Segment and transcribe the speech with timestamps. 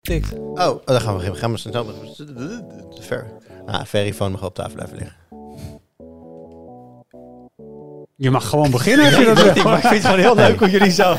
[0.00, 0.32] Tikt.
[0.32, 1.86] Oh, oh, dan gaan we, gaan we snel.
[3.00, 3.26] Ver.
[3.66, 5.16] Ah, Verifone mag op tafel blijven liggen.
[8.16, 9.62] Je mag gewoon beginnen als je dat Ik wil.
[9.64, 11.16] maar ik vind het gewoon heel leuk hoe jullie zo...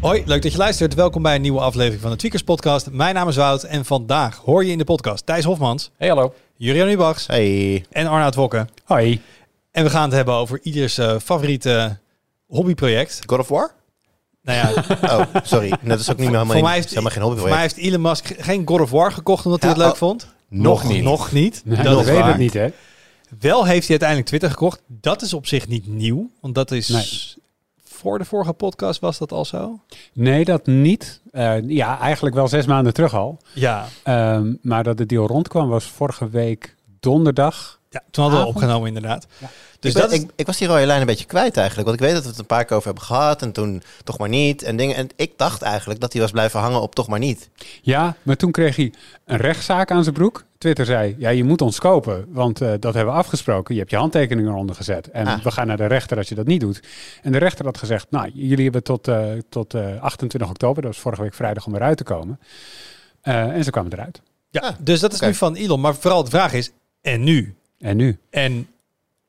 [0.00, 0.94] Hoi, leuk dat je luistert.
[0.94, 2.90] Welkom bij een nieuwe aflevering van de Tweakers Podcast.
[2.90, 6.34] Mijn naam is Wout en vandaag hoor je in de podcast Thijs Hofmans, Hey, hallo.
[6.56, 7.84] Jurian Ubachs Hey.
[7.90, 8.66] en Arnoud Wokke.
[8.84, 9.20] Hoi.
[9.76, 11.98] En we gaan het hebben over ieders eh, favoriete
[12.46, 13.20] hobbyproject.
[13.26, 13.74] God of War?
[14.42, 14.84] Nou ja,
[15.18, 15.72] Oh, sorry.
[15.82, 17.74] Dat is ook niet meer helemaal, voor mij heeft, is helemaal geen voor mij hobbyproject.
[17.74, 19.98] heeft Elon Musk geen God of War gekocht omdat hij Ja, het leuk oh.
[19.98, 20.28] vond.
[20.48, 21.02] Nog niet.
[21.04, 21.62] Nog niet.
[21.64, 22.28] Nee, dat weet waar.
[22.28, 22.68] het niet, hè?
[23.40, 24.82] Wel heeft hij uiteindelijk Twitter gekocht.
[24.86, 26.30] Dat is op zich niet nieuw.
[26.40, 26.88] Want dat is...
[26.88, 27.44] Nee.
[27.84, 29.80] Voor de vorige podcast was dat al zo?
[30.12, 31.20] Nee, dat niet.
[31.30, 33.38] Eh, ja, eigenlijk wel zes maanden terug al.
[33.52, 33.86] Ja.
[34.02, 37.80] Ehm, maar dat de deal rondkwam was vorige week donderdag.
[37.90, 39.26] ja toen hadden we opgenomen inderdaad.
[39.38, 39.50] Ja.
[39.80, 40.24] Dus ik, ben- dat is...
[40.24, 41.88] ik, ik was die rode lijn een beetje kwijt eigenlijk.
[41.88, 43.42] Want ik weet dat we het een paar keer over hebben gehad.
[43.42, 44.62] En toen toch maar niet.
[44.62, 44.96] En, dingen.
[44.96, 47.48] en ik dacht eigenlijk dat hij was blijven hangen op toch maar niet.
[47.82, 48.92] Ja, maar toen kreeg hij
[49.24, 50.44] een rechtszaak aan zijn broek.
[50.58, 53.74] Twitter zei, ja, je moet ons kopen, want eh, dat hebben we afgesproken.
[53.74, 55.10] Je hebt je handtekening eronder gezet.
[55.10, 55.42] En Ah.
[55.42, 56.80] we gaan naar de rechter als je dat niet doet.
[57.22, 60.92] En de rechter had gezegd, nou, jullie hebben tot, eh, tot eh, 28 oktober, dat
[60.92, 62.40] was vorige week vrijdag, om eruit te komen.
[63.20, 64.20] Eh, en ze kwamen eruit.
[64.50, 65.80] ja, Ah, dus dat is nu van Elon.
[65.80, 67.54] Maar vooral de vraag is, en nu?
[67.78, 68.18] En nu?
[68.30, 68.68] En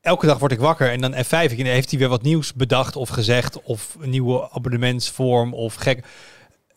[0.07, 2.53] elke dag word ik wakker en dan F5 ik, en heeft hij weer wat nieuws
[2.53, 3.61] bedacht of gezegd.
[3.63, 6.05] Of een nieuwe abonnementsvorm of gek.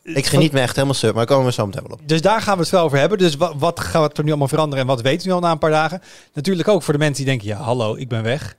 [0.03, 1.15] Ik geniet me echt helemaal sub.
[1.15, 2.09] Maar komen we zo meteen wel op.
[2.09, 3.19] Dus daar gaan we het wel over hebben.
[3.19, 5.59] Dus wat, wat gaat er nu allemaal veranderen en wat weten we al na een
[5.59, 6.03] paar dagen?
[6.33, 8.57] Natuurlijk ook voor de mensen die denken, ja hallo, ik ben weg.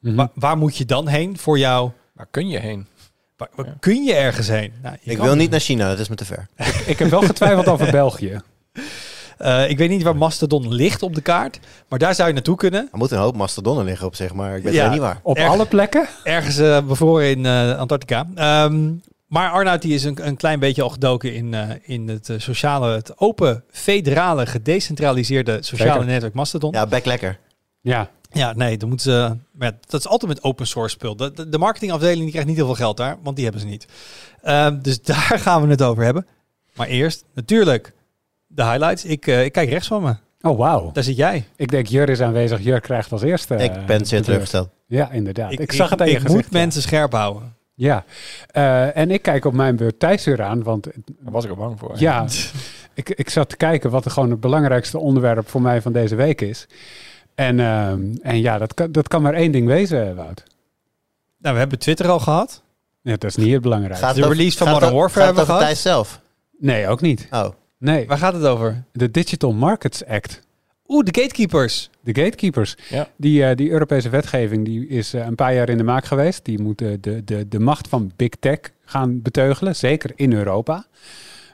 [0.00, 0.14] Mhm.
[0.14, 1.90] Wa- waar moet je dan heen voor jou?
[2.12, 2.86] Waar kun je heen?
[3.36, 3.74] Waar, waar Ja.
[3.80, 4.72] kun je ergens heen?
[4.82, 5.88] Nou, je Ik wil niet naar China.
[5.88, 6.46] Dat is me te ver.
[6.86, 8.40] Ik heb wel getwijfeld over België.
[9.40, 12.56] Eh, ik weet niet waar Mastodon ligt op de kaart, maar daar zou je naartoe
[12.56, 12.88] kunnen.
[12.92, 14.34] Er moeten een hoop mastodonnen liggen op zich.
[14.34, 14.82] Maar ik weet Ja.
[14.82, 15.20] het niet waar.
[15.22, 15.48] Op Erg.
[15.48, 16.06] alle plekken?
[16.24, 18.26] Ergens eh bevroren in eh, Antarctica.
[18.34, 18.92] Ehm,
[19.26, 22.90] maar Arnoud die is een, een klein beetje al gedoken in, eh, in het sociale,
[22.94, 26.72] het open, federale, gedecentraliseerde sociale netwerk Mastodon.
[26.72, 26.80] Ja.
[26.80, 27.38] Ja, back lekker.
[28.32, 29.36] ja, nee, dan moeten ze.
[29.52, 31.16] Maar ja, dat is altijd met open source spul.
[31.16, 33.68] De, de, de marketingafdeling die krijgt niet heel veel geld daar, want die hebben ze
[33.68, 33.86] niet.
[34.42, 36.26] Ehm, dus daar gaan we het over hebben.
[36.74, 37.92] Maar eerst, natuurlijk,
[38.52, 39.04] de highlights.
[39.04, 40.14] Ik, eh, ik kijk rechts van me.
[40.40, 40.90] Oh, wauw.
[40.92, 41.44] Daar zit jij.
[41.56, 42.60] Ik denk, Jur is aanwezig.
[42.62, 43.54] Jur krijgt als eerste.
[43.54, 44.24] ik eh, ben de zeer beurt.
[44.24, 44.68] teleurgesteld.
[44.86, 45.52] Ja, inderdaad.
[45.52, 46.48] Ik, zag het aan je Ik moet ja.
[46.50, 47.54] mensen scherp houden.
[47.74, 48.04] Ja.
[48.46, 51.56] Eh, en ik kijk op mijn beurt Thijs weer aan, want Daar was ik al
[51.56, 51.92] bang voor.
[51.96, 52.26] ja,
[52.94, 56.14] ik, ik zat te kijken wat er gewoon het belangrijkste onderwerp voor mij van deze
[56.14, 56.66] week is.
[57.34, 60.42] En, ehm, en ja, dat kan, dat kan maar één ding wezen, Wout.
[61.38, 62.62] Nou, we hebben Twitter al gehad.
[63.02, 64.06] Ja, dat is niet het belangrijkste.
[64.06, 65.62] Gaat De release van Modern Warfare hebben we gehad.
[65.64, 66.20] Thijs zelf?
[66.58, 67.26] Nee, ook niet.
[67.30, 67.48] Oh.
[67.80, 68.84] Nee, Waar gaat het over?
[68.92, 70.40] de Digital Markets Act.
[70.88, 71.90] Oeh, de gatekeepers.
[72.00, 72.76] De gatekeepers.
[72.88, 73.08] Ja.
[73.16, 76.44] Die, eh, die Europese wetgeving die is eh, een paar jaar in de maak geweest.
[76.44, 80.86] Die moet de, de, de macht van big tech gaan beteugelen, zeker in Europa.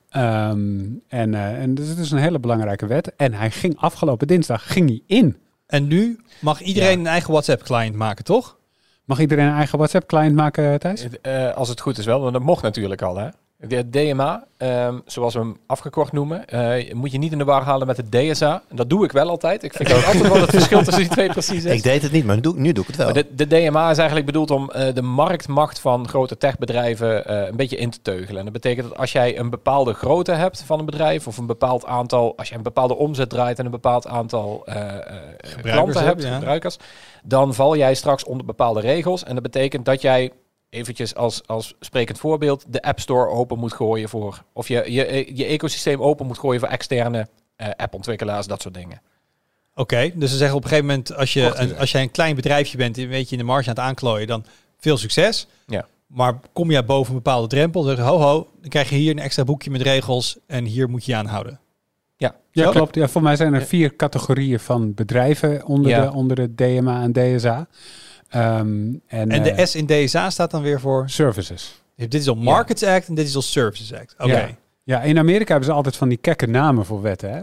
[0.09, 3.13] Ehm, en, eh, en dus het is een hele belangrijke wet.
[3.17, 5.37] En hij ging afgelopen dinsdag ging hij in.
[5.67, 6.99] En nu mag iedereen Ja.
[6.99, 8.59] een eigen WhatsApp-client maken, toch?
[9.05, 11.07] Mag iedereen een eigen WhatsApp-client maken, Thijs?
[11.23, 13.17] Eh, als het goed is wel, want dat mocht natuurlijk al.
[13.17, 13.29] Hè?
[13.69, 17.63] De DMA, ehm, zoals we hem afgekort noemen, eh, moet je niet in de war
[17.63, 18.63] halen met de DSA.
[18.71, 19.63] Dat doe ik wel altijd.
[19.63, 21.73] Ik vind ook altijd wel het verschil tussen die twee precies is.
[21.73, 23.13] Ik deed het niet, maar nu doe, nu doe ik het wel.
[23.13, 27.57] De, de DMA is eigenlijk bedoeld om eh, de marktmacht van grote techbedrijven eh, een
[27.57, 28.39] beetje in te teugelen.
[28.39, 31.47] En dat betekent dat als jij een bepaalde grootte hebt van een bedrijf, of een
[31.47, 34.65] bepaald aantal, als je een bepaalde omzet draait en een bepaald aantal
[35.63, 36.35] klanten hebt, hebt, ja.
[36.35, 36.77] gebruikers,
[37.23, 39.25] dan val jij straks onder bepaalde regels.
[39.25, 40.33] En dat betekent dat jij
[40.77, 45.31] eventjes als, als sprekend voorbeeld de App Store open moet gooien voor, of je, je,
[45.35, 49.01] je ecosysteem open moet gooien voor externe eh, appontwikkelaars, dat soort dingen.
[49.75, 52.35] Oké, dus ze zeggen op een gegeven moment, als, je, een, als jij een klein
[52.37, 54.45] bedrijfje bent, een beetje in de marge aan het aanklooien, dan
[54.79, 55.47] veel succes.
[55.67, 55.87] Ja.
[56.07, 58.97] Maar kom je boven een bepaalde drempel, dan zeg je, ho ho, dan krijg je
[58.97, 61.61] hier een extra boekje met regels en hier moet je je aan houden.
[62.17, 62.71] Ja, Zo?
[62.71, 62.95] klopt.
[62.95, 63.67] Ja, voor mij zijn er Ja.
[63.67, 66.05] vier categorieën van bedrijven onder, Ja.
[66.05, 67.67] de, onder de DMA en DSA.
[68.29, 71.83] Ehm, en En de eh, S in DSA staat dan weer voor, services.
[71.95, 74.15] dit is al Markets Act en dit is al Services Act.
[74.19, 74.33] Oké.
[74.33, 74.49] Ja.
[74.83, 77.31] Ja, in Amerika hebben ze altijd van die kekke namen voor wetten.
[77.31, 77.41] Hè?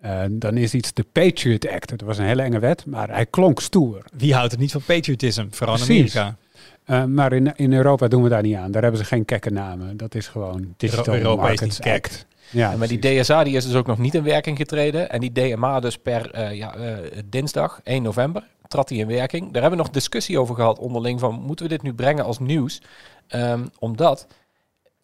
[0.00, 1.88] Eh, dan is iets de Patriot Act.
[1.88, 4.02] Dat was een hele enge wet, maar hij klonk stoer.
[4.16, 5.82] Wie houdt er niet van patriotism, vooral in.
[5.82, 6.36] Amerika?
[6.84, 8.70] Eh, maar in, in Europa doen we daar niet aan.
[8.70, 9.96] Daar hebben ze geen kekke namen.
[9.96, 11.80] Dat is gewoon Digital Europa Markets.
[11.80, 12.26] Act.
[12.50, 12.98] Ja, Ja, maar die.
[13.20, 15.10] DSA die is dus ook nog niet in werking getreden.
[15.10, 19.42] En die DMA dus per eh, ja, eh, dinsdag, 1 november, trad die in werking.
[19.52, 22.38] Daar hebben we nog discussie over gehad onderling van moeten we dit nu brengen als
[22.38, 22.82] nieuws?
[23.26, 24.26] Ehm, omdat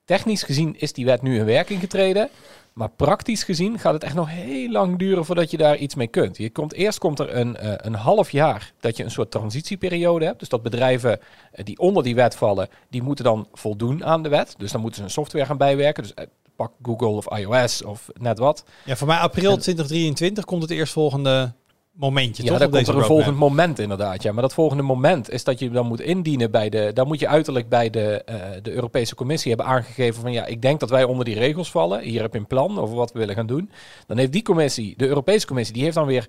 [0.05, 2.31] technisch gezien is die wet nu in werking getreden.
[2.73, 6.07] Maar praktisch gezien gaat het echt nog heel lang duren voordat je daar iets mee
[6.07, 6.37] kunt.
[6.37, 10.25] Je komt, eerst komt er een, eh, een half jaar dat je een soort transitieperiode
[10.25, 10.39] hebt.
[10.39, 11.21] Dus dat bedrijven
[11.53, 14.55] eh, die onder die wet vallen, die moeten dan voldoen aan de wet.
[14.59, 16.03] Dus dan moeten ze een software gaan bijwerken.
[16.03, 16.25] Dus eh,
[16.57, 18.65] pak Google of iOS of net wat.
[18.85, 21.53] Ja, voor mij april 2023 komt het eerstvolgende
[22.01, 22.59] momentje, Ja, toch?
[22.59, 23.17] dan komt er een roadmap?
[23.17, 24.23] volgend moment inderdaad.
[24.23, 26.91] Ja, maar dat volgende moment is dat je dan moet indienen bij de.
[26.95, 30.63] Dan moet je uiterlijk bij de, eh, de Europese Commissie hebben aangegeven van ja, ik
[30.63, 32.01] denk dat wij onder die regels vallen.
[32.01, 33.71] Hier heb je een plan over wat we willen gaan doen.
[34.07, 36.29] Dan heeft die commissie, de Europese Commissie, die heeft dan weer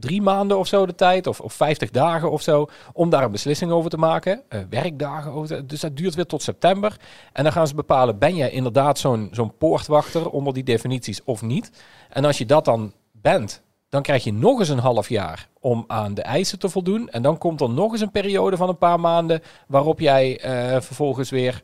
[0.00, 3.30] drie maanden of zo de tijd, of, of 50 dagen of zo, om daar een
[3.30, 4.42] beslissing over te maken.
[4.48, 5.48] Eh, werkdagen over.
[5.56, 6.96] te- dus dat duurt weer tot september.
[7.32, 11.42] En dan gaan ze bepalen, ben jij inderdaad zo'n zo'n poortwachter onder die definities of
[11.42, 11.70] niet?
[12.10, 13.62] En als je dat dan bent,
[13.92, 17.08] dan krijg je nog eens een half jaar om aan de eisen te voldoen.
[17.08, 20.80] En dan komt er nog eens een periode van een paar maanden waarop jij eh,
[20.80, 21.62] vervolgens weer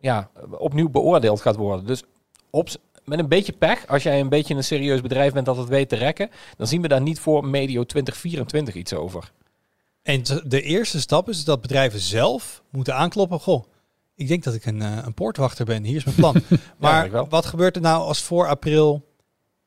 [0.00, 1.86] ja, opnieuw beoordeeld gaat worden.
[1.86, 2.02] Dus
[2.50, 2.68] op,
[3.04, 5.88] met een beetje pech, als jij een beetje een serieus bedrijf bent dat het weet
[5.88, 9.32] te rekken, dan zien we daar niet voor medio 2024 iets over.
[10.02, 13.40] En de eerste stap is dat bedrijven zelf moeten aankloppen.
[13.40, 13.64] Goh,
[14.14, 15.84] ik denk dat ik een, eh, een poortwachter ben.
[15.84, 16.42] Hier is mijn plan.
[16.78, 19.08] maar wat gebeurt er nou als voor april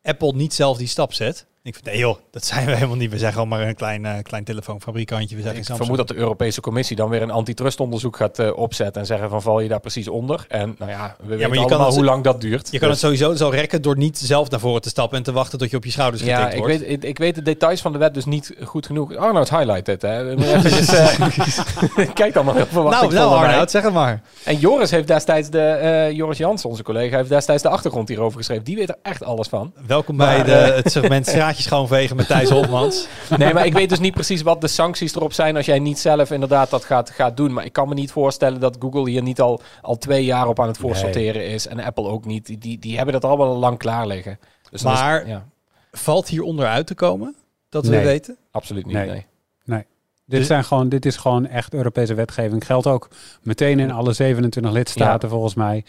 [0.02, 1.48] Apple niet zelf die stap zet?
[1.66, 3.12] Ik vind, nee joh, dat zijn we helemaal niet.
[3.12, 5.36] We zijn gewoon maar een klein, eh, klein telefoonfabrikantje.
[5.36, 9.02] We zijn Ik vermoed dat de Europese Commissie dan weer een antitrustonderzoek gaat eh, opzetten
[9.02, 10.46] en zeggen van val je daar precies onder.
[10.48, 12.72] En nou ja, we weten allemaal het- hoe lang dat duurt.
[12.72, 15.24] Je kan Dus- het sowieso zo rekken door niet zelf naar voren te stappen en
[15.24, 16.80] te wachten tot je op je schouders Ja, getikt ik wordt.
[16.80, 19.12] weet, ik, ik weet de details van de wet dus niet goed genoeg.
[19.12, 20.24] Oh, nou, het hè.
[20.36, 23.50] Moet even eh, Kijk dan maar heel nou, verwachtingsvol nou mij.
[23.50, 24.22] Arnoud, zeg het maar.
[24.44, 26.12] En Joris heeft destijds de...
[26.14, 28.64] Joris Jans, onze collega, heeft destijds de achtergrond hierover geschreven.
[28.64, 29.74] Die weet er echt alles van.
[29.88, 33.08] Welkom Maar, bij de, het segment straatjes schoonvegen met Thijs Hofmans.
[33.38, 36.00] Nee, maar ik weet dus niet precies wat de sancties erop zijn als jij niet
[36.00, 37.54] zelf inderdaad dat gaat, gaat doen.
[37.54, 40.60] Maar ik kan me niet voorstellen dat Google hier niet al, al twee jaar op
[40.60, 41.68] aan het voorsorteren is.
[41.68, 42.46] En Apple ook niet.
[42.46, 44.40] Die- Die, die hebben dat allemaal al lang klaar liggen.
[44.70, 45.46] Dus is- Maar- ja,
[45.92, 47.36] Valt hieronder uit te komen?
[47.70, 48.06] Dat we Nee.
[48.06, 48.38] weten?
[48.52, 48.96] absoluut niet.
[48.96, 49.26] Nee.
[49.66, 49.86] Nee.
[50.26, 52.66] Dit, Dus- zijn gewoon, dit is gewoon echt Europese wetgeving.
[52.66, 53.10] Geldt ook
[53.42, 55.86] meteen in alle 27 lidstaten volgens mij.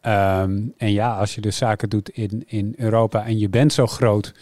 [0.00, 3.86] Ehm, en ja, als je dus zaken doet in, in Europa en je bent zo
[3.86, 4.32] groot.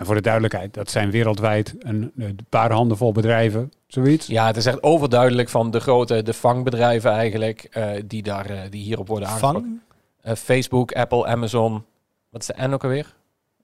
[0.00, 3.72] En voor de duidelijkheid, dat zijn wereldwijd een, een paar handen vol bedrijven.
[3.86, 4.26] Zoiets.
[4.26, 8.58] Ja, het is echt overduidelijk van de grote de vangbedrijven eigenlijk eh, die, daar, eh,
[8.70, 9.60] die hierop worden aangesproken.
[9.60, 9.80] Vang?
[10.20, 11.84] Eh, Facebook, Apple, Amazon.
[12.30, 13.14] Wat is de N ook alweer?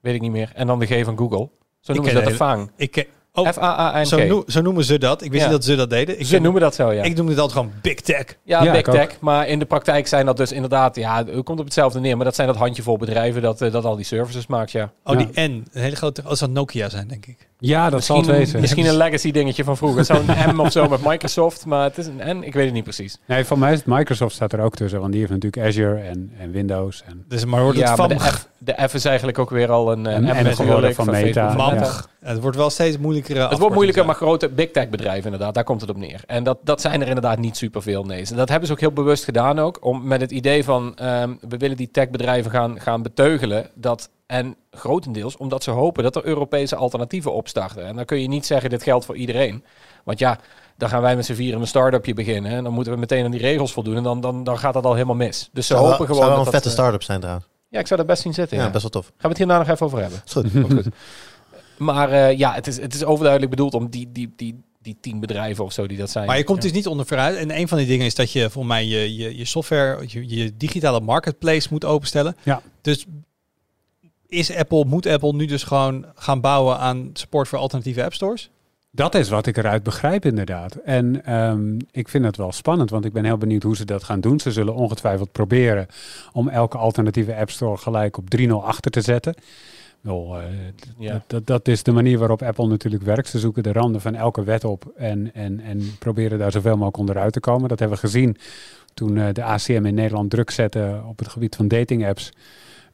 [0.01, 0.51] Weet ik niet meer.
[0.53, 1.49] En dan de G van Google.
[1.79, 2.69] Zo noemen ze ken dat de.
[2.75, 3.05] Ik, ken-
[3.37, 5.21] oh, zo, zo noemen ze dat.
[5.21, 5.49] Ik wist Ja.
[5.49, 6.19] niet dat ze dat deden.
[6.19, 7.03] Ik, Ze noemen dat zo, ja.
[7.03, 8.25] ik noemde het altijd gewoon big tech.
[8.43, 8.95] Ja, Ja, big ook.
[8.95, 9.19] tech.
[9.19, 12.15] Maar in de praktijk zijn dat dus inderdaad, ja, het komt op hetzelfde neer.
[12.15, 14.91] Maar dat zijn dat handjevol bedrijven dat, eh, dat al die services maakt, ja.
[15.03, 15.25] Oh, Ja.
[15.25, 15.65] die N.
[15.71, 16.21] Een hele grote...
[16.21, 17.47] Oh, dat zou Nokia zijn, denk ik.
[17.59, 18.59] Ja, dat zal het Misschien, wezen.
[18.61, 20.05] misschien een legacy dingetje van vroeger.
[20.05, 20.25] Zo'n
[20.55, 22.43] M of zo met Microsoft, maar het is een N.
[22.43, 23.17] Ik weet het niet precies.
[23.25, 24.99] Nee, voor mij is het Microsoft staat er ook tussen.
[24.99, 27.03] Want die heeft natuurlijk Azure en, en Windows.
[27.05, 28.17] En, Dus maar wordt ja, het maar van...
[28.17, 30.95] de F, de F is eigenlijk ook weer al een eh, En- M natuurlijk, geworden
[30.95, 31.51] van Meta.
[31.55, 31.73] Van.
[31.73, 31.91] Meta.
[32.19, 33.49] Het wordt wel steeds moeilijker.
[33.49, 36.21] Het wordt moeilijker, maar grote big tech bedrijven inderdaad, daar komt het op neer.
[36.25, 38.25] En dat, dat zijn er inderdaad niet superveel, nee.
[38.29, 41.33] En dat hebben ze ook heel bewust gedaan ook, om met het idee van, ehm,
[41.49, 43.69] we willen die techbedrijven gaan, gaan beteugelen.
[43.73, 47.85] Dat, en grotendeels omdat ze hopen dat er Europese alternatieven opstarten.
[47.85, 49.63] En dan kun je niet zeggen, dit geldt voor iedereen.
[50.03, 50.39] Want ja,
[50.77, 52.51] dan gaan wij met z'n vieren een start-upje beginnen.
[52.51, 53.95] En dan moeten we meteen aan die regels voldoen.
[53.95, 55.49] En dan, dan, dan gaat dat al helemaal mis.
[55.53, 57.47] Dus ze Zou wel- hopen gewoon zou wel een dat, vette eh, start-up zijn trouwens.
[57.69, 58.57] Ja, ik zou dat best zien zitten.
[58.57, 59.05] Ja, Ja, best wel tof.
[59.05, 60.21] Gaan we het hierna nog even over hebben.
[60.25, 60.33] Is
[60.73, 60.87] goed.
[61.77, 65.19] Maar eh, ja, het is, het is overduidelijk bedoeld om die, die, die, die tien
[65.19, 66.25] bedrijven of zo die dat zijn.
[66.27, 66.63] Maar je komt Ja.
[66.67, 67.35] dus niet onder vooruit.
[67.37, 70.27] En een van die dingen is dat je volgens mij je, je, je software, je,
[70.35, 72.35] je digitale marketplace moet openstellen.
[72.43, 72.61] Ja.
[72.81, 73.05] Dus
[74.27, 78.49] is Apple, moet Apple nu dus gewoon gaan bouwen aan support voor alternatieve app stores?
[78.91, 80.75] Dat is wat ik eruit begrijp, inderdaad.
[80.75, 84.03] En ehm, ik vind het wel spannend, want ik ben heel benieuwd hoe ze dat
[84.03, 84.39] gaan doen.
[84.39, 85.87] Ze zullen ongetwijfeld proberen
[86.33, 89.35] om elke alternatieve App Store gelijk op 3.0 achter te zetten.
[90.01, 90.43] Wel, eh,
[90.97, 91.11] Ja.
[91.11, 93.29] dat, dat, dat is de manier waarop Apple natuurlijk werkt.
[93.29, 96.97] Ze zoeken de randen van elke wet op en, en, en proberen daar zoveel mogelijk
[96.97, 97.69] onderuit te komen.
[97.69, 98.37] Dat hebben we gezien
[98.93, 102.31] toen eh, de ACM in Nederland druk zette op het gebied van dating apps.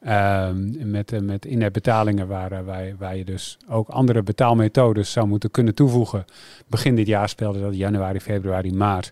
[0.04, 5.12] Ehm, met, eh, met in-app betalingen waar, eh, waar, waar je dus ook andere betaalmethodes
[5.12, 6.24] zou moeten kunnen toevoegen.
[6.66, 9.10] Begin dit jaar speelde dat januari, februari, maart.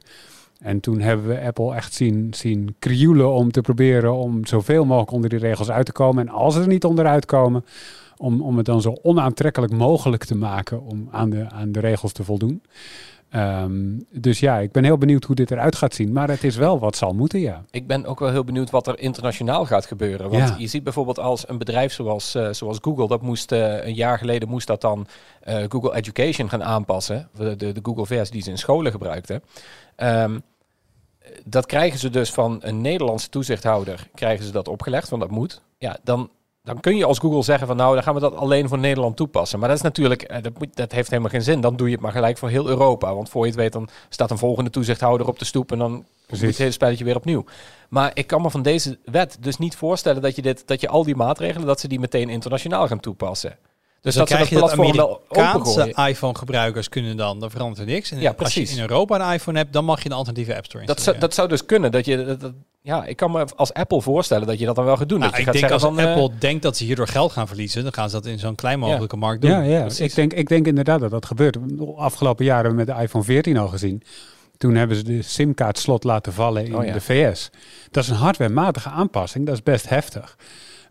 [0.61, 5.13] En toen hebben we Apple echt zien, zien krioelen om te proberen om zoveel mogelijk
[5.13, 6.27] onder die regels uit te komen.
[6.27, 7.65] En als ze er niet onderuit komen,
[8.17, 12.13] om, om het dan zo onaantrekkelijk mogelijk te maken om aan de, aan de regels
[12.13, 12.63] te voldoen.
[13.33, 16.13] Ehm, dus ja, ik ben heel benieuwd hoe dit eruit gaat zien.
[16.13, 17.65] Maar het is wel wat zal moeten, ja.
[17.71, 20.31] Ik ben ook wel heel benieuwd wat er internationaal gaat gebeuren.
[20.31, 20.55] Want Ja.
[20.59, 24.19] je ziet bijvoorbeeld als een bedrijf zoals, eh, zoals Google, dat moest eh, een jaar
[24.19, 25.07] geleden moest dat dan
[25.41, 27.29] eh, Google Education gaan aanpassen.
[27.37, 29.43] De, de, de Google vers die ze in scholen gebruikten.
[29.97, 30.39] Ehm,
[31.45, 35.63] dat krijgen ze dus van een Nederlandse toezichthouder, krijgen ze dat opgelegd, want dat moet.
[35.79, 36.31] Ja, dan
[36.63, 39.17] dan kun je als Google zeggen van nou, dan gaan we dat alleen voor Nederland
[39.17, 39.59] toepassen.
[39.59, 41.61] Maar dat is natuurlijk, eh, dat, moet, dat heeft helemaal geen zin.
[41.61, 43.15] Dan doe je het maar gelijk voor heel Europa.
[43.15, 45.93] Want voor je het weet, dan staat een volgende toezichthouder op de stoep en dan
[46.29, 47.45] moet het hele spelletje weer opnieuw.
[47.89, 50.89] Maar ik kan me van deze wet dus niet voorstellen dat je, dit, dat je
[50.89, 53.57] al die maatregelen, dat ze die meteen internationaal gaan toepassen.
[54.03, 58.11] Dus, dan dat krijg dat je dat Amerikaanse iPhone-gebruikers kunnen dan, dan verandert er niks.
[58.11, 58.71] En Ja, als precies.
[58.71, 61.17] je in Europa een iPhone hebt, dan mag je een alternatieve App Store Dat zou,
[61.17, 61.29] installeren.
[61.29, 61.93] dat zou dus kunnen.
[61.93, 62.53] Dat je, dat, dat-
[62.85, 65.19] ja, ik kan me als Apple voorstellen dat je dat dan wel gaat doen.
[65.19, 67.47] Nou, dat je ik gaat denk als eh, Apple denkt dat ze hierdoor geld gaan
[67.49, 69.51] verliezen, dan gaan ze dat in zo'n klein mogelijke markt doen.
[69.51, 69.81] Ja, ja.
[69.81, 70.01] Precies.
[70.01, 71.55] Ik, denk, ik denk inderdaad dat dat gebeurt.
[71.69, 74.03] De afgelopen jaren hebben we met de iPhone 14 al gezien.
[74.57, 76.93] Toen hebben ze de simkaartslot laten vallen in Oh ja.
[76.93, 77.51] de VS.
[77.91, 79.47] Dat is een hardwarematige aanpassing.
[79.47, 80.37] Dat is best heftig.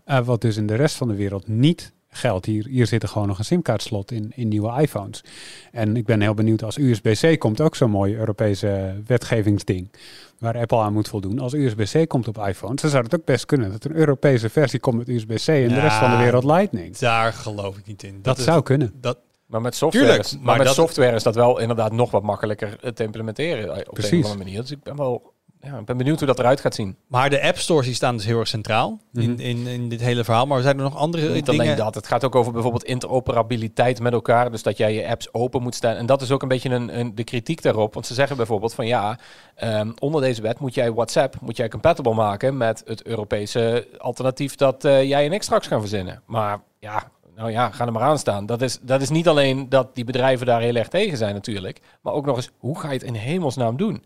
[0.06, 2.46] Eh, wat dus in de rest van de wereld niet geldt.
[2.46, 5.24] Hier, hier zit er gewoon nog een simkaartslot in, in nieuwe iPhones.
[5.72, 9.92] En ik ben heel benieuwd als USB-C komt ook zo'n mooi Europese wetgevingsding.
[10.40, 11.40] Waar Apple aan moet voldoen.
[11.40, 14.50] Als USB-C komt op iPhones, dan zou het ook best kunnen dat er een Europese
[14.50, 16.98] versie komt met USB-C en de rest van de wereld Lightning.
[16.98, 18.20] Daar geloof ik niet in.
[18.22, 18.92] Dat is- zou kunnen.
[19.02, 21.92] Dat, Maar met software, Tuurlijk, is, maar maar met dat- software is dat wel inderdaad
[21.92, 24.12] nog wat makkelijker te implementeren eh, op Precies.
[24.12, 24.62] een of andere manier.
[24.62, 25.31] Dus ik ben wel
[25.62, 26.96] ja, ik ben benieuwd hoe dat eruit gaat zien.
[27.08, 29.40] maar de App Stores die staan dus heel erg centraal in, Mhm.
[29.40, 30.46] in, in dit hele verhaal.
[30.48, 31.62] Maar er zijn er nog andere Niet dingen.
[31.62, 34.52] alleen dat, het gaat ook over bijvoorbeeld interoperabiliteit met elkaar.
[34.52, 35.96] Dus dat jij je apps open moet staan.
[35.96, 37.94] En dat is ook een beetje een, een, de kritiek daarop.
[37.94, 39.18] Want ze zeggen bijvoorbeeld van ja,
[39.56, 44.56] ehm, onder deze wet moet jij WhatsApp moet jij compatible maken met het Europese alternatief
[44.56, 46.22] dat eh, jij en ik straks gaan verzinnen.
[46.26, 48.46] Maar ja, nou ja, ga er maar aan staan.
[48.46, 51.80] Dat is, dat is niet alleen dat die bedrijven daar heel erg tegen zijn natuurlijk.
[52.02, 54.04] Maar ook nog eens, hoe ga je het in hemelsnaam doen?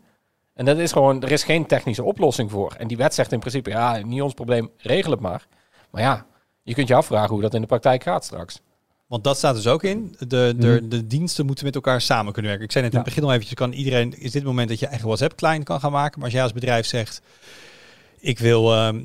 [0.55, 2.73] En dat is gewoon, er is geen technische oplossing voor.
[2.77, 5.47] En die wet zegt in principe, ja, niet ons probleem, regel het maar.
[5.89, 6.25] Maar ja,
[6.63, 8.59] je kunt je afvragen hoe dat in de praktijk gaat straks.
[9.07, 10.15] Want dat staat dus ook in.
[10.19, 12.65] De, de, de diensten moeten met elkaar samen kunnen werken.
[12.67, 13.13] Ik zei net in het Ja.
[13.13, 15.79] begin al eventjes, kan iedereen, is dit het moment dat je eigen WhatsApp client kan
[15.79, 16.13] gaan maken.
[16.15, 17.21] Maar als jij als bedrijf zegt,
[18.19, 19.01] ik wil, ehm,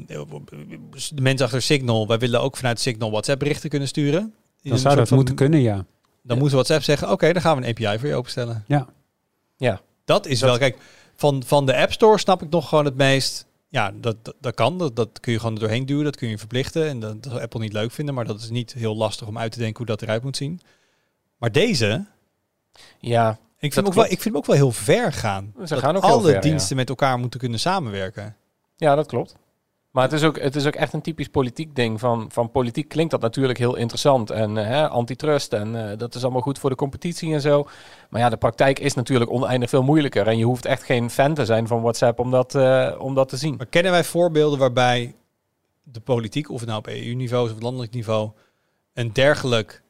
[1.14, 4.34] de mensen achter Signal, wij willen ook vanuit Signal WhatsApp berichten kunnen sturen.
[4.62, 5.84] Dan zou dat van- moeten kunnen, ja.
[6.22, 8.64] Dan moet WhatsApp zeggen, oké, dan gaan we een API voor je openstellen.
[8.66, 8.86] Ja.
[9.56, 9.80] Ja.
[10.04, 10.76] Dat is Dat- wel, kijk,
[11.20, 13.46] van, van de App Store snap ik nog gewoon het meest.
[13.68, 14.78] Ja, dat, dat, dat kan.
[14.78, 16.04] Dat, dat kun je gewoon er doorheen duwen.
[16.04, 16.88] Dat kun je verplichten.
[16.88, 18.14] En dat, Apple niet leuk vinden.
[18.14, 20.60] Maar dat is niet heel lastig om uit te denken hoe dat eruit moet zien.
[21.36, 22.06] Maar deze,
[22.98, 25.52] Ja, ik vind, hem ook wel, ik vind hem ook wel heel ver gaan.
[25.64, 26.40] Ze dat gaan ook alle ver, ja.
[26.40, 28.36] diensten met elkaar moeten kunnen samenwerken.
[28.76, 29.36] ja dat klopt.
[29.90, 32.00] Maar het is, ook, het is ook echt een typisch politiek ding.
[32.00, 34.30] Van, van politiek klinkt dat natuurlijk heel interessant.
[34.30, 37.68] En eh, hè, antitrust en eh, dat is allemaal goed voor de competitie en zo.
[38.10, 40.26] Maar ja, de praktijk is natuurlijk oneindig veel moeilijker.
[40.26, 43.28] En je hoeft echt geen fan te zijn van WhatsApp om dat, eh, om dat
[43.28, 43.56] te zien.
[43.56, 45.14] Maar kennen wij voorbeelden waarbij
[45.82, 48.30] de politiek, of het nou op EU-niveau of landelijk niveau,
[48.94, 49.82] een dergelijk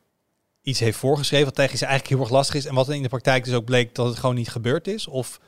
[0.62, 3.09] iets heeft voorgeschreven wat tegen ze eigenlijk heel erg lastig is en wat in de
[3.09, 5.09] praktijk dus ook bleek dat het gewoon niet gebeurd is?
[5.09, 5.40] Of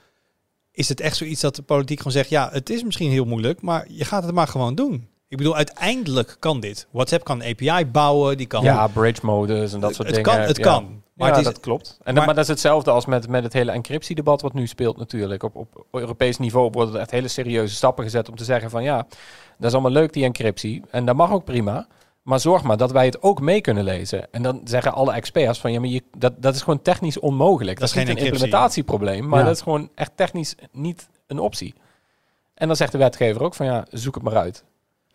[0.73, 3.63] is het echt zoiets dat de politiek gewoon zegt, ja, het is misschien heel moeilijk,
[3.63, 5.09] maar je gaat het maar gewoon doen.
[5.29, 6.87] Ik bedoel, uiteindelijk kan dit.
[6.91, 8.63] WhatsApp kan een API bouwen, die kan...
[8.63, 10.33] Ja, bridge modus en dat soort het dingen.
[10.33, 10.63] kan, het ja.
[10.63, 11.03] kan.
[11.15, 11.99] Maar het is, dat klopt.
[12.03, 14.97] En maar- maar, dat is hetzelfde als met, met het hele encryptiedebat wat nu speelt
[14.97, 15.43] natuurlijk.
[15.43, 18.83] Op, op Europees niveau worden er echt hele serieuze stappen gezet om te zeggen van
[18.83, 18.97] ja,
[19.59, 20.83] dat is allemaal leuk die encryptie.
[20.91, 21.87] En dat mag ook prima.
[22.23, 24.33] Maar zorg maar dat wij het ook mee kunnen lezen.
[24.33, 27.79] En dan zeggen alle experts van ja, maar je, dat, dat is gewoon technisch onmogelijk.
[27.79, 29.45] Dat, is niet geen een implementatieprobleem, maar Ja.
[29.45, 31.75] dat is gewoon echt technisch niet een optie.
[32.55, 34.65] En dan zegt de wetgever ook van ja, zoek het maar uit.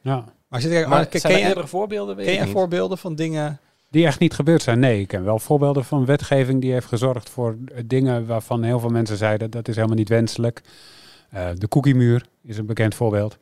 [0.02, 0.24] ja.
[0.48, 2.16] maar zit er, Maar maar, ken, zijn er je, voorbeelden?
[2.16, 2.52] Weet ken je niet.
[2.52, 3.60] voorbeelden van dingen...
[3.90, 4.80] Die echt niet gebeurd zijn.
[4.80, 8.80] Nee, ik ken wel voorbeelden van wetgeving die heeft gezorgd voor eh, dingen waarvan heel
[8.80, 10.62] veel mensen zeiden dat is helemaal niet wenselijk.
[11.30, 13.38] Eh, de cookiemuur is een bekend voorbeeld.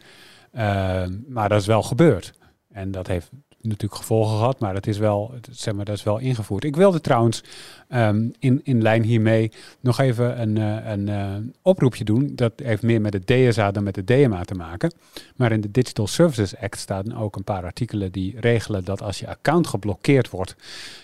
[0.51, 2.33] Eh, maar dat is wel gebeurd.
[2.71, 3.29] En dat heeft
[3.65, 6.63] natuurlijk gevolgen gehad, maar dat is wel, zeg maar, dat is wel ingevoerd.
[6.63, 7.43] Ik wilde trouwens
[7.87, 12.31] ehm, in, in lijn hiermee nog even een, eh, een eh, oproepje doen.
[12.35, 14.93] Dat heeft meer met het DSA dan met het DMA te maken.
[15.35, 19.19] Maar in de Digital Services Act staan ook een paar artikelen die regelen dat als
[19.19, 20.55] je account geblokkeerd wordt,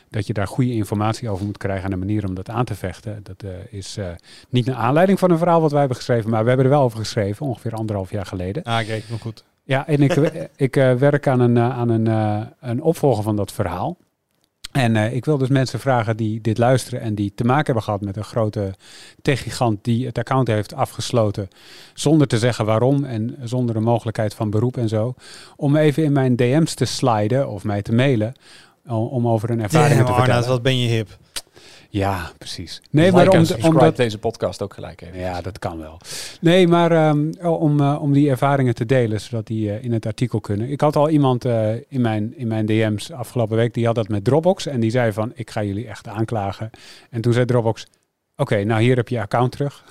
[0.09, 2.75] dat je daar goede informatie over moet krijgen en een manier om dat aan te
[2.75, 3.19] vechten.
[3.23, 3.97] Dat eh, is
[4.49, 6.83] niet naar aanleiding van een verhaal wat wij hebben geschreven, maar we hebben er wel
[6.83, 8.63] over geschreven, ongeveer anderhalf jaar geleden.
[8.63, 9.43] Ah, het nog goed.
[9.63, 10.13] Ja, en ik,
[10.55, 13.97] ik eh, werk aan, een, eh, aan een, eh, een opvolger van dat verhaal.
[14.71, 18.01] En ik wil dus mensen vragen die dit luisteren en die te maken hebben gehad
[18.01, 18.73] met een grote
[19.21, 21.47] techgigant die het account heeft afgesloten
[21.93, 25.13] zonder te zeggen waarom en zonder de mogelijkheid van beroep en zo,
[25.55, 28.33] om even in mijn DM's te sliden of mij te mailen
[28.87, 30.49] om over een ervaring Damn, te Arnaud, vertellen.
[30.49, 31.17] wat ben je hip.
[31.91, 32.81] Ja, precies.
[32.89, 35.19] Nee, maar om, omdat deze podcast ook gelijk even.
[35.19, 35.97] ja, dat kan wel.
[36.41, 40.05] Nee, maar ehm, om, eh, om die ervaringen te delen, zodat die eh, in het
[40.05, 40.69] artikel kunnen.
[40.69, 44.07] Ik had al iemand eh, in, mijn, in mijn DM's afgelopen week, die had dat
[44.07, 44.65] met Dropbox.
[44.65, 46.69] En die zei van, ik ga jullie echt aanklagen.
[47.09, 47.87] En toen zei Dropbox,
[48.35, 49.83] oké, nou hier heb je account terug.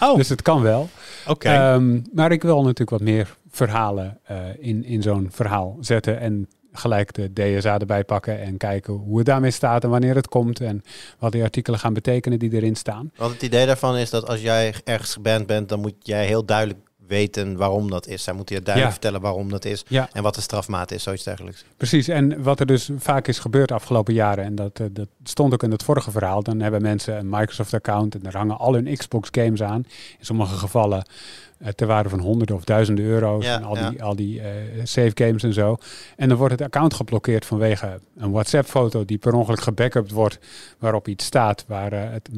[0.00, 0.88] Oh, Dus het kan wel.
[1.26, 1.48] oké.
[1.48, 4.18] Ehm, maar ik wil natuurlijk wat meer verhalen
[4.58, 6.20] in, in zo'n verhaal zetten.
[6.20, 10.28] En gelijk de DSA erbij pakken en kijken hoe het daarmee staat en wanneer het
[10.28, 10.82] komt en
[11.18, 13.10] wat die artikelen gaan betekenen die erin staan.
[13.16, 16.44] Want het idee daarvan is dat als jij ergens geband bent, dan moet jij heel
[16.44, 16.78] duidelijk
[17.10, 18.22] weten waarom dat is.
[18.24, 19.00] Zij moeten je duidelijk Ja.
[19.00, 20.08] vertellen waarom dat is Ja.
[20.12, 21.64] en wat de strafmaat is, zoiets dergelijks.
[21.76, 25.08] Precies, en wat er dus vaak is gebeurd de afgelopen jaren, en dat, eh, dat
[25.24, 28.74] stond ook in het vorige verhaal, dan hebben mensen een Microsoft-account en daar hangen al
[28.74, 29.84] hun Xbox-games aan.
[30.18, 31.04] In sommige gevallen
[31.58, 34.48] eh, ter waarde van honderden of duizenden euro's Ja, en al die, al die eh,
[34.84, 35.76] save games en zo.
[36.16, 40.38] En dan wordt het account geblokkeerd vanwege een WhatsApp-foto die per ongeluk gebackupt wordt,
[40.78, 42.28] waarop iets staat waar het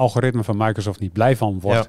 [0.00, 1.88] algoritme van Microsoft niet blij van wordt.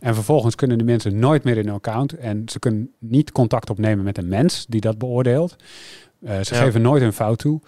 [0.00, 3.70] En vervolgens kunnen de mensen nooit meer in hun account en ze kunnen niet contact
[3.70, 5.56] opnemen met een mens die dat beoordeelt.
[6.24, 6.60] Eh, ze Ja.
[6.62, 7.60] geven nooit een fout toe.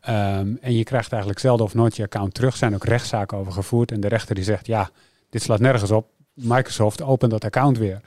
[0.00, 2.52] Ehm, en je krijgt eigenlijk zelden of nooit je account terug.
[2.52, 3.92] Er zijn ook rechtszaken over gevoerd.
[3.92, 4.90] En de rechter die zegt, ja,
[5.30, 6.06] dit slaat nergens op.
[6.34, 8.00] Microsoft opent dat account weer.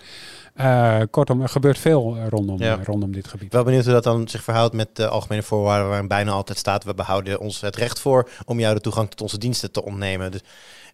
[0.53, 2.79] Eh, kortom, er gebeurt veel eh, rondom, Ja.
[2.83, 3.53] rondom dit gebied.
[3.53, 6.83] Wel benieuwd hoe dat dan zich verhoudt met de algemene voorwaarden waarin bijna altijd staat,
[6.83, 10.31] we behouden ons het recht voor om jou de toegang tot onze diensten te ontnemen.
[10.31, 10.41] Dus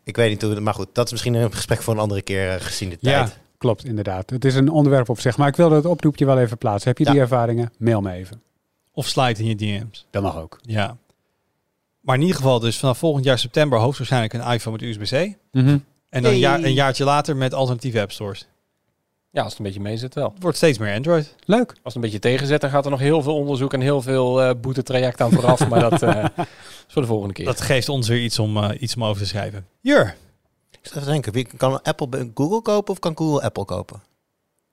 [0.04, 2.50] ik weet niet hoe, maar goed, dat is misschien een gesprek voor een andere keer
[2.50, 3.38] eh, gezien de Ja, tijd.
[3.58, 4.30] klopt, inderdaad.
[4.30, 5.38] Het is een onderwerp op zich.
[5.38, 6.90] Maar ik wilde het oproepje wel even plaatsen.
[6.90, 7.20] Heb je die Ja.
[7.22, 7.72] ervaringen?
[7.78, 8.42] Mail me even.
[8.94, 10.06] Of slide in je DM's.
[10.10, 10.60] Dat mag ook.
[10.62, 10.98] Ja.
[12.02, 15.36] Maar in ieder geval dus vanaf volgend jaar september hoogstwaarschijnlijk een iPhone met USB-C.
[15.52, 15.78] Mhm.
[16.10, 18.48] En dan een, jaar, een jaartje later met alternatieve app stores.
[19.34, 20.32] Ja, als het een beetje mee zit wel.
[20.34, 21.36] Het wordt steeds meer Android.
[21.46, 21.70] Leuk.
[21.70, 24.42] Als het een beetje tegenzet, dan gaat er nog heel veel onderzoek en heel veel
[24.42, 25.68] eh boetetraject aan vooraf.
[25.70, 26.46] maar dat eh, is
[26.88, 27.46] voor de volgende keer.
[27.46, 29.68] Dat geeft ons weer iets om, eh, iets om over te schrijven.
[29.80, 30.16] Jur.
[30.72, 33.66] Ik zit even te denken, wie kan Apple bij Google kopen of kan Google Apple
[33.66, 34.02] kopen?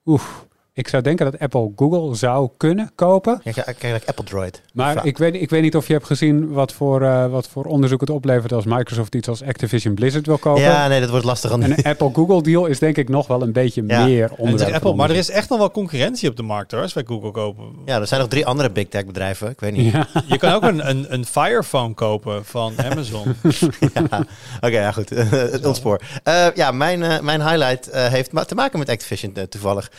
[0.05, 0.47] Oef.
[0.79, 3.41] Ik zou denken dat Apple Google zou kunnen kopen.
[3.79, 4.63] Kijk Apple Droid.
[4.73, 5.05] Maar Vraag.
[5.05, 8.01] ik weet, ik weet niet of je hebt gezien wat voor, eh, wat voor onderzoek
[8.01, 10.63] het oplevert als Microsoft iets als Activision Blizzard wil kopen.
[10.63, 11.53] Ja, nee, dat wordt lastig.
[11.53, 14.05] aan En een Apple-Google deal is denk ik nog wel een beetje Ja.
[14.05, 14.75] meer onderwerp.
[14.75, 17.31] Apple, maar er is echt nog wel concurrentie op de markt hoor, als wij Google
[17.31, 17.65] kopen.
[17.85, 19.51] Ja, er zijn nog drie andere big tech bedrijven.
[19.51, 19.93] Ik weet niet.
[19.93, 20.07] Ja.
[20.27, 23.35] Je kan ook een, een, een Fire Phone kopen van Amazon.
[23.95, 24.25] Ja.
[24.61, 25.09] Oké, ja goed.
[25.55, 26.01] Het ontspoor.
[26.23, 29.91] Eh, ja, mijn, eh, mijn highlight eh, heeft te maken met Activision eh, toevallig.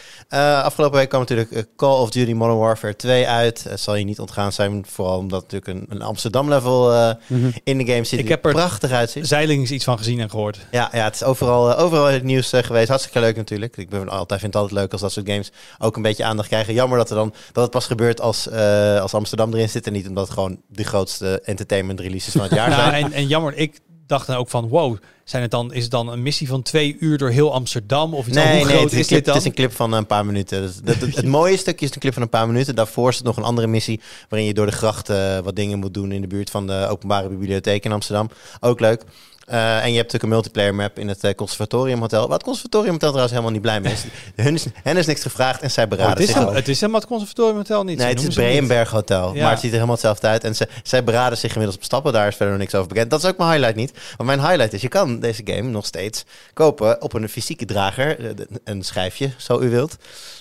[0.69, 3.63] Eh, afgelopen week kwam natuurlijk eh, Call of Duty Modern Warfare 2 uit.
[3.63, 7.49] Het zal je niet ontgaan zijn, vooral omdat natuurlijk een, een Amsterdam-level eh, Mhm.
[7.63, 8.19] in de game zit.
[8.19, 9.27] Ik heb er- prachtig uitziet.
[9.27, 10.59] Zeilings iets van gezien en gehoord.
[10.71, 12.87] Ja, ja, het is overal, eh, overal in het nieuws eh, geweest.
[12.87, 13.77] Hartstikke leuk natuurlijk.
[13.77, 16.47] Ik ben altijd, vind het altijd leuk als dat soort games ook een beetje aandacht
[16.47, 16.73] krijgen.
[16.73, 19.93] Jammer dat, er dan, dat het pas gebeurt als, eh, als Amsterdam erin zit en
[19.93, 23.03] niet omdat het gewoon de grootste entertainment releases van het jaar Nou, zijn.
[23.05, 26.07] en, en jammer, ik dacht dan ook van wow, zijn het dan, is het dan
[26.11, 28.13] een missie van twee uur door heel Amsterdam?
[28.13, 28.35] Of iets?
[28.35, 29.33] Nee, Hoe nee, groot het is, een is clip, dit dan?
[29.35, 30.61] het is een clip van een paar minuten.
[30.61, 32.75] Dus dat- het, het mooie stukje is een clip van een paar minuten.
[32.75, 35.93] Daarvoor zit nog een andere missie waarin je door de gracht eh, wat dingen moet
[35.93, 38.29] doen in de buurt van de openbare bibliotheek in Amsterdam.
[38.59, 39.03] Ook leuk.
[39.49, 42.21] Eh, en je hebt natuurlijk een multiplayer map in het eh, Conservatorium Hotel.
[42.27, 44.03] Waar het Conservatorium Hotel trouwens helemaal niet blij mee is.
[44.45, 44.65] Hun is.
[44.83, 47.09] Hen is niks gevraagd en zij Oh, beraden het, is zich het is helemaal het
[47.09, 47.97] conservatorium hotel niet.
[47.97, 49.33] Nee, het is het Hotel.
[49.33, 49.41] Ja.
[49.41, 50.43] Maar het ziet er helemaal hetzelfde uit.
[50.43, 52.13] En ze, zij beraden zich inmiddels op stappen.
[52.13, 53.09] Daar is verder nog niks over bekend.
[53.09, 53.91] Dat is ook mijn highlight niet.
[54.17, 58.19] Want mijn highlight is, je kan deze game nog steeds kopen op een fysieke drager.
[58.19, 59.95] eh, Een schijfje, zo u wilt.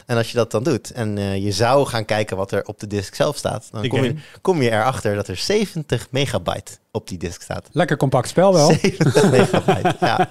[0.07, 2.87] En als je dat dan doet en je zou gaan kijken wat er op de
[2.87, 3.69] disk zelf staat.
[3.71, 7.69] Dan kom je, kom je erachter dat er 70 megabyte op die disk staat.
[7.73, 8.73] Lekker compact spel wel.
[8.81, 10.31] 70 megabyte, ja.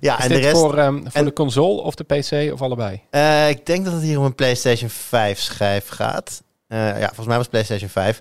[0.00, 0.60] Ja, is en dit de rest...
[0.60, 3.00] voor, ehm, voor en- de console of de PC of allebei?
[3.10, 6.42] Eh, ik denk dat het hier om een PlayStation 5 schijf gaat.
[6.68, 8.20] Eh, ja, volgens mij was het PlayStation 5.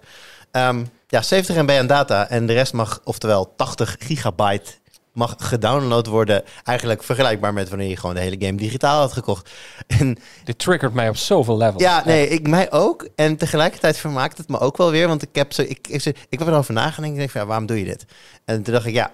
[0.51, 4.71] Ehm, ja, 70 MB aan data en de rest mag, oftewel 80 gigabyte,
[5.15, 6.43] mag gedownload worden.
[6.63, 9.49] Eigenlijk vergelijkbaar met wanneer je gewoon de hele game digitaal had gekocht.
[9.99, 11.81] En Dit triggert mij op zoveel levels.
[11.81, 13.07] ja, nee, ik, mij ook.
[13.15, 15.07] En tegelijkertijd vermaakt het me ook wel weer.
[15.07, 17.11] Want ik heb, zo, ik, ik, ik heb erover nagedacht.
[17.11, 18.05] Ik denk van, ja, waarom doe je dit?
[18.45, 19.11] En toen dacht ik, ja,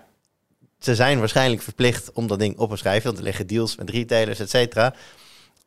[0.79, 3.05] ze zijn waarschijnlijk verplicht om dat ding op een schrijven.
[3.05, 4.93] Want er liggen deals met retailers, et cetera.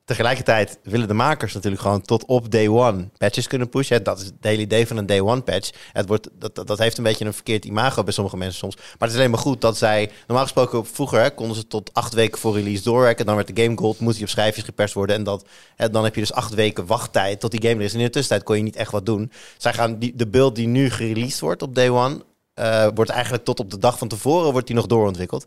[0.04, 4.02] Tegelijkertijd willen de makers natuurlijk gewoon tot op day one patches kunnen pushen.
[4.02, 5.70] Dat is het hele idee van een day one patch.
[5.92, 8.76] Het wordt, dat, dat, heeft een beetje een verkeerd imago bij sommige mensen soms.
[8.76, 10.10] Maar het is alleen maar goed dat zij...
[10.26, 13.26] Normaal gesproken vroeger hè, konden ze tot acht weken voor release doorwerken.
[13.26, 15.16] Dan werd de game gold, moest die op schijfjes geperst worden.
[15.16, 17.92] En dat, hè, dan heb je dus acht weken wachttijd tot die game er is.
[17.92, 19.32] En in de tussentijd kon je niet echt wat doen.
[19.56, 22.24] Zij gaan die, de build die nu gereleased wordt op day one...
[22.54, 25.46] eh, wordt eigenlijk tot op de dag van tevoren wordt die nog doorontwikkeld.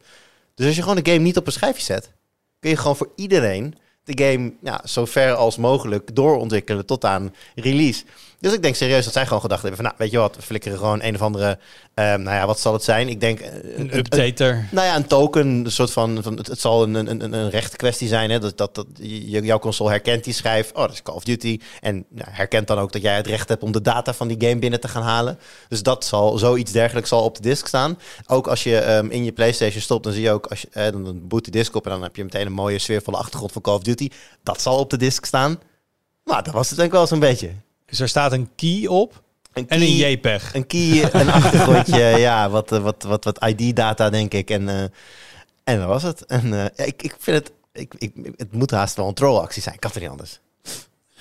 [0.56, 2.12] Dus als je gewoon de game niet op een schijfje zet...
[2.60, 3.76] kun je gewoon voor iedereen
[4.08, 8.04] de game ja, zo ver als mogelijk doorontwikkelen tot aan release.
[8.40, 10.42] Dus ik denk serieus dat zij gewoon gedacht hebben van, nou, weet je wat, we
[10.42, 11.60] flikkeren gewoon een of andere,
[11.94, 13.10] eh, nou ja, wat zal het zijn?
[13.10, 13.40] Ik denk...
[13.40, 14.68] eh, Een updater.
[14.72, 18.08] nou ja, een token, een soort van, van het, het zal een, een, een, rechtkwestie
[18.08, 18.30] zijn.
[18.30, 18.40] Hè?
[18.40, 20.72] Dat, dat, dat jouw console herkent die schijf.
[20.74, 21.60] Oh, dat is Call of Duty.
[21.82, 24.48] En nou, herkent dan ook dat jij het recht hebt om de data van die
[24.48, 25.40] game binnen te gaan halen.
[25.68, 28.00] Dus dat zal, zoiets dergelijks zal op de disk staan.
[28.28, 30.92] Ook als je ehm, in je PlayStation stopt, dan zie je ook, als je, eh,
[30.92, 33.52] dan, dan boot de disk op en dan heb je meteen een mooie sfeervolle achtergrond
[33.52, 34.10] van Call of Duty.
[34.44, 35.60] Dat zal op de disk staan.
[36.24, 37.50] Maar dat was het denk ik wel zo'n beetje.
[37.88, 39.22] Dus er staat een key op.
[39.54, 40.54] Een En een JPEG.
[40.54, 41.98] Een key, een achtergrondje,
[42.28, 44.50] ja, wat, eh, wat, wat, wat ID-data, denk ik.
[44.50, 44.82] En, eh,
[45.64, 46.26] en dat was het.
[46.26, 49.80] En eh, ik, ik vind het, ik, ik, het moet haast wel een trollactie zijn.
[49.80, 50.40] Kan toch niet anders?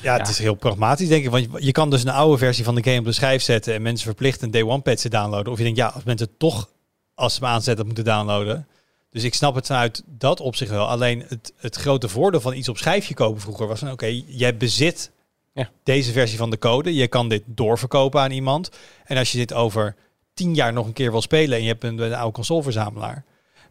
[0.01, 1.31] Ja, het is heel pragmatisch, denk ik.
[1.31, 3.75] Want je- je kan dus een oude versie van de game op de schijf zetten
[3.75, 5.53] en mensen verplichten een day one patch te downloaden.
[5.53, 6.69] Of je denkt, ja, als mensen het toch,
[7.15, 8.67] als ze hem aanzetten, moeten downloaden.
[9.11, 10.89] Dus ik snap het vanuit dat opzicht wel.
[10.89, 14.57] Alleen het, het grote voordeel van iets op schijfje kopen vroeger was van, oké, jij
[14.57, 15.11] bezit
[15.57, 15.71] Ja.
[15.85, 16.95] deze versie van de code.
[16.95, 18.71] Je kan dit doorverkopen aan iemand.
[19.05, 19.95] En als je dit over
[20.35, 23.25] tien jaar nog een keer wil spelen en je hebt een, een oude consoleverzamelaar.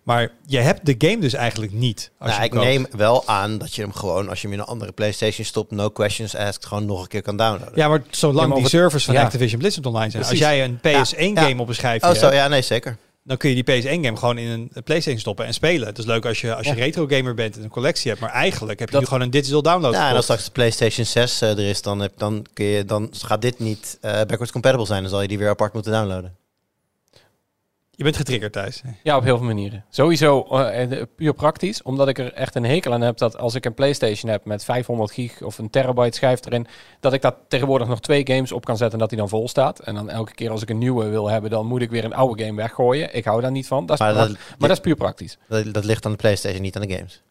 [0.04, 2.12] Maar je hebt de game dus eigenlijk niet.
[2.20, 2.66] Als Nou, je ik koopt.
[2.66, 5.72] neem wel aan dat je hem gewoon, als je hem in een andere PlayStation stopt,
[5.72, 7.72] no questions asked, gewoon nog een keer kan downloaden.
[7.76, 9.22] Ja, maar zolang Ja, maar die servers van ja.
[9.24, 10.24] Activision Blizzard online zijn.
[10.24, 10.44] Precies.
[10.46, 12.98] Als jij een PS1-game Ja, op een schijfje Oh, zo, hebt, ja, nee, zeker.
[13.28, 15.88] Dan kun je die PS1-game gewoon in een PlayStation stoppen en spelen.
[15.88, 16.84] Het is leuk als je, als je Ja.
[16.84, 18.22] retro-gamer bent en een collectie hebt.
[18.22, 19.94] Maar eigenlijk heb je Dat- nu gewoon een digital download.
[19.94, 22.86] Ja, en als straks de PlayStation 6 eh, er is, dan, heb, dan, kun je,
[22.86, 25.02] dan gaat dit niet eh, backwards compatible zijn.
[25.02, 26.36] Dan zal je die weer apart moeten downloaden.
[27.98, 28.82] Je bent getriggerd thuis.
[29.04, 29.86] Ja, op heel veel manieren.
[29.90, 33.56] Sowieso eh, eh, puur praktisch, omdat ik er echt een hekel aan heb dat als
[33.56, 36.68] ik een PlayStation heb met 500 gig of een terabyte schijf erin,
[37.00, 39.48] dat ik daar tegenwoordig nog twee games op kan zetten en dat die dan vol
[39.48, 39.80] staat.
[39.80, 42.14] En dan elke keer als ik een nieuwe wil hebben, dan moet ik weer een
[42.14, 43.16] oude game weggooien.
[43.16, 43.86] Ik hou daar niet van.
[43.86, 45.38] Dat is Maar dat, maar dat is puur praktisch.
[45.48, 47.24] dat, dat ligt aan de PlayStation, niet aan de games.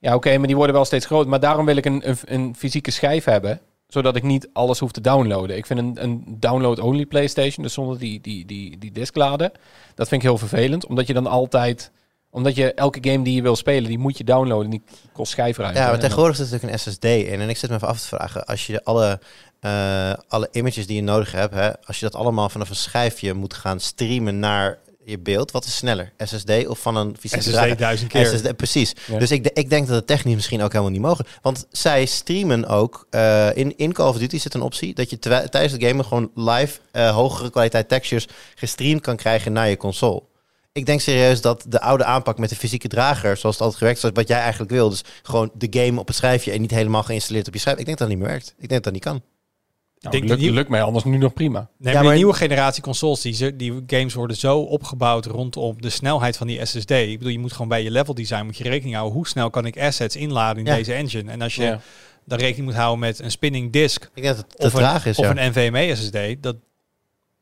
[0.00, 1.28] Ja, oké, maar die worden wel steeds groter.
[1.28, 4.92] Maar daarom wil ik een, een, een fysieke schijf hebben, zodat ik niet alles hoef
[4.92, 5.56] te downloaden.
[5.56, 9.52] Ik vind een, een download-only PlayStation, dus zonder die, die, die, die diskladen,
[9.94, 10.86] dat vind ik heel vervelend.
[10.86, 11.90] Omdat je dan altijd,
[12.30, 14.70] omdat je elke game die je wil spelen, die moet je downloaden.
[14.70, 15.78] Die kost schijfruimte.
[15.78, 17.40] Ja, maar En tegenwoordig zit natuurlijk een SSD in.
[17.40, 19.20] En ik zit me even af te vragen, als je alle,
[19.60, 23.34] eh, alle images die je nodig hebt, hè, als je dat allemaal vanaf een schijfje
[23.34, 24.78] moet gaan streamen naar
[25.10, 26.12] je beeld, wat is sneller?
[26.18, 27.68] SSD of van een fysieke drager?
[27.70, 28.26] SSD duizend keer.
[28.26, 28.92] SSD, precies.
[29.06, 29.18] Ja.
[29.18, 31.26] Dus ik, ik denk dat het technisch misschien ook helemaal niet mogen.
[31.42, 33.06] Want zij streamen ook.
[33.10, 36.30] eh, in, in Call of Duty zit een optie dat je tijdens het gamen gewoon
[36.34, 40.22] live eh, hogere kwaliteit textures gestreamd kan krijgen naar je console.
[40.72, 44.04] Ik denk serieus dat de oude aanpak met de fysieke drager, zoals het altijd gewerkt
[44.04, 47.02] is, wat jij eigenlijk wil, dus gewoon de game op het schijfje en niet helemaal
[47.02, 47.78] geïnstalleerd op je schijf.
[47.78, 48.48] Ik denk dat dat niet meer werkt.
[48.58, 49.22] Ik denk dat dat niet kan.
[50.00, 51.58] Nou, denk lukt, die- lukt mij anders nu nog prima.
[51.58, 55.26] Nee, Ja, maar maar- die nieuwe generatie consoles, die, ze- die games worden zo opgebouwd
[55.26, 56.90] rondom de snelheid van die SSD.
[56.90, 59.16] Ik bedoel, je moet gewoon bij je level design moet je rekening houden.
[59.16, 60.76] Hoe snel kan ik assets inladen in Ja.
[60.76, 61.30] deze engine?
[61.30, 61.80] En als je Ja.
[62.24, 65.04] dan rekening moet houden met een spinning disk Ik denk dat het te of, traag
[65.04, 65.18] een, is.
[65.18, 66.56] of een NVMe SSD, dat,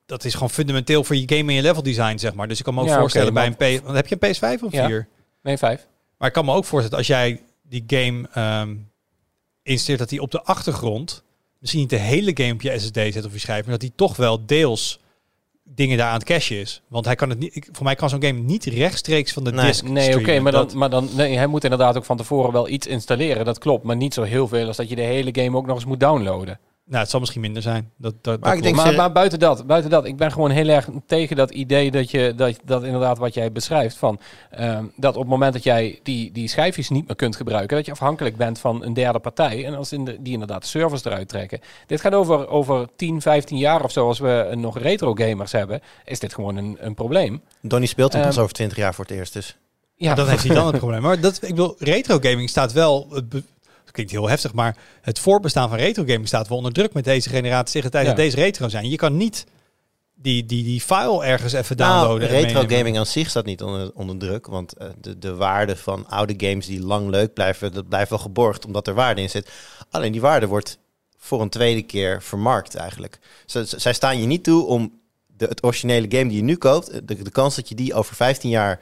[0.07, 2.49] dat is gewoon fundamenteel voor je game en je level design, zeg maar.
[2.49, 3.85] Dus ik kan me ook Ja, voorstellen bij een P...
[3.85, 4.87] Want heb je een PS5 of Ja.
[4.87, 5.09] 4?
[5.43, 5.87] Nee, vijf.
[6.19, 8.75] Maar ik kan me ook voorstellen, als jij die game ehm
[9.63, 11.25] installeert, dat die op de achtergrond
[11.59, 13.93] misschien niet de hele game op je SSD zet of je schijf, maar dat die
[13.97, 15.01] toch wel deels
[15.65, 16.83] dingen daar aan het cachen is.
[16.89, 19.53] Want hij kan het niet, ik, voor mij kan zo'n game niet rechtstreeks van de
[19.53, 22.17] Nee, disk Nee, oké, maar, Dat- dan, maar dan, nee, hij moet inderdaad ook van
[22.17, 23.45] tevoren wel iets installeren.
[23.45, 25.77] Dat klopt, maar niet zo heel veel als dat je de hele game ook nog
[25.77, 26.59] eens moet downloaden.
[26.89, 27.91] Nou, het zal misschien minder zijn.
[27.97, 28.77] Dat, dat, Maar dat ik denk.
[28.77, 32.11] Maar, maar buiten dat, buiten dat, ik ben gewoon heel erg tegen dat idee dat
[32.11, 34.21] je dat, dat inderdaad wat jij beschrijft van
[34.51, 37.87] ehm, dat op het moment dat jij die, die schijfjes niet meer kunt gebruiken, dat
[37.87, 41.05] je afhankelijk bent van een derde partij en als in de, die inderdaad de servers
[41.05, 41.61] eruit trekken.
[41.87, 45.81] Dit gaat over, over 10, 15 jaar of zo, als we nog retro gamers hebben,
[46.05, 47.43] is dit gewoon een, een probleem.
[47.61, 49.33] Donnie speelt hem pas Ehm, over 20 jaar voor het eerst.
[49.33, 49.57] Dus.
[49.97, 51.03] Ja, dat heeft hij dan het probleem.
[51.03, 53.23] Maar dat, ik bedoel, retro gaming staat wel.
[53.97, 57.29] Klinkt heel heftig, maar het voorbestaan van retro gaming staat wel onder druk met deze
[57.29, 58.13] generatie tegen de tijd Ja.
[58.15, 58.89] dat deze retro zijn.
[58.91, 59.45] Je kan niet
[60.15, 62.29] die, die, die file ergens even Nou, downloaden.
[62.29, 64.47] en retro gaming aan zich staat niet onder, onder druk.
[64.47, 68.19] Want eh, de, de waarde van oude games die lang leuk blijven, dat blijft wel
[68.19, 69.51] geborgd omdat er waarde in zit.
[69.91, 70.79] Alleen die waarde wordt
[71.17, 73.19] voor een tweede keer vermarkt eigenlijk.
[73.47, 74.93] Z- z- zij staan je niet toe om
[75.27, 77.95] de, het originele game die je nu koopt, eh, de, de kans dat je die
[77.95, 78.81] over 15 jaar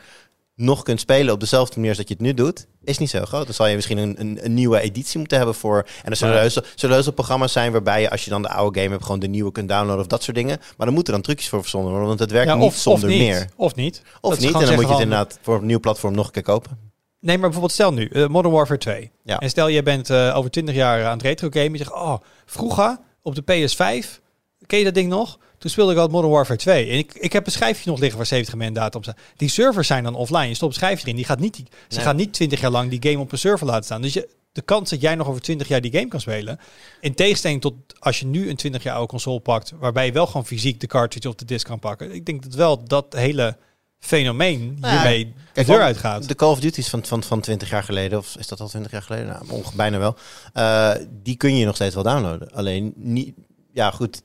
[0.57, 3.25] nog kunt spelen op dezelfde manier als dat je het nu doet, is niet zo
[3.25, 3.45] groot.
[3.45, 5.87] Dan zal je misschien een, een, een nieuwe editie moeten hebben voor.
[6.03, 8.49] En er zullen heus, zullen heus wel programma's zijn waarbij je, als je dan de
[8.49, 10.59] oude game hebt, gewoon de nieuwe kunt downloaden of dat soort dingen.
[10.77, 13.11] Maar dan moeten dan trucjes voor verzonnen worden, want het werkt Ja, niet zonder of
[13.11, 13.19] niet.
[13.29, 13.49] meer.
[13.57, 14.03] Of niet.
[14.21, 16.27] Of Dat niet, en dan moet je het van- inderdaad voor een nieuw platform nog
[16.27, 16.79] een keer kopen.
[17.21, 19.11] Nee, maar bijvoorbeeld stel nu, eh, Modern Warfare 2.
[19.25, 19.39] Ja.
[19.39, 21.73] En stel, jij bent eh, over 20 jaar aan het retro gamen.
[21.73, 22.15] Je zegt, oh,
[22.47, 24.21] vroeger op de PS5,
[24.67, 25.39] ken je dat ding nog?
[25.65, 26.89] Toen speelde ik al Modern Warfare 2.
[26.91, 29.19] En ik, ik heb een schijfje nog liggen waar 70 MB data op staat.
[29.37, 30.49] Die servers zijn dan offline.
[30.49, 31.17] Je stopt het schijfje erin.
[31.17, 32.05] Die gaat niet, die, ze Nee.
[32.05, 34.03] gaan niet 20 jaar lang die game op een server laten staan.
[34.03, 36.59] Dus je, de kans dat jij nog over 20 jaar die game kan spelen.
[37.01, 39.73] In tegenstelling tot als je nu een 20 jaar oude console pakt.
[39.79, 42.15] Waarbij je wel gewoon fysiek de cartridge of de disc kan pakken.
[42.15, 43.57] Ik denk dat wel dat hele
[43.99, 46.29] fenomeen Nou hiermee de kijk, deur uitgaat.
[46.29, 48.93] De Call of Duty's van, van, van 20 jaar geleden, of is dat al 20
[48.93, 49.27] jaar geleden?
[49.27, 50.17] Nou, bijna wel.
[50.53, 52.53] Eh, die kun je nog steeds wel downloaden.
[52.53, 53.35] Alleen niet,
[53.73, 54.23] ja goed.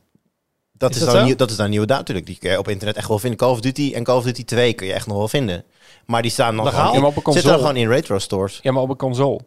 [0.79, 2.27] Dat Is is, dat dan nieuw, dat is dan nieuwe data natuurlijk.
[2.27, 3.39] Die kun je op internet echt wel vinden.
[3.39, 5.63] Call of Duty en Call of Duty 2 kun je echt nog wel vinden.
[6.05, 8.59] Maar die staan nog gewoon in, maar op een zitten dan gewoon in retro stores.
[8.61, 9.39] Ja, maar op een console.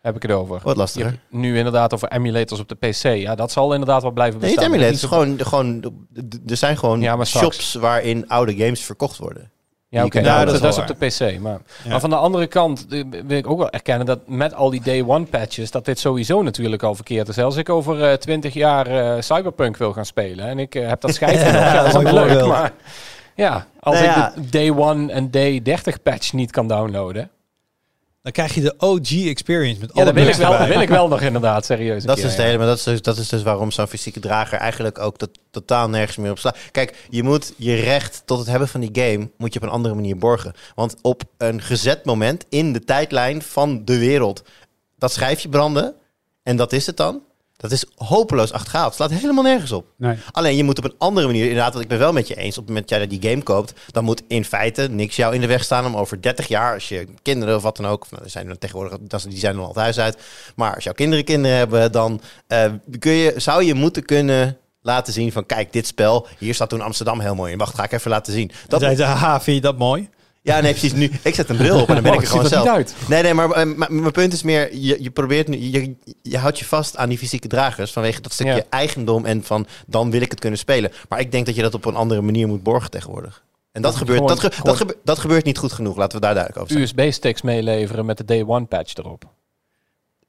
[0.00, 0.60] heb ik het over.
[0.62, 3.02] Wat hebt nu inderdaad over emulators op de PC.
[3.02, 4.74] Ja, dat zal inderdaad wel blijven Nee, niet bestaan.
[4.74, 5.04] emulators.
[5.04, 5.94] Gewoon, gewoon,
[6.46, 9.50] er zijn gewoon Ja, shops waarin oude games verkocht worden.
[9.90, 10.20] Ja, oké.
[10.20, 11.40] Ja, dat is dat, is wel op de PC.
[11.40, 11.90] Maar, Ja.
[11.90, 14.80] maar van de andere kant eh, wil ik ook wel erkennen dat met al die
[14.82, 17.38] day one patches, dat dit sowieso natuurlijk al verkeerd is.
[17.38, 21.14] Als ik over eh 20 jaar eh, Cyberpunk wil gaan spelen en ik heb dat
[21.14, 22.46] schijf nog, ja, dat is leuk.
[22.46, 22.72] Maar
[23.34, 27.30] ja, als Nou ik de day one en day 30 patch niet kan downloaden.
[28.22, 30.80] Dan krijg je de OG experience met Ja, alle dat wil ik wel, dat wil
[30.80, 32.04] ik wel nog inderdaad, serieus.
[32.04, 32.44] Dat is, keer, dus ja.
[32.44, 35.38] hele, maar dat, is dus, dat is dus waarom zo'n fysieke drager eigenlijk ook tot-
[35.50, 36.56] totaal nergens meer op slaat.
[36.70, 39.72] Kijk, je moet je recht tot het hebben van die game moet je op een
[39.72, 40.52] andere manier borgen.
[40.74, 44.42] Want op een gezet moment in de tijdlijn van de wereld
[44.98, 45.94] dat schijfje branden
[46.42, 47.22] en dat is het dan.
[47.60, 48.86] Dat is hopeloos achterhaald.
[48.86, 49.86] Het slaat helemaal nergens op.
[49.96, 50.16] Nee.
[50.30, 52.58] Alleen je moet op een andere manier, inderdaad, want ik ben wel met je eens.
[52.58, 55.40] Op het moment dat jij die game koopt, dan moet in feite niks jou in
[55.40, 58.22] de weg staan om over 30 jaar, als je kinderen of wat dan ook, nou,
[58.24, 60.18] er zijn er tegenwoordig, die zijn er al het huis uit.
[60.54, 65.12] Maar als jouw kinderen kinderen hebben, dan eh, kun je, zou je moeten kunnen laten
[65.12, 67.58] zien van, kijk, dit spel, hier staat toen Amsterdam heel mooi in.
[67.58, 68.46] Wacht, ga ik even laten zien.
[68.46, 70.08] Dan Dat, zei ze, haha, vind je dat mooi?
[70.42, 70.92] Ja, nee, precies.
[70.92, 72.68] Nu, ik zet een bril op en dan ben Oh, ik er gewoon zelf.
[72.68, 72.94] uit.
[73.08, 76.38] Nee, nee, maar, eh, maar mijn punt is meer, je, je probeert nu, je, je
[76.38, 78.62] houdt je vast aan die fysieke dragers vanwege dat stukje Ja.
[78.70, 80.92] eigendom en van dan wil ik het kunnen spelen.
[81.08, 83.44] Maar ik denk dat je dat op een andere manier moet borgen tegenwoordig.
[83.72, 86.24] En dat, gebeurt, gewoon- dat, ge- dat, gebe- dat gebeurt niet goed genoeg, laten we
[86.24, 87.06] daar duidelijk over zijn.
[87.06, 89.24] USB-sticks meeleveren met de day one patch erop.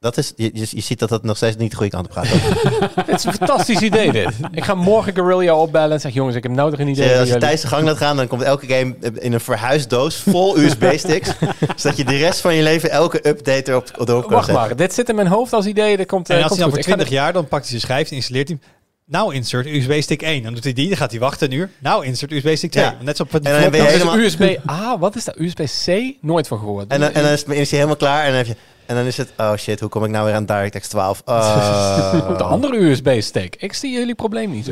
[0.02, 2.12] Dat is, je, je, je ziet dat dat nog steeds niet de goede kant op
[2.12, 2.28] gaat.
[3.08, 4.30] Het is een fantastisch idee dit.
[4.52, 7.20] Ik ga morgen Guerrilla opbellen en zeg jongens, ik heb nou toch een idee.
[7.20, 7.38] Als je.
[7.38, 11.30] Thijs de gang laat gaan, dan komt elke game in een verhuisdoos vol USB-sticks.
[11.76, 14.54] zodat je de rest van je leven elke update erop, erop kan Wacht zetten.
[14.68, 15.98] maar, dit zit in mijn hoofd als idee.
[15.98, 17.62] Dat komt, eh, En als komt hij dan voor Ik ga 20 jaar, dan pakt
[17.62, 18.72] hij zijn schijf en installeert hij hem.
[19.06, 20.44] Nou insert USB-stick 1.
[20.44, 21.70] Dan doet hij die, dan gaat hij wachten een uur.
[21.80, 22.84] Nou insert USB-stick 2.
[22.84, 22.98] Ja.
[23.02, 25.36] Net zo op het En dan ben je helemaal- USB-A, wat is dat?
[25.40, 26.16] USB-C?
[26.22, 26.88] Nooit van gehoord.
[26.88, 28.56] En, dan- en dan is, is hij helemaal klaar en dan, heb je,
[28.92, 31.22] en dan is het, oh shit, hoe kom ik nou weer aan DirectX 12?
[31.26, 32.38] Oh.
[32.38, 33.56] de andere USB-stick.
[33.56, 34.72] Ik zie jullie probleem niet zo.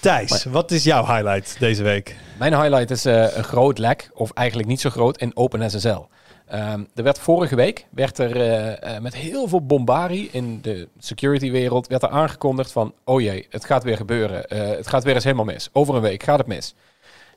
[0.00, 2.16] Thijs, wat is jouw highlight deze week?
[2.38, 6.08] Mijn highlight is eh, een groot lek, of eigenlijk niet zo groot, in OpenSSL.
[6.52, 10.88] Ehm er werd vorige week werd er eh, eh, met heel veel bombarie in de
[10.98, 14.48] security-wereld werd er aangekondigd van, oh jee, het gaat weer gebeuren.
[14.48, 15.68] Eh, het gaat weer eens helemaal mis.
[15.72, 16.74] Over een week gaat het mis.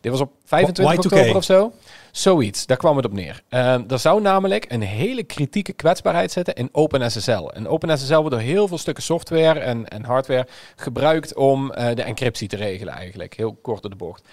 [0.05, 1.05] Dit was op 25 Y2K.
[1.05, 1.71] oktober of zo.
[2.11, 3.41] Zoiets, daar kwam het op neer.
[3.49, 7.47] Ehm, er zou namelijk een hele kritieke kwetsbaarheid zitten in OpenSSL.
[7.53, 12.01] En OpenSSL wordt door heel veel stukken software en, en hardware gebruikt om eh, de
[12.01, 13.33] encryptie te regelen eigenlijk.
[13.33, 14.27] Heel kort door de bocht.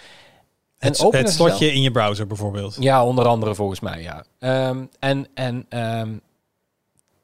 [0.78, 2.76] Het, OpenSSL het slotje in je browser bijvoorbeeld.
[2.80, 4.24] Ja, onder andere volgens mij, ja.
[4.38, 6.10] Ehm, en en ehm,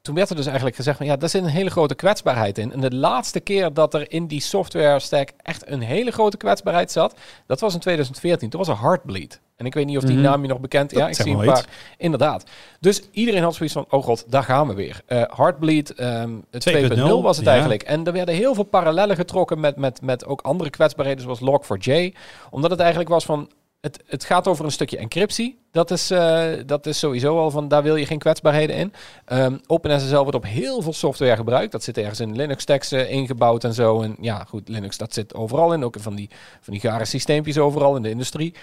[0.02, 2.72] toen werd er dus eigenlijk gezegd van ja, daar zit een hele grote kwetsbaarheid in.
[2.72, 6.92] En de laatste keer dat er in die software stack echt een hele grote kwetsbaarheid
[6.92, 7.14] zat,
[7.46, 8.50] dat was in 2014.
[8.50, 9.40] Toen was er Heartbleed.
[9.56, 10.22] En ik weet niet of die Mhm.
[10.22, 10.98] naam je nog bekend is.
[10.98, 11.64] Ja, ik zie een maar paar.
[11.96, 12.44] Inderdaad.
[12.80, 15.00] Dus iedereen had zoiets van, oh god, daar gaan we weer.
[15.06, 17.52] Eh Heartbleed ehm 2.0 was het ja.
[17.52, 17.82] eigenlijk.
[17.82, 22.12] En er werden heel veel parallellen getrokken met, met, met ook andere kwetsbaarheden, zoals Log4j.
[22.50, 23.50] Omdat het eigenlijk was van,
[23.81, 25.59] het, het gaat over een stukje encryptie.
[25.71, 28.93] Dat is, eh, dat is sowieso al van, daar wil je geen kwetsbaarheden in.
[29.25, 31.73] Ehm OpenSSL wordt op heel veel software gebruikt.
[31.73, 34.03] Dat zit ergens in Linux-stacks eh, ingebouwd en zo.
[34.03, 35.85] En ja, goed, Linux, dat zit overal in.
[35.85, 38.55] Ook van die, van die gare systeempjes overal in de industrie.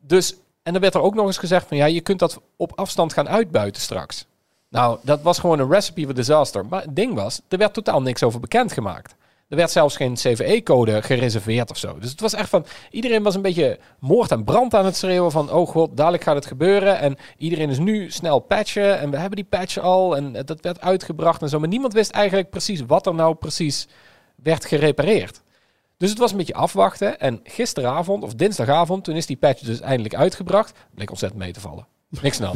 [0.00, 2.72] Dus, en dan werd er ook nog eens gezegd van, ja, je kunt dat op
[2.74, 4.26] afstand gaan uitbuiten straks.
[4.68, 6.66] Nou, dat was gewoon een recipe for disaster.
[6.66, 9.14] Maar het ding was, er werd totaal niks over bekendgemaakt.
[9.50, 11.98] Er werd zelfs geen CVE-code gereserveerd of zo.
[11.98, 12.66] Dus het was echt van...
[12.90, 15.52] Iedereen was een beetje moord en brand aan het schreeuwen van...
[15.52, 16.98] Oh god, dadelijk gaat het gebeuren.
[16.98, 18.98] En iedereen is nu snel patchen.
[18.98, 20.16] En we hebben die patch al.
[20.16, 21.58] En dat werd uitgebracht en zo.
[21.58, 23.88] Maar niemand wist eigenlijk precies wat er nou precies
[24.34, 25.42] werd gerepareerd.
[25.96, 27.20] Dus het was een beetje afwachten.
[27.20, 29.04] En gisteravond of dinsdagavond...
[29.04, 30.78] Toen is die patch dus eindelijk uitgebracht.
[30.94, 31.86] Bleek ontzettend mee te vallen.
[32.22, 32.40] Niks.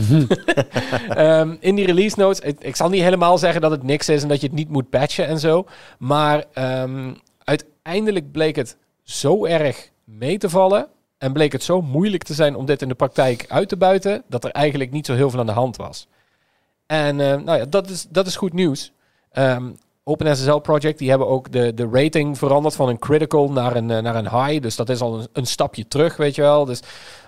[1.08, 4.28] Ehm, in die release notes, ik, zal niet helemaal zeggen dat het niks is en
[4.28, 5.66] dat je het niet moet patchen en zo.
[5.98, 7.14] Maar ehm,
[7.44, 10.86] uiteindelijk bleek het zo erg mee te vallen.
[11.18, 14.22] En bleek het zo moeilijk te zijn om dit in de praktijk uit te buiten.
[14.28, 16.06] Dat er eigenlijk niet zo heel veel aan de hand was.
[16.86, 18.92] En eh, nou ja, dat is, dat is goed nieuws.
[19.30, 19.70] Ehm
[20.04, 24.02] OpenSSL Project, die hebben ook de, de rating veranderd van een critical naar een, eh,
[24.02, 24.62] naar een high.
[24.62, 26.64] Dus dat is al een, een stapje terug, weet je wel.
[26.64, 26.80] Dus,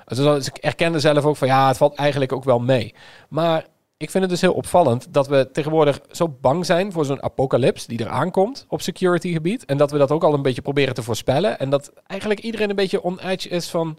[0.07, 2.95] dus, dus ik erkende zelf ook van ja, het valt eigenlijk ook wel mee.
[3.29, 3.67] Maar
[3.97, 7.87] ik vind het dus heel opvallend dat we tegenwoordig zo bang zijn voor zo'n apocalyps
[7.87, 9.65] die eraan komt op security gebied.
[9.65, 11.59] En dat we dat ook al een beetje proberen te voorspellen.
[11.59, 13.99] En dat eigenlijk iedereen een beetje on edge is van,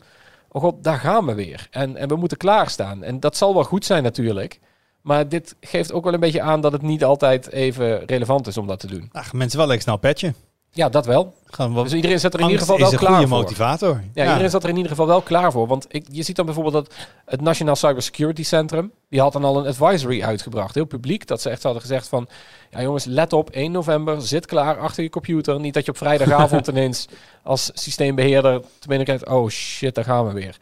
[0.50, 1.68] oh god, daar gaan we weer.
[1.72, 3.04] En, en we moeten klaarstaan.
[3.04, 4.60] En dat zal wel goed zijn natuurlijk.
[5.02, 8.58] Maar dit geeft ook wel een beetje aan dat het niet altijd even relevant is
[8.58, 9.10] om dat te doen.
[9.12, 10.36] Ach, mensen wel lekker snel patchen.
[10.78, 11.34] Ja, dat wel.
[11.46, 13.38] Gewoon wat, Dus iedereen zit er in ieder geval is wel een klaar goede voor.
[13.38, 14.04] motivator.
[14.14, 15.68] Ja, iedereen zat er in ieder geval wel klaar voor.
[15.68, 16.94] Want ik, je ziet dan bijvoorbeeld dat
[17.26, 18.92] het Nationaal Cybersecurity Centrum...
[19.10, 21.28] die had dan al een advisory uitgebracht, heel publiek...
[21.28, 22.28] dat ze echt hadden gezegd van...
[22.70, 25.60] ja jongens, let op, 1 november, zit klaar achter je computer.
[25.60, 27.08] Niet dat je op vrijdagavond ineens
[27.44, 28.62] als systeembeheerder...
[28.80, 30.58] te binnen krijgt, oh shit, daar gaan we weer.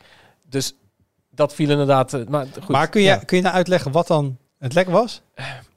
[0.49, 0.73] Dus
[1.31, 2.13] dat viel inderdaad...
[2.13, 3.15] eh, Maar, goed, maar kun je, ja.
[3.15, 5.21] kun je nou uitleggen wat dan het lek was?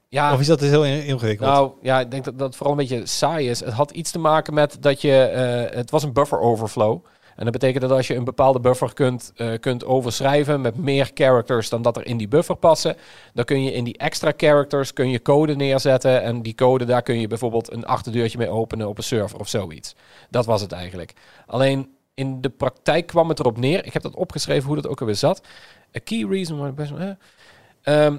[0.09, 1.49] Ja, Of is dat dus heel in- ingewikkeld?
[1.49, 3.59] Nou ja, ik denk dat dat vooral een beetje saai is.
[3.59, 5.17] Het had iets te maken met dat je.
[5.21, 7.05] eh, het was een buffer overflow.
[7.35, 11.11] En dat betekent dat als je een bepaalde buffer kunt, eh, kunt overschrijven met meer
[11.13, 12.95] characters dan dat er in die buffer passen,
[13.33, 16.21] dan kun je in die extra characters kun je code neerzetten.
[16.21, 19.47] En die code, daar kun je bijvoorbeeld een achterdeurtje mee openen op een server of
[19.47, 19.95] zoiets.
[20.29, 21.13] Dat was het eigenlijk.
[21.47, 23.85] Alleen in de praktijk kwam het erop neer.
[23.85, 25.41] Ik heb dat opgeschreven hoe dat ook alweer zat.
[25.97, 26.91] A key reason why best
[27.81, 28.17] ehm,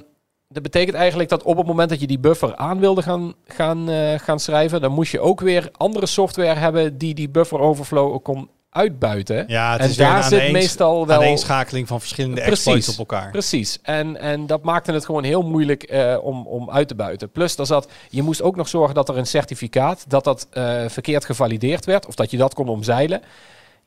[0.53, 3.89] dat betekent eigenlijk dat op het moment dat je die buffer aan wilde gaan, gaan,
[3.89, 8.13] eh, gaan schrijven, dan moest je ook weer andere software hebben die die buffer overflow
[8.13, 9.45] ook kon uitbuiten.
[9.47, 11.17] ja, het en is daar een zit meestal wel...
[11.17, 12.55] aaneenschakeling van verschillende Precies.
[12.55, 13.31] exploits op elkaar.
[13.31, 13.79] Precies.
[13.83, 17.31] En, en dat maakte het gewoon heel moeilijk eh, om, om uit te buiten.
[17.31, 20.85] Plus, er zat, je moest ook nog zorgen dat er een certificaat, dat dat eh,
[20.89, 23.23] verkeerd gevalideerd werd, of dat je dat kon omzeilen.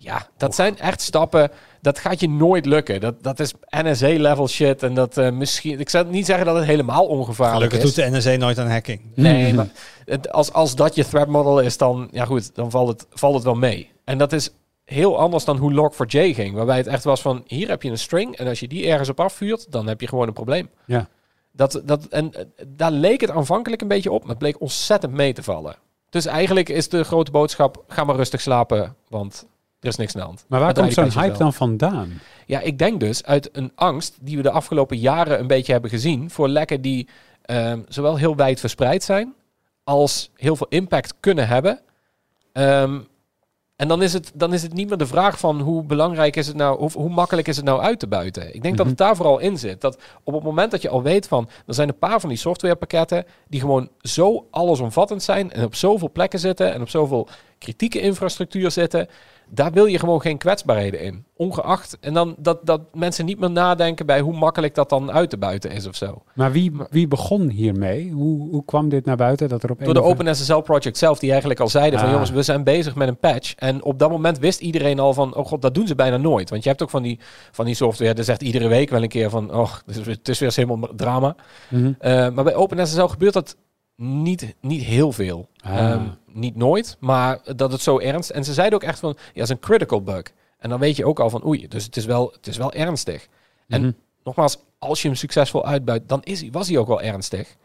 [0.04, 3.02] Ja, dat zijn echt stappen, dat gaat je nooit lukken.
[3.02, 4.84] Dat, dat is NSA-level shit.
[4.84, 7.96] En dat eh, misschien, ik zou niet zeggen dat het helemaal ongevaarlijk Gelukkig is.
[7.96, 9.02] doet de NSA nooit aan hacking.
[9.16, 9.68] Nee, maar
[10.06, 13.36] het, als, als dat je threat model is, dan, ja goed, dan valt het, valt
[13.36, 13.92] het wel mee.
[14.04, 14.54] En dat is
[14.86, 16.56] heel anders dan hoe Log4j ging.
[16.56, 18.36] Waarbij het echt was van, hier heb je een string.
[18.38, 20.70] En als je die ergens op afvuurt, dan heb je gewoon een probleem.
[20.86, 21.08] Ja.
[21.52, 24.22] Dat, dat, en eh, daar leek het aanvankelijk een beetje op.
[24.22, 25.76] Maar het bleek ontzettend mee te vallen.
[26.10, 28.96] Dus eigenlijk is de grote boodschap, ga maar rustig slapen.
[29.10, 29.46] Want
[29.84, 30.46] er is niks aan de hand.
[30.48, 31.38] Maar waar komt zo'n hype wel.
[31.38, 32.22] dan vandaan?
[32.46, 35.90] Ja, ik denk dus uit een angst die we de afgelopen jaren een beetje hebben
[35.90, 37.08] gezien voor lekken die
[37.42, 39.34] ehm, zowel heel wijd verspreid zijn
[39.84, 41.80] als heel veel impact kunnen hebben.
[42.54, 43.00] Ehm,
[43.76, 46.48] en dan is, het, dan is het niet meer de vraag van hoe belangrijk is
[46.48, 48.56] het nou, hoe, hoe makkelijk is het nou uit te buiten.
[48.56, 49.82] Ik denk dat het daar vooral in zit.
[49.82, 52.38] Dat op het moment dat je al weet van, er zijn een paar van die
[52.38, 58.00] softwarepakketten die gewoon zo allesomvattend zijn en op zoveel plekken zitten en op zoveel kritieke
[58.00, 59.08] infrastructuur zitten,
[59.50, 61.26] daar wil je gewoon geen kwetsbaarheden in.
[61.36, 61.98] Ongeacht.
[62.02, 65.38] En dan dat, dat mensen niet meer nadenken bij hoe makkelijk dat dan uit te
[65.38, 66.24] buiten is of zo.
[66.36, 68.12] Maar wie, wie begon hiermee?
[68.12, 69.50] Hoe, hoe kwam dit naar buiten?
[69.50, 72.14] Dat er op Door de of- OpenSSL project zelf, die eigenlijk al zeiden van Ah.
[72.14, 73.54] jongens, we zijn bezig met een patch.
[73.56, 76.50] En op dat moment wist iedereen al van, oh god, dat doen ze bijna nooit.
[76.50, 77.20] Want je hebt ook van die,
[77.52, 80.16] van die software, dat zegt iedere week wel een keer van, oh, het is, weer-
[80.16, 81.36] het is weer eens helemaal drama.
[81.70, 81.92] Mhm.
[82.00, 83.56] Eh, maar bij OpenSSL gebeurt dat
[84.04, 85.50] niet, niet heel veel.
[85.64, 85.78] Ah.
[85.78, 88.30] Ehm, niet nooit, maar dat het zo ernst.
[88.30, 90.24] En ze zeiden ook echt van, ja, het is een critical bug.
[90.60, 92.72] En dan weet je ook al van, oei, dus het is wel, het is wel
[92.74, 93.28] ernstig.
[93.68, 93.92] En Mhm.
[94.24, 97.56] nogmaals, als je hem succesvol uitbuit, dan is hij, was hij ook wel ernstig.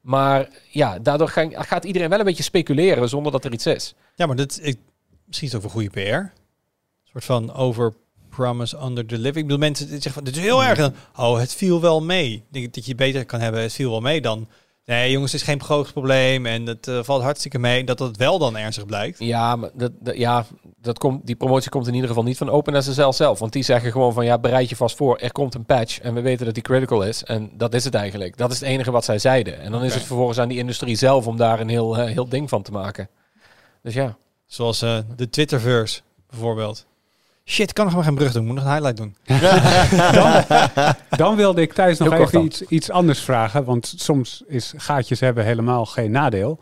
[0.00, 3.94] Maar ja, daardoor ga- gaat iedereen wel een beetje speculeren zonder dat er iets is.
[4.14, 4.78] Ja, maar dit, ik,
[5.26, 5.98] misschien is het ook een goede PR.
[6.14, 6.30] Een
[7.04, 7.94] soort van over
[8.28, 9.36] promise under deliver.
[9.36, 10.78] Ik bedoel, mensen zeggen van, dit is heel erg.
[10.78, 12.32] Dan, oh, het viel wel mee.
[12.32, 14.48] Ik denk dat je beter kan hebben, het viel wel mee dan...
[14.84, 17.84] Nee, jongens, het is geen groot probleem en het eh, valt hartstikke mee.
[17.84, 19.18] Dat het wel dan ernstig blijkt.
[19.18, 20.44] Ja, maar dat, dat- ja
[20.80, 23.38] dat komt, die promotie komt in ieder geval niet van OpenSSL zelf.
[23.38, 25.18] Want die zeggen gewoon van ja, bereid je vast voor.
[25.18, 27.24] Er komt een patch en we weten dat die critical is.
[27.24, 28.36] En dat is het eigenlijk.
[28.36, 29.60] Dat is het enige wat zij zeiden.
[29.60, 32.28] En dan is het vervolgens aan die industrie zelf om daar een heel, eh, heel
[32.28, 33.08] ding van te maken.
[33.82, 34.16] Dus ja.
[34.46, 36.86] Zoals eh, de Twitterverse bijvoorbeeld.
[37.44, 38.46] Shit, ik kan nog maar geen brug doen.
[38.46, 39.16] Moet nog een highlight doen.
[41.22, 42.44] Dan wilde ik thuis nog even dan.
[42.44, 43.64] iets, iets anders vragen.
[43.64, 46.60] Want soms is gaatjes hebben helemaal geen nadeel.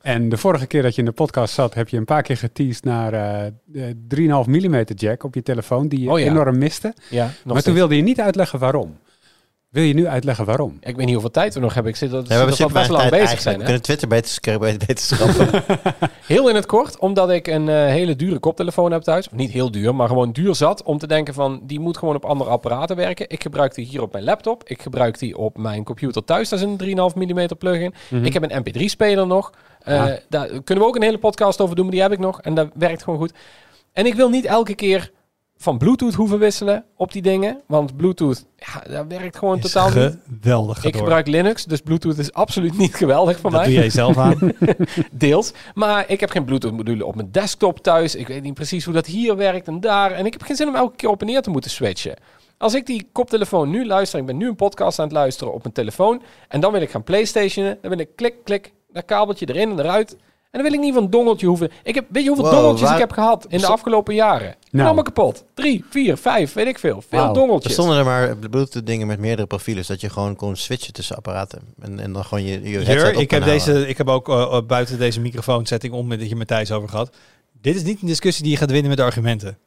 [0.00, 2.36] En de vorige keer dat je in de podcast zat, heb je een paar keer
[2.36, 3.96] geteased naar eh, de
[4.44, 6.26] 3,5 mm jack op je telefoon, die je Oh ja.
[6.26, 6.94] enorm miste.
[7.10, 8.98] ja maar toen wilde je niet uitleggen waarom.
[9.70, 10.76] Wil je nu uitleggen waarom?
[10.80, 11.92] Ik weet niet hoeveel tijd we nog hebben.
[11.92, 13.54] Ik zit dat Ja, we we best lang bezig zijn.
[13.54, 13.64] We Hè?
[13.64, 15.62] kunnen Twitter beter, beter schrappen.
[16.26, 19.26] Heel in het kort, omdat ik een eh, hele dure koptelefoon heb thuis.
[19.26, 20.82] Of niet heel duur, maar gewoon duur zat.
[20.82, 23.28] Om te denken van, die moet gewoon op andere apparaten werken.
[23.28, 24.62] Ik gebruik die hier op mijn laptop.
[24.64, 26.48] Ik gebruik die op mijn computer thuis.
[26.48, 27.94] Dat is een 3,5 mm plugin.
[28.08, 28.24] Mhm.
[28.24, 29.52] Ik heb een mp3-speler nog.
[29.80, 30.04] Eh.
[30.28, 32.40] Daar kunnen we ook een hele podcast over doen, maar die heb ik nog.
[32.40, 33.32] En dat werkt gewoon goed.
[33.92, 35.10] En ik wil niet elke keer
[35.62, 37.60] van Bluetooth hoeven wisselen op die dingen.
[37.66, 40.18] Want Bluetooth, ja, dat werkt gewoon Is totaal niet.
[40.40, 40.84] geweldig.
[40.84, 43.68] Ik gebruik Linux, dus Bluetooth is absoluut niet geweldig voor Dat mij.
[43.68, 44.52] doe jij zelf aan.
[45.12, 45.52] Deels.
[45.74, 48.14] Maar ik heb geen Bluetooth module op mijn desktop thuis.
[48.14, 50.10] Ik weet niet precies hoe dat hier werkt en daar.
[50.12, 52.16] En ik heb geen zin om elke keer op en neer te moeten switchen.
[52.58, 55.62] Als ik die koptelefoon nu luister, ik ben nu een podcast aan het luisteren op
[55.62, 56.22] mijn telefoon.
[56.48, 57.78] En dan wil ik gaan playstationen.
[57.80, 60.16] Dan wil ik klik, klik, dat kabeltje erin en eruit.
[60.50, 61.70] En dan wil ik niet van een dongeltje hoeven.
[61.82, 64.54] Ik heb, weet je hoeveel Wow, dongeltjes waar- ik heb gehad in de afgelopen jaren?
[64.70, 64.84] Nou.
[64.86, 65.44] Allemaal kapot.
[65.54, 67.00] Drie, vier, vijf, weet ik veel.
[67.08, 67.28] Veel Wauw.
[67.28, 67.72] Er dongeltjes.
[67.72, 71.60] stonden er maar Bluetooth dingen met meerdere profielen, zodat je gewoon kon switchen tussen apparaten.
[71.80, 74.28] En, en dan gewoon je, je headset Jur, op ik heb, deze, ik heb ook
[74.28, 77.16] eh, eh, buiten deze microfoonsetting om met je met Thijs over gehad.
[77.60, 79.58] Dit is niet een discussie die je gaat winnen met argumenten.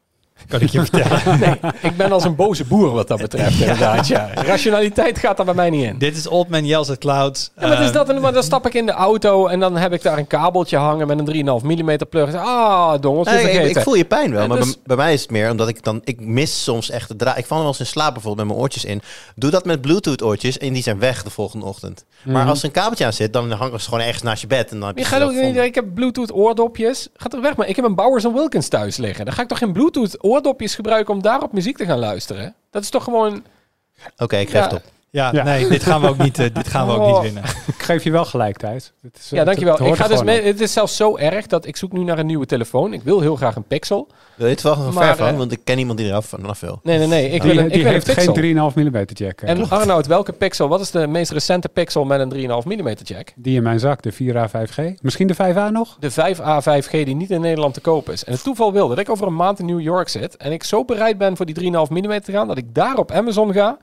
[0.47, 1.39] Kan ik je vertellen.
[1.39, 1.59] Nee,
[1.91, 4.07] ik ben als een boze boer wat dat betreft inderdaad.
[4.07, 4.29] Ja.
[4.35, 5.97] Rationaliteit gaat er bij mij niet in.
[5.97, 7.51] Dit is Old Man Yells at Clouds.
[7.59, 9.77] Ja, maar, is Eh, dat, en- maar dan stap ik in de auto en dan
[9.77, 12.33] heb ik daar een kabeltje hangen met een 3,5 mm plug.
[12.35, 15.13] Ah, dongeltje Nee, ik, ik voel je pijn wel, En maar dus- bij, bij mij
[15.13, 16.01] is het meer omdat ik dan...
[16.03, 17.37] Ik mis soms echt de draad.
[17.37, 19.01] Ik val wel eens in slaap bijvoorbeeld met mijn oortjes in.
[19.35, 22.05] Doe dat met Bluetooth oortjes en die zijn weg de volgende ochtend.
[22.23, 22.49] Maar Mhm.
[22.49, 24.71] als er een kabeltje aan zit, dan hangen ze gewoon ergens naast je bed.
[24.71, 25.31] En dan heb Je je gaat ook
[25.63, 27.07] ik heb Bluetooth oordopjes.
[27.15, 29.25] Ga toch weg, maar ik heb een Bowers Wilkins thuis liggen.
[29.25, 32.55] Dan ga ik toch geen Bluetooth oordopjes gebruiken om daarop muziek te gaan luisteren?
[32.69, 33.45] Dat is toch gewoon...
[34.17, 34.63] Oké, ik geef Ja.
[34.63, 34.83] het op.
[35.13, 35.43] ja, Ja.
[35.43, 37.13] nee, dit gaan we ook niet, eh, dit gaan we ook Oh.
[37.13, 37.43] niet winnen.
[37.67, 38.93] Ik geef je wel gelijk, Thijs.
[39.01, 39.77] Het is, Ja, dankjewel.
[39.77, 42.19] het Ik ga dus mee, het is zelfs zo erg dat ik zoek nu naar
[42.19, 42.93] een nieuwe telefoon.
[42.93, 44.07] Ik wil heel graag een Pixel.
[44.35, 45.27] Wil je het wel Maar, ver van?
[45.27, 46.79] eh, Want ik ken iemand die eraf vanaf wil.
[46.83, 47.29] Nee, nee, nee.
[47.29, 49.41] Ik wil Die, een, ik die wil een heeft geen 3,5 mm jack.
[49.41, 49.47] hè.
[49.47, 50.67] En Arnoud, welke Pixel?
[50.67, 53.31] Wat is de meest recente Pixel met een 3,5 mm jack?
[53.35, 55.01] Die in mijn zak, de 4A 5G.
[55.01, 55.97] Misschien de 5A nog?
[55.99, 58.23] De 5A 5G die niet in Nederland te koop is.
[58.23, 60.63] En het toeval wil dat ik over een maand in New York zit en ik
[60.63, 63.77] zo bereid ben voor die 3,5 mm te gaan dat ik daar op Amazon ga,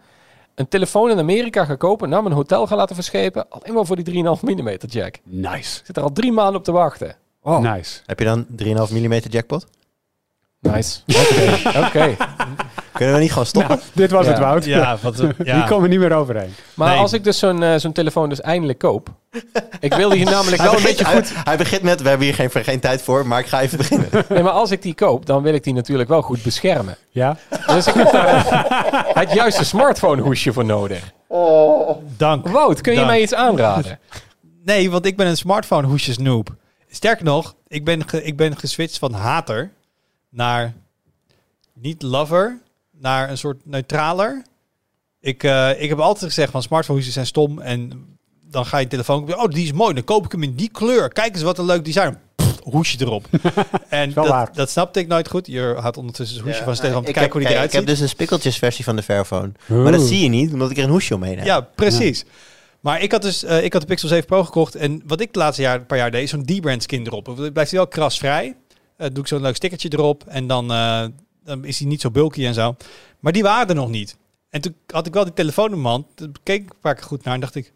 [0.61, 4.03] een telefoon in Amerika ga kopen, naar mijn hotel ga laten verschepen, alleen maar voor
[4.03, 5.15] die 3,5 mm jack.
[5.17, 5.81] Ik Nice.
[5.85, 7.17] zit er al drie maanden op te wachten.
[7.43, 8.01] Oh, Nice.
[8.07, 8.47] Heb je dan
[8.89, 9.67] 3,5 mm jackpot?
[10.61, 11.01] nice.
[11.07, 12.17] Oké, oké.
[13.01, 13.77] Kunnen we niet gewoon stoppen?
[13.77, 14.31] Nou, dit was Ja.
[14.31, 14.65] het, Wout.
[14.65, 15.55] Ja, wat, ja.
[15.55, 16.55] Die komen niet meer overheen.
[16.75, 16.99] Maar Nee.
[16.99, 19.09] als ik dus zo'n eh, zo'n telefoon dus eindelijk koop,
[19.81, 22.09] ik wil hier namelijk wel Hij een begint, beetje goed hij, hij begint met, we
[22.09, 24.09] hebben hier geen, geen tijd voor, maar ik ga even beginnen.
[24.29, 26.97] Nee, maar als ik die koop, dan wil ik die natuurlijk wel goed beschermen.
[27.11, 27.37] Ja?
[27.67, 28.65] Dus ik heb daar
[29.15, 31.13] het juiste smartphone hoesje voor nodig.
[32.17, 32.49] Dank.
[32.49, 33.99] Wout, kun je mij iets aanraden?
[34.65, 36.55] Nee, want ik ben een smartphone hoesjes noob.
[36.91, 39.71] Sterker nog, ik ben, ge- ik ben geswitcht van hater
[40.31, 40.73] naar
[41.75, 42.59] niet lover,
[43.01, 44.43] naar een soort neutraler.
[45.21, 48.07] Ik, eh, ik heb altijd gezegd van smartphone hoesjes zijn stom en
[48.51, 49.39] dan ga je telefoon kopen.
[49.39, 49.95] Oh, die is mooi.
[49.95, 51.09] Dan koop ik hem in die kleur.
[51.09, 52.19] Kijk eens wat een leuk design.
[52.37, 53.27] Pff, hoesje erop.
[53.89, 55.47] en dat, dat snapte ik nooit goed.
[55.47, 57.67] Je had ondertussen een hoesje van Stefan om te ik kijken heb, hoe die eruit
[57.67, 57.91] Ik heb ziet.
[57.91, 59.53] dus een spikkeltjesversie van de Fairphone.
[59.67, 61.47] Maar dat zie je niet, omdat ik er een hoesje omheen heb.
[61.47, 62.25] Ja, precies.
[62.81, 64.75] Maar ik had dus eh, ik had de Pixel 7 Pro gekocht.
[64.75, 67.25] En wat ik de laatste jaar, een paar jaar deed, is zo'n D-brand skin erop.
[67.25, 68.57] Dan blijft hij wel krasvrij.
[68.97, 70.25] Eh doe ik zo'n leuk stickertje erop.
[70.27, 71.05] En dan, eh,
[71.45, 72.77] dan is hij niet zo bulky en zo.
[73.21, 74.17] Maar die waren er nog niet.
[74.49, 76.07] En toen had ik wel die telefoon in mijn hand.
[76.43, 77.73] Keek ik een paar keer goed naar en dacht ik...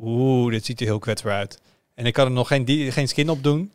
[0.00, 1.60] Oeh, dit ziet er heel kwetsbaar uit.
[1.94, 3.72] En ik kan er nog geen, geen skin op doen.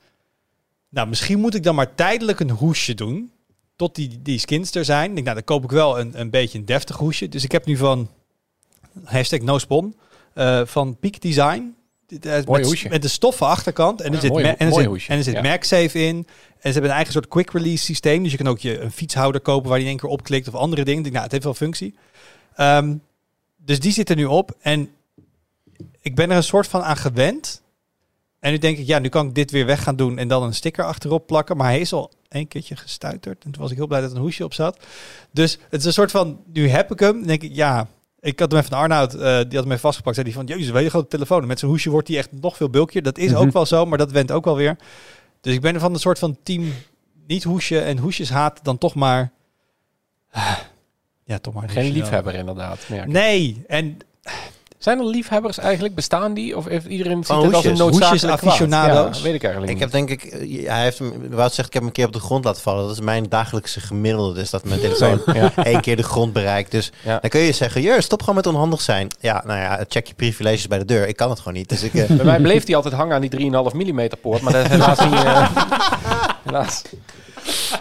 [0.90, 3.32] Nou, misschien moet ik dan maar tijdelijk een hoesje doen.
[3.76, 5.18] Tot die, die skins er zijn.
[5.18, 7.30] Ik nou, dan koop ik wel een, een beetje een deftig hoesje.
[7.30, 8.10] Dus ik heb nu van
[9.04, 9.96] hashtag nospon
[10.34, 11.76] eh, van Peak Design.
[12.20, 12.90] Met, hoesje.
[12.90, 14.02] met de stoffen achterkant.
[14.02, 15.42] En er zit, en er zit, en er zit.
[15.42, 16.16] MagSafe in.
[16.16, 16.28] En
[16.62, 18.24] ze hebben een eigen soort quick release systeem.
[18.24, 20.48] Dus je kan ook je een fietshouder kopen waar je in één keer op klikt
[20.48, 21.04] of andere dingen.
[21.04, 21.96] Nou, het heeft wel functie.
[22.56, 22.96] Ehm,
[23.58, 24.58] dus die zit er nu op.
[24.62, 24.90] En
[26.02, 27.62] ik ben er een soort van aan gewend.
[28.40, 30.44] En nu denk ik, ja, nu kan ik dit weer weg gaan doen en dan
[30.44, 31.58] een sticker achterop plakken.
[31.58, 33.44] Maar hij is al een keertje gestuiterd.
[33.44, 34.86] En toen was ik heel blij dat er een hoesje op zat.
[35.32, 37.14] Dus het is een soort van, nu heb ik hem.
[37.14, 37.88] Dan denk ik, ja,
[38.22, 40.16] ik had hem even van Arnoud, eh, die had hem even vastgepakt.
[40.16, 41.48] Zei die van, jezus, een hele grote telefoon.
[41.48, 43.04] Met zijn hoesje wordt hij echt nog veel bulkier.
[43.04, 43.42] Dat is Mhm.
[43.42, 44.76] ook wel zo, maar dat went ook wel weer.
[45.42, 46.74] Dus ik ben er van een soort van team
[47.28, 49.32] niet hoesje en hoesjes haat dan toch maar...
[51.24, 52.80] Ja, toch maar een Geen liefhebber inderdaad.
[52.90, 53.08] merk.
[53.08, 53.98] Nee, en
[54.82, 55.96] Zijn er liefhebbers eigenlijk?
[55.96, 56.58] Bestaan die?
[56.58, 59.18] Of heeft iedereen ziet Van het als een noodzakelijk aficionado's.
[59.18, 59.92] Ja, weet ik eigenlijk Ik niet.
[59.94, 62.14] heb denk ik, eh, hij heeft hem, Wout zegt, ik heb hem een keer op
[62.14, 62.84] de grond laten vallen.
[62.88, 65.52] Dat is mijn dagelijkse gemiddelde, dus dat mijn telefoon Ja.
[65.64, 66.72] één keer de grond bereikt.
[66.72, 67.18] Dus Ja.
[67.20, 69.08] dan kun je zeggen, jeur, stop gewoon met onhandig zijn.
[69.20, 71.08] Ja, nou ja, check je privileges bij de deur.
[71.08, 71.70] Ik kan het gewoon niet.
[71.70, 74.54] Dus ik, eh, Bij mij bleef hij altijd hangen aan die 3,5 mm poort, maar
[74.54, 75.14] dat is helaas niet...
[75.14, 75.50] eh,
[76.46, 76.82] helaas.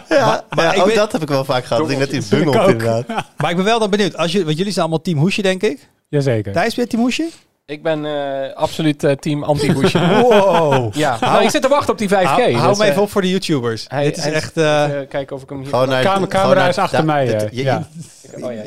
[0.09, 1.81] ja, maar ja, ik ook weet- dat heb ik wel vaak gehad.
[1.87, 2.69] Dat ik net bungelt ook.
[2.69, 3.05] inderdaad.
[3.37, 4.17] Maar ik ben wel dan benieuwd.
[4.17, 5.89] Als je, want jullie zijn allemaal team hoesje, denk ik.
[6.15, 6.51] Jazeker.
[6.53, 7.29] Thijs, ben je team hoesje?
[7.65, 9.99] Ik ben eh, absoluut eh, team anti-hoesje.
[10.21, 10.93] Wow.
[10.95, 12.11] ja, nou, ik zit te wachten op die 5G.
[12.11, 13.85] hou hou dus, me eh, even op voor de YouTubers.
[13.87, 14.53] hij- Dit is hij- echt...
[15.09, 15.67] kijken of ik hem hier...
[15.69, 17.87] Gewoon naar, Kamer- camera is achter da- mij, je- ja.
[18.41, 18.61] Oh, ja.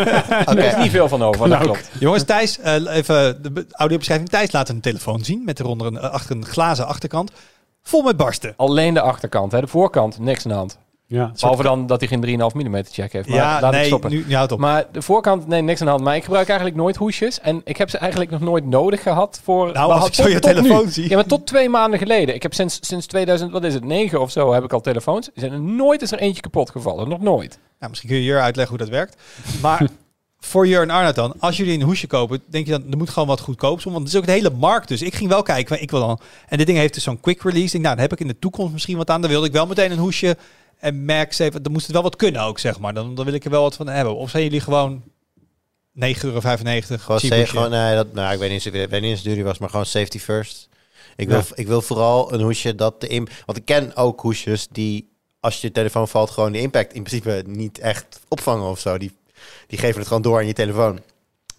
[0.50, 0.60] Oké.
[0.60, 1.90] Er is niet veel van over, dat Nou, klopt.
[2.00, 4.28] jongens, Thijs, even de be- audiobeschrijving.
[4.28, 7.30] Thijs laat een telefoon zien met eronder een, achter een glazen achterkant.
[7.82, 8.54] Vol met barsten.
[8.56, 9.60] Alleen de achterkant, hè.
[9.60, 10.78] de voorkant, niks aan de hand.
[11.12, 11.32] Ja.
[11.40, 13.28] Behalve dan dat hij geen 3,5 mm check heeft.
[13.28, 14.10] Maar ja, laat ik nee, stoppen.
[14.10, 14.58] nu, nu houdt op.
[14.58, 16.04] Maar de voorkant, nee, niks aan de hand.
[16.04, 17.40] Maar ik gebruik eigenlijk nooit hoesjes.
[17.40, 19.72] En ik heb ze eigenlijk nog nooit nodig gehad voor...
[19.72, 20.62] nou, als ik zo je tot nu.
[20.62, 21.08] telefoon zie.
[21.08, 22.34] Ja, maar tot twee maanden geleden.
[22.34, 25.26] Ik heb sinds, sinds 2000, wat is het, 9 of zo, heb ik al telefoons.
[25.26, 27.08] Er zijn er nooit is er eentje kapot gevallen.
[27.08, 27.58] Nog nooit.
[27.78, 29.16] Nou, misschien kun je hier uitleggen hoe dat werkt.
[29.60, 29.88] Maar
[30.38, 33.10] voor Jur en Arnoud dan, als jullie een hoesje kopen, denk je dan, er moet
[33.10, 34.88] gewoon wat goedkoops om, want het is ook de hele markt.
[34.88, 36.20] Dus ik ging wel kijken, ik wil dan.
[36.48, 37.70] En dit ding heeft dus zo'n quick release.
[37.70, 39.20] Denk, nou, dan heb ik in de toekomst misschien wat aan.
[39.20, 40.36] Dan wilde ik wel meteen een hoesje.
[40.82, 42.94] En Max even, dan moest het wel wat kunnen ook, zeg maar.
[42.94, 44.16] Dan, dan wil ik er wel wat van hebben.
[44.16, 45.04] Of zijn jullie gewoon 9,95
[46.22, 46.40] euro?
[47.46, 49.86] Gewoon, nee, dat, nou, ik weet niet, ik weet niet eens duur was, maar gewoon
[49.86, 50.68] safety first.
[51.16, 54.68] Ik wil, ik wil vooral een hoesje dat de im Want ik ken ook hoesjes
[54.68, 55.08] die,
[55.40, 58.98] als je telefoon valt, gewoon de impact in principe niet echt opvangen of zo.
[58.98, 59.16] Die,
[59.66, 61.00] die geven het gewoon door aan je telefoon.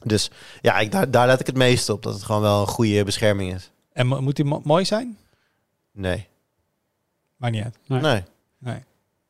[0.03, 2.03] Dus ja, ik, daar, daar let ik het meest op.
[2.03, 3.69] Dat het gewoon wel een goede bescherming is.
[3.93, 5.17] En mo- moet die mo- mooi zijn?
[5.91, 6.27] Nee.
[7.37, 7.77] Maakt niet uit.
[7.87, 7.99] Nee.
[8.01, 8.23] Nee.
[8.57, 8.83] Nee.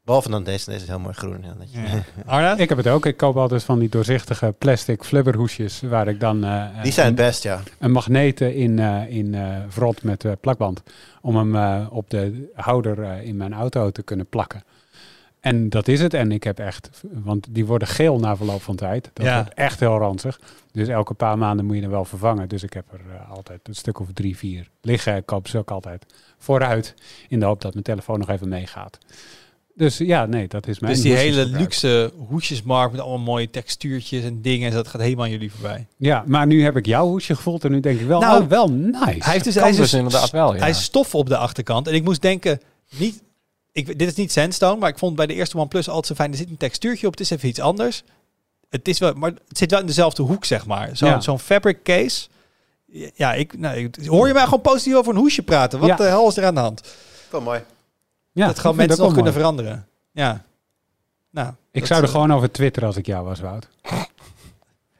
[0.05, 0.69] Behalve dan deze.
[0.69, 1.45] Deze is heel mooi groen.
[2.25, 2.57] Ja?
[2.63, 3.05] Ik heb het ook.
[3.05, 7.15] Ik koop altijd van die doorzichtige plastic flubberhoesjes waar ik dan eh, Die zijn het
[7.15, 7.59] best, ja.
[7.79, 10.83] een magneten in, eh in eh vrot met eh, plakband
[11.21, 14.63] om hem eh, op de houder eh, in mijn auto te kunnen plakken.
[15.39, 16.13] En dat is het.
[16.13, 19.09] En ik heb echt, want die worden geel na verloop van tijd.
[19.13, 19.35] Dat Ja.
[19.35, 20.39] wordt echt heel ranzig.
[20.71, 22.49] Dus elke paar maanden moet je er wel vervangen.
[22.49, 25.15] Dus ik heb er altijd een stuk of drie, vier liggen.
[25.15, 26.05] Ik koop ze ook altijd
[26.37, 26.93] vooruit.
[27.27, 28.97] In de hoop dat mijn telefoon nog even meegaat.
[29.75, 34.23] Dus ja, nee, dat is mijn Dus die hele luxe hoesjesmarkt met allemaal mooie textuurtjes
[34.23, 34.71] en dingen.
[34.71, 35.87] Dat gaat helemaal aan jullie voorbij.
[35.97, 38.47] Ja, maar nu heb ik jouw hoesje gevoeld en nu denk ik wel, Nou, nou,
[38.49, 39.23] wel nice.
[39.23, 40.59] Hij heeft dus, hij is dus inderdaad wel, ja.
[40.59, 41.87] Hij is stof op de achterkant.
[41.87, 42.61] En ik moest denken,
[42.97, 43.21] niet,
[43.71, 46.31] ik, dit is niet sandstone, maar ik vond bij de eerste OnePlus altijd zo fijn.
[46.31, 48.03] Er zit een textuurtje op, het is even iets anders.
[48.69, 50.89] Het is wel, maar het zit wel in dezelfde hoek, zeg maar.
[50.93, 51.19] Zo'n Ja.
[51.21, 52.27] zo'n fabric case.
[53.15, 55.79] Ja, ik, nou, ik- hoor je mij gewoon positief over een hoesje praten?
[55.79, 55.95] Wat Ja.
[55.95, 56.81] de hel is er aan de hand?
[57.29, 57.59] Wel mooi.
[58.33, 59.87] Ja, dat gewoon mensen het nog ook kunnen veranderen.
[60.11, 60.43] Ja.
[61.31, 61.53] Nou.
[61.71, 63.67] Ik zou er gewoon over twitteren als ik jou was, Wout.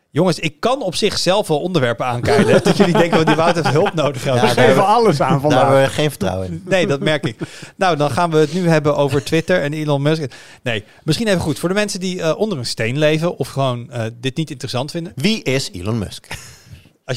[0.09, 2.63] Jongens, ik kan op zichzelf wel onderwerpen aankijken.
[2.63, 4.23] dat jullie denken, dat die Wout heeft hulp nodig.
[4.23, 5.61] Ja, Ja, daar geven hebben- alles aan Daar vandaag.
[5.61, 6.61] hebben we geen vertrouwen in.
[6.65, 7.37] Nee, dat merk ik.
[7.75, 10.33] Nou, dan gaan we het nu hebben over Twitter en Elon Musk.
[10.63, 11.59] Nee, misschien even goed.
[11.59, 14.91] Voor de mensen die eh, onder een steen leven of gewoon eh, dit niet interessant
[14.91, 15.13] vinden.
[15.15, 16.27] Wie is Elon Musk?
[16.27, 16.37] Als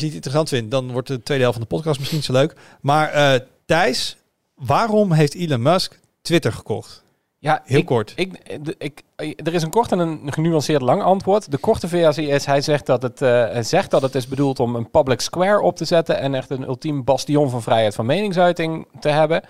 [0.01, 2.27] je het niet interessant vindt, dan wordt de tweede helft van de podcast misschien niet
[2.27, 2.55] zo leuk.
[2.81, 4.17] Maar eh, Thijs,
[4.55, 7.05] waarom heeft Elon Musk Twitter gekocht?
[7.39, 8.13] Ja, Heel ik, kort.
[8.17, 11.51] Ik, ik, er is een kort en een genuanceerd lang antwoord.
[11.51, 14.75] De korte versie is, hij zegt dat, het, eh, zegt dat het is bedoeld om
[14.75, 18.87] een public square op te zetten en echt een ultiem bastion van vrijheid van meningsuiting
[19.01, 19.43] te hebben.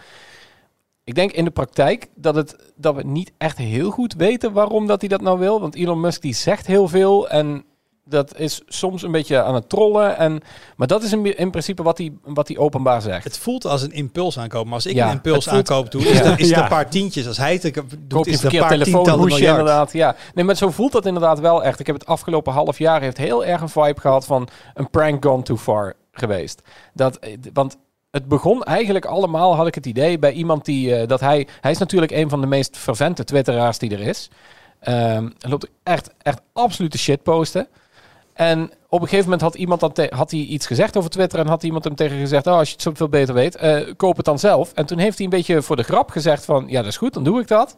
[1.04, 4.86] Ik denk in de praktijk dat, het, dat we niet echt heel goed weten waarom
[4.86, 5.60] dat hij dat nou wil.
[5.60, 7.64] Want Elon Musk die zegt heel veel en
[8.08, 10.16] dat is soms een beetje aan het trollen.
[10.16, 10.40] En,
[10.76, 13.24] maar dat is in, in principe wat hij, wat hij openbaar zegt.
[13.24, 14.64] Het voelt als een impuls aankoop.
[14.64, 16.24] Maar als ik Ja, een impuls voelt- aankoop doe, is, Ja.
[16.24, 16.62] het, is Ja.
[16.62, 17.26] een paar tientjes.
[17.26, 17.74] Als hij het doet,
[18.08, 19.42] Koop je is een het een verkeerd paar miljard.
[19.58, 19.92] inderdaad.
[19.92, 20.16] Ja.
[20.34, 21.80] Nee, maar zo voelt dat inderdaad wel echt.
[21.80, 25.24] Ik heb het afgelopen half jaar heeft heel erg een vibe gehad van een prank
[25.24, 26.62] gone too far geweest.
[26.94, 27.76] Dat, eh, want
[28.10, 31.70] het begon eigenlijk allemaal, had ik het idee, bij iemand die, eh, dat hij, hij
[31.70, 34.30] is natuurlijk een van de meest fervente twitteraars die er is.
[34.80, 37.66] Ehm hij loopt echt, echt absolute shit posten.
[38.36, 41.46] En op een gegeven moment had iemand dan had hij iets gezegd over Twitter en
[41.46, 44.24] had iemand hem tegen gezegd, oh, als je het zoveel beter weet, eh, koop het
[44.24, 44.72] dan zelf.
[44.72, 47.14] En toen heeft hij een beetje voor de grap gezegd van, ja, dat is goed,
[47.14, 47.76] dan doe ik dat.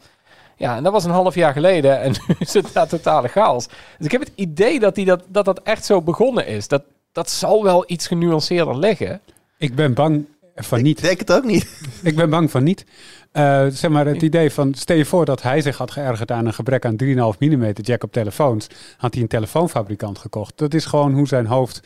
[0.56, 3.66] Ja, en dat was een half jaar geleden en nu is het daar totale chaos.
[3.66, 6.68] Dus ik heb het idee dat hij dat, dat, dat echt zo begonnen is.
[6.68, 6.82] Dat,
[7.12, 9.20] dat zal wel iets genuanceerder liggen.
[9.58, 10.26] Ik ben bang
[10.64, 10.98] van niet.
[10.98, 11.80] Ik denk het ook niet.
[12.02, 12.84] Ik ben bang van niet.
[13.32, 16.46] Eh, zeg maar het idee van, stel je voor dat hij zich had geërgerd aan
[16.46, 20.52] een gebrek aan 3,5 mm jack op telefoons, had hij een telefoonfabrikant gekocht.
[20.58, 21.80] Dat is gewoon hoe zijn hoofd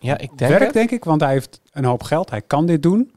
[0.00, 0.74] Ja, ik denk werkt, het.
[0.74, 3.12] denk ik, want hij heeft een hoop geld, hij kan dit doen.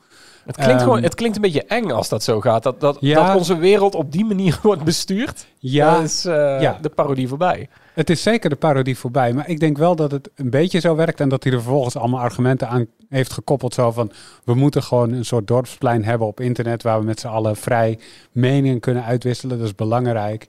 [0.45, 2.63] Het klinkt, Ehm, gewoon, het klinkt een beetje eng als dat zo gaat.
[2.63, 3.25] Dat, dat, Ja.
[3.27, 5.45] dat onze wereld op die manier wordt bestuurd.
[5.59, 6.77] Ja, Dat is eh, ja.
[6.81, 7.69] de parodie voorbij.
[7.97, 9.33] Het is zeker de parodie voorbij.
[9.33, 11.19] Maar ik denk wel dat het een beetje zo werkt.
[11.19, 13.73] En dat hij er vervolgens allemaal argumenten aan heeft gekoppeld.
[13.73, 14.11] Zo van,
[14.43, 16.83] we moeten gewoon een soort dorpsplein hebben op internet...
[16.83, 17.99] waar we met z'n allen vrij
[18.31, 19.57] meningen kunnen uitwisselen.
[19.57, 20.47] Dat is belangrijk.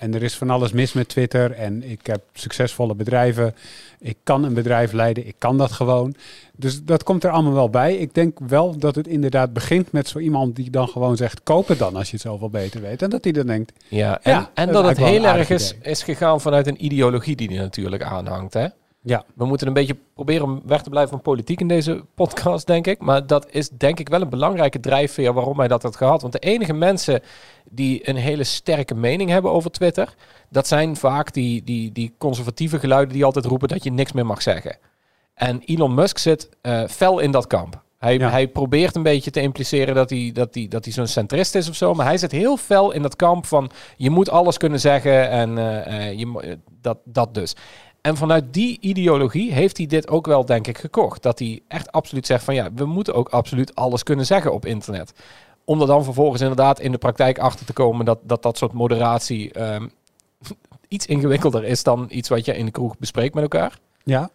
[0.00, 1.52] En er is van alles mis met Twitter.
[1.52, 3.54] En ik heb succesvolle bedrijven.
[3.98, 5.26] Ik kan een bedrijf leiden.
[5.26, 6.14] Ik kan dat gewoon.
[6.56, 7.96] Dus dat komt er allemaal wel bij.
[7.96, 11.42] Ik denk wel dat het inderdaad begint met zo iemand die dan gewoon zegt...
[11.42, 13.02] koop het dan als je het zoveel beter weet.
[13.02, 15.92] En dat hij dan denkt, Ja, en, Ja, en dat het heel erg is, idee.
[15.92, 18.54] is gegaan vanuit een ideologie die hij natuurlijk aanhangt.
[18.54, 18.66] Hè?
[19.02, 22.66] Ja, We moeten een beetje proberen om weg te blijven van politiek in deze podcast,
[22.66, 23.00] denk ik.
[23.00, 26.20] Maar dat is denk ik wel een belangrijke drijfveer waarom hij dat had gehad.
[26.20, 27.22] Want de enige mensen
[27.70, 30.14] die een hele sterke mening hebben over Twitter,
[30.48, 34.26] dat zijn vaak die, die, die conservatieve geluiden die altijd roepen dat je niks meer
[34.26, 34.78] mag zeggen.
[35.34, 37.82] En Elon Musk zit eh, fel in dat kamp.
[37.98, 38.30] Hij, Ja.
[38.30, 41.68] hij probeert een beetje te impliceren dat hij, dat, hij, dat hij zo'n centrist is
[41.68, 41.94] of zo.
[41.94, 45.58] Maar hij zit heel fel in dat kamp van je moet alles kunnen zeggen en
[45.58, 47.54] eh, eh, je, dat, dat dus.
[48.02, 51.22] En vanuit die ideologie heeft hij dit ook wel, denk ik, gekocht.
[51.22, 54.66] Dat hij echt absoluut zegt van ja, we moeten ook absoluut alles kunnen zeggen op
[54.66, 55.12] internet.
[55.64, 58.72] Om er dan vervolgens inderdaad in de praktijk achter te komen dat dat, dat soort
[58.72, 59.88] moderatie ehm,
[60.88, 63.78] iets ingewikkelder is dan iets wat je in de kroeg bespreekt met elkaar.
[64.04, 64.30] Ja,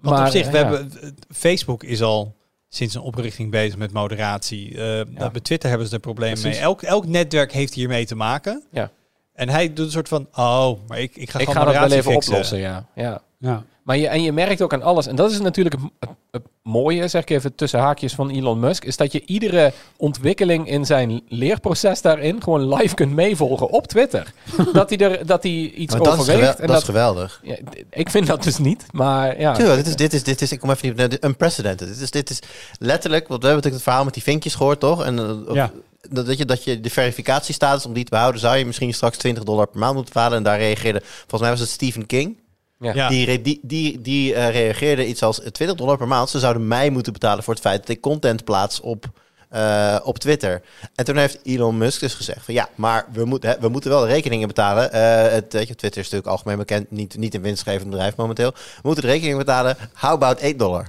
[0.00, 0.64] Want op zich, we ja.
[0.64, 2.34] hebben, eh, Facebook is al
[2.68, 4.70] sinds een oprichting bezig met moderatie.
[4.70, 6.58] Eh, nou, Bij Twitter hebben ze er problemen Precies.
[6.58, 6.66] mee.
[6.66, 8.62] Elk, elk netwerk heeft hiermee te maken.
[8.70, 8.90] Ja.
[9.34, 11.88] En hij doet een soort van, oh, maar ik, ik ga Ik gewoon ga dat
[11.88, 12.32] wel even fixen.
[12.32, 12.86] oplossen, ja.
[12.94, 13.20] ja.
[13.38, 13.64] ja.
[13.82, 16.42] Maar je, en je merkt ook aan alles, en dat is natuurlijk het, het- het
[16.62, 20.84] mooie, zeg ik even tussen haakjes van Elon Musk, is dat je iedere ontwikkeling in
[20.86, 24.32] zijn leerproces daarin gewoon live kunt meevolgen op Twitter.
[24.72, 27.40] dat hij er dat hij iets Maar dat, is, en dat is dat, geweldig.
[27.42, 29.54] ja, d- ik vind dat dus niet, maar ja.
[29.54, 31.88] Tuurlijk, dit is, dit is, dit is, ik kom even niet, is unprecedented.
[31.88, 32.38] Dit is, dit is
[32.78, 35.04] letterlijk, want we hebben natuurlijk het verhaal met die vinkjes gehoord, toch?
[35.04, 35.70] En eh, Ja.
[36.08, 39.16] Dat, dat je, dat je de verificatiestatus, om die te behouden, zou je misschien straks
[39.16, 40.36] 20 dollar per maand moeten betalen.
[40.36, 42.38] En daar reageerde, volgens mij was het Stephen King.
[42.78, 42.94] Ja.
[42.94, 43.08] Ja.
[43.08, 46.30] Die, re- die, die, die eh, reageerde iets als 20 dollar per maand.
[46.30, 49.04] Ze zouden mij moeten betalen voor het feit dat ik content plaats op,
[49.48, 50.62] eh, op Twitter.
[50.94, 53.90] En toen heeft Elon Musk dus gezegd van ja, maar we, moet, hè, we moeten
[53.90, 54.92] wel rekeningen betalen.
[54.92, 58.50] Eh, het, weet je, Twitter is natuurlijk algemeen bekend, niet, niet een winstgevend bedrijf momenteel.
[58.52, 59.76] We moeten de rekening betalen.
[59.94, 60.86] How about 8 dollar?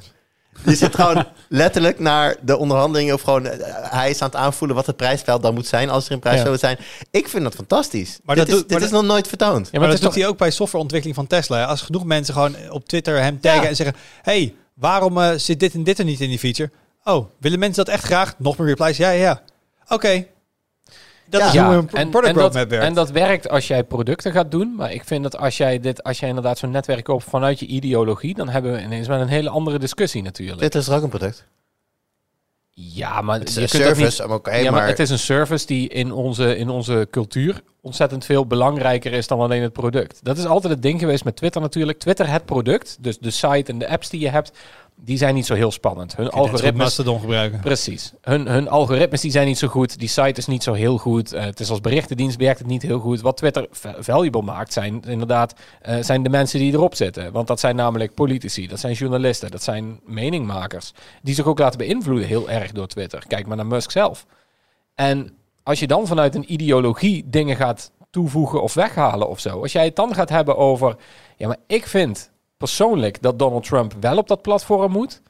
[0.66, 4.76] Je zit gewoon letterlijk naar de onderhandelingen of gewoon eh, hij is aan het aanvoelen
[4.76, 6.44] wat het prijsveld dan moet zijn als er een prijs Ja.
[6.46, 6.78] zou zijn.
[7.12, 8.20] Ik vind dat fantastisch.
[8.24, 9.70] Maar dit dat is, dit maar is nog nooit vertoond.
[9.72, 11.64] Ja, maar, dat is doet toch, hij ook bij softwareontwikkeling van Tesla.
[11.64, 13.68] Als genoeg mensen gewoon op Twitter hem taggen Ja.
[13.70, 13.96] en zeggen...
[14.22, 16.72] hey, waarom eh, zit dit en dit er niet in die feature?
[17.04, 18.36] Oh, willen mensen dat echt graag?
[18.38, 18.98] Nog meer replies?
[18.98, 19.42] Ja, ja, ja.
[19.88, 20.26] Oké.
[21.32, 21.48] Dat Ja.
[21.48, 22.86] is ja, hoe een en, product en, dat, roadmap werkt.
[22.86, 24.76] en dat werkt als jij producten gaat doen.
[24.76, 27.66] Maar ik vind dat als jij dit, als jij inderdaad zo'n netwerk koopt vanuit je
[27.66, 30.60] ideologie, dan hebben we ineens wel een hele andere discussie natuurlijk.
[30.60, 31.48] Dit is er ook een product.
[32.74, 34.88] Ja, maar Het is je een kunt dat niet service, ja, maar...
[34.88, 39.40] het is een service die in onze, in onze cultuur ontzettend veel belangrijker is dan
[39.40, 40.20] alleen het product.
[40.24, 42.00] Dat is altijd het ding geweest met Twitter natuurlijk.
[42.00, 44.52] Twitter, het product, dus de site en de apps die je hebt,
[45.04, 46.16] die zijn niet zo heel spannend.
[46.16, 46.84] Hun algoritmes...
[46.84, 47.60] Mastodon gebruiken.
[47.60, 48.14] Precies.
[48.22, 50.00] Hun, hun algoritmes die zijn niet zo goed.
[50.00, 51.34] Die site is niet zo heel goed.
[51.34, 53.22] Eh, het is als berichtendienst werkt het niet heel goed.
[53.22, 57.32] Wat Twitter va- valuable maakt zijn inderdaad eh, zijn de mensen die erop zitten.
[57.32, 60.94] Want dat zijn namelijk politici, dat zijn journalisten, dat zijn meningmakers.
[61.22, 63.24] Die zich ook laten beïnvloeden heel erg door Twitter.
[63.28, 64.26] Kijk maar naar Musk zelf.
[64.96, 65.34] En
[65.64, 69.62] als je dan vanuit een ideologie dingen gaat toevoegen of weghalen of zo.
[69.62, 70.96] Als jij het dan gaat hebben over...
[71.38, 72.31] Ja, maar ik vind
[72.62, 75.22] persoonlijk dat Donald Trump wel op dat platform moet.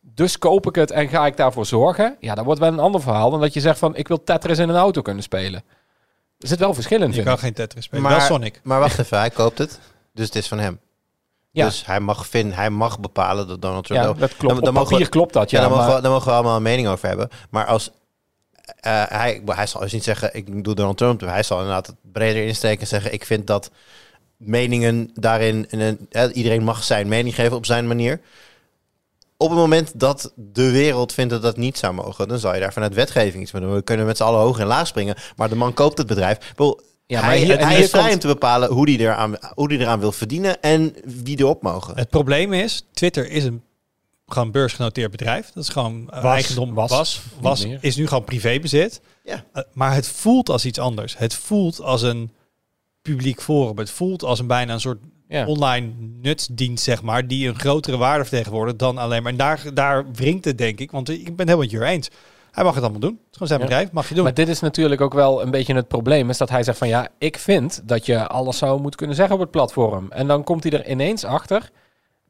[0.00, 2.16] Dus koop ik het en ga ik daarvoor zorgen.
[2.20, 3.96] Ja, dat wordt wel een ander verhaal dan dat je zegt van...
[3.96, 5.62] ik wil Tetris in een auto kunnen spelen.
[6.38, 8.02] Er zit wel verschil in, Je kan geen Tetris spelen.
[8.04, 8.60] Maar- Wel Sonic.
[8.62, 9.80] Maar wacht even, hij koopt het.
[10.12, 10.80] Dus het is van hem.
[11.50, 11.64] Ja.
[11.64, 14.02] Dus hij mag, vinden, hij mag bepalen dat Donald Trump...
[14.02, 14.40] Ja, dat klopt.
[14.40, 15.64] Dan- dan Op mogen papier we- klopt dat, ja, ja.
[15.64, 17.28] daar, mogen maar- we, daar mogen we allemaal een mening over hebben.
[17.50, 17.90] Maar als...
[18.80, 21.20] eh, hij, hij zal dus niet zeggen, ik doe Donald Trump.
[21.20, 23.12] Hij zal inderdaad het breder insteken en zeggen...
[23.12, 23.70] ik vind dat
[24.36, 25.68] meningen daarin...
[26.10, 28.20] Eh, iedereen mag zijn mening geven op zijn manier.
[29.36, 32.28] Op het moment dat de wereld vindt dat dat niet zou mogen...
[32.28, 33.74] dan zal je daar vanuit wetgeving iets mee doen.
[33.74, 35.16] We kunnen met z'n allen hoog en laag springen.
[35.36, 36.54] Maar de man koopt het bedrijf.
[37.06, 39.36] Ja, maar hij, hier- en hij is vrij komt- om te bepalen hoe die, eraan,
[39.54, 41.96] hoe die eraan wil verdienen en wie erop mogen.
[41.96, 43.62] Het probleem is, Twitter is een
[44.26, 45.50] gewoon beursgenoteerd bedrijf.
[45.54, 46.32] Dat is gewoon eh, Was.
[46.34, 46.74] eigendom.
[46.74, 47.20] Was.
[47.40, 49.00] Was, is nu gewoon privébezit.
[49.24, 49.44] Ja.
[49.52, 51.18] Eh, maar het voelt als iets anders.
[51.18, 52.30] Het voelt als een
[53.14, 53.78] publiek forum.
[53.78, 54.98] Het voelt als een bijna een soort
[55.28, 55.46] ja.
[55.46, 55.92] online
[56.22, 59.32] nutsdienst, zeg maar, die een grotere waarde vertegenwoordigt dan alleen maar.
[59.32, 60.90] En daar, daar wringt het, denk ik.
[60.90, 62.10] Want ik ben het helemaal met je eens.
[62.50, 63.10] Hij mag het allemaal doen.
[63.10, 63.66] Het is gewoon zijn Ja.
[63.66, 63.90] bedrijf.
[63.92, 64.24] Mag je doen.
[64.24, 66.30] Maar dit is natuurlijk ook wel een beetje het probleem.
[66.30, 69.34] Is dat hij zegt van ja, ik vind dat je alles zou moeten kunnen zeggen
[69.34, 70.06] op het platform.
[70.10, 71.70] En dan komt hij er ineens achter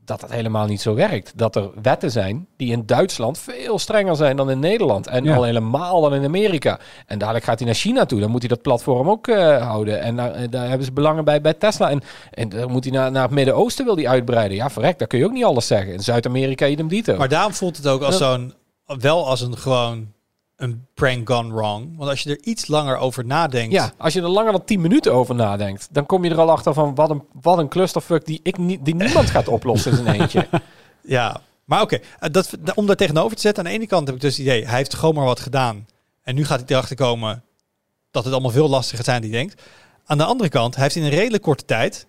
[0.07, 1.33] dat dat helemaal niet zo werkt.
[1.39, 5.07] Dat er wetten zijn die in Duitsland veel strenger zijn dan in Nederland.
[5.07, 5.37] En Ja.
[5.37, 6.79] al helemaal dan in Amerika.
[7.07, 8.21] En dadelijk gaat hij naar China toe.
[8.21, 10.01] Dan moet hij dat platform ook eh, houden.
[10.01, 11.91] En daar, eh, daar hebben ze belangen bij bij Tesla.
[11.91, 12.01] En,
[12.31, 14.57] en dan moet hij naar, naar het Midden-Oosten wil hij uitbreiden.
[14.57, 15.93] Ja, verrek, daar kun je ook niet alles zeggen.
[15.93, 17.17] In Zuid-Amerika idem dito.
[17.17, 18.31] Maar daarom voelt het ook als Ja.
[18.33, 18.55] zo'n,
[18.87, 20.15] wel als een gewoon
[20.57, 21.97] een prank gone wrong.
[21.97, 23.73] Want als je er iets langer over nadenkt.
[23.73, 26.51] Ja, als je er langer dan 10 minuten over nadenkt, dan kom je er al
[26.51, 30.05] achter van wat een, wat een clusterfuck die, ik niet, die niemand gaat oplossen in
[30.05, 30.49] zijn eentje.
[31.09, 31.99] Ja, maar oké.
[32.19, 34.47] eh, dat, om daar tegenover te zetten, aan de ene kant heb ik dus het
[34.47, 35.87] idee, hij heeft gewoon maar wat gedaan.
[36.23, 37.45] En nu gaat hij erachter komen
[38.11, 39.63] dat het allemaal veel lastiger zijn dan hij denkt.
[40.05, 42.07] Aan de andere kant, hij heeft in een redelijk korte tijd,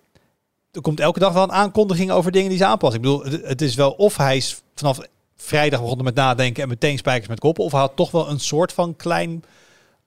[0.72, 3.02] er komt elke dag wel een aankondiging over dingen die ze aanpassen.
[3.02, 4.98] Ik bedoel, het is wel of hij is vanaf
[5.42, 8.72] vrijdag begonnen met nadenken en meteen spijkers met koppen, of had toch wel een soort
[8.72, 9.44] van klein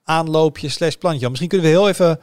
[0.04, 1.28] aanloopje slash plantje.
[1.28, 2.20] Misschien kunnen we heel even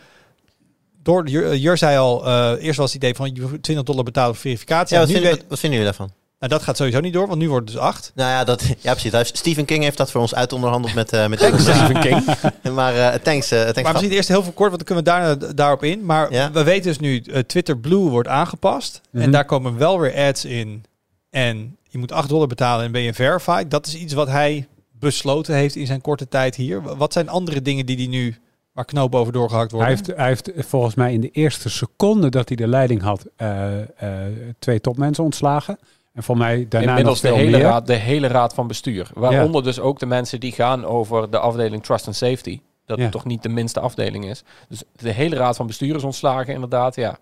[1.03, 4.03] door, Jur, Jur zei al, eh, eerst was het idee van je hoeft 20 dollar
[4.03, 4.95] betalen voor verificatie.
[4.95, 6.17] Ja, En wat, nu vinden, weet- wat, wat vinden jullie daarvan?
[6.39, 8.11] nou, dat gaat sowieso niet door, want nu wordt het dus 8.
[8.15, 9.27] Nou ja, dat, ja precies.
[9.37, 11.39] Stephen King heeft dat voor ons uitonderhandeld met, eh met.
[11.57, 12.25] Stephen King.
[12.75, 13.81] Maar eh thanks, eh thanks.
[13.81, 16.05] Maar misschien eerst heel veel kort, want dan kunnen we daarna, daarop in.
[16.05, 16.51] Maar Ja.
[16.51, 19.01] we weten dus nu, eh, Twitter Blue wordt aangepast.
[19.13, 19.31] En Mhm.
[19.31, 20.83] daar komen wel weer ads in.
[21.29, 23.71] En je moet 8 dollar betalen en ben je verified.
[23.71, 26.81] Dat is iets wat hij besloten heeft in zijn korte tijd hier.
[26.97, 28.35] Wat zijn andere dingen die hij nu,
[28.71, 29.97] waar knopen over doorgehakt Hij worden.
[29.97, 33.79] heeft, hij heeft volgens mij in de eerste seconde dat hij de leiding had, eh,
[33.81, 35.79] eh, twee topmensen ontslagen.
[36.13, 37.65] En voor mij daarna Inmiddels nog de hele, meer.
[37.65, 39.09] raad, de hele raad van bestuur.
[39.13, 42.59] Waaronder dus ook de mensen die gaan over de afdeling Trust and Safety.
[42.85, 43.03] Dat Ja.
[43.03, 44.43] het toch niet de minste afdeling is.
[44.69, 46.95] Dus de hele raad van bestuur is ontslagen, inderdaad.
[46.95, 47.17] Ja.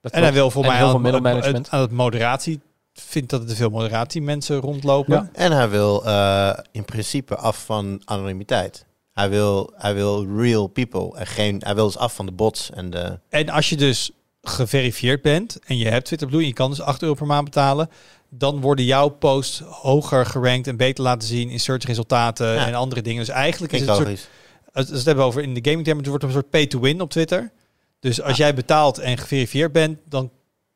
[0.00, 1.70] Dat en hij wil voor mij heel aan, veel het- middelmanagement.
[1.70, 2.60] aan het moderatie.
[3.00, 5.14] Vindt dat er te veel moderatie mensen rondlopen.
[5.14, 5.30] Ja.
[5.32, 8.84] En hij wil eh, in principe af van anonimiteit.
[9.12, 11.18] Hij wil, hij wil real people.
[11.18, 13.18] En geen, hij wil dus af van de bots en de...
[13.28, 14.10] En als je dus
[14.42, 17.44] geverifieerd bent en je hebt Twitter Blue en je kan dus 8 euro per maand
[17.44, 17.90] betalen,
[18.28, 22.66] dan worden jouw posts hoger gerankt en beter laten zien in searchresultaten Ja.
[22.66, 23.24] en andere dingen.
[23.24, 24.28] Dus eigenlijk is het een soort,
[24.72, 26.80] als we het hebben over in de gaming termen, het wordt een soort pay to
[26.80, 27.52] win op Twitter.
[28.00, 30.30] Dus als jij betaalt en geverifieerd bent, dan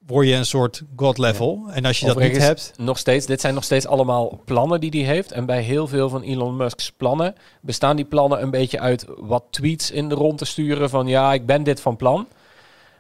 [0.07, 1.63] word je een soort god level.
[1.71, 4.91] En als je dat niet hebt, Nog steeds, dit zijn nog steeds allemaal plannen die
[5.05, 5.33] hij heeft.
[5.33, 9.45] En bij heel veel van Elon Musk's plannen bestaan die plannen een beetje uit wat
[9.51, 12.27] tweets in de rond te sturen van ja, ik ben dit van plan.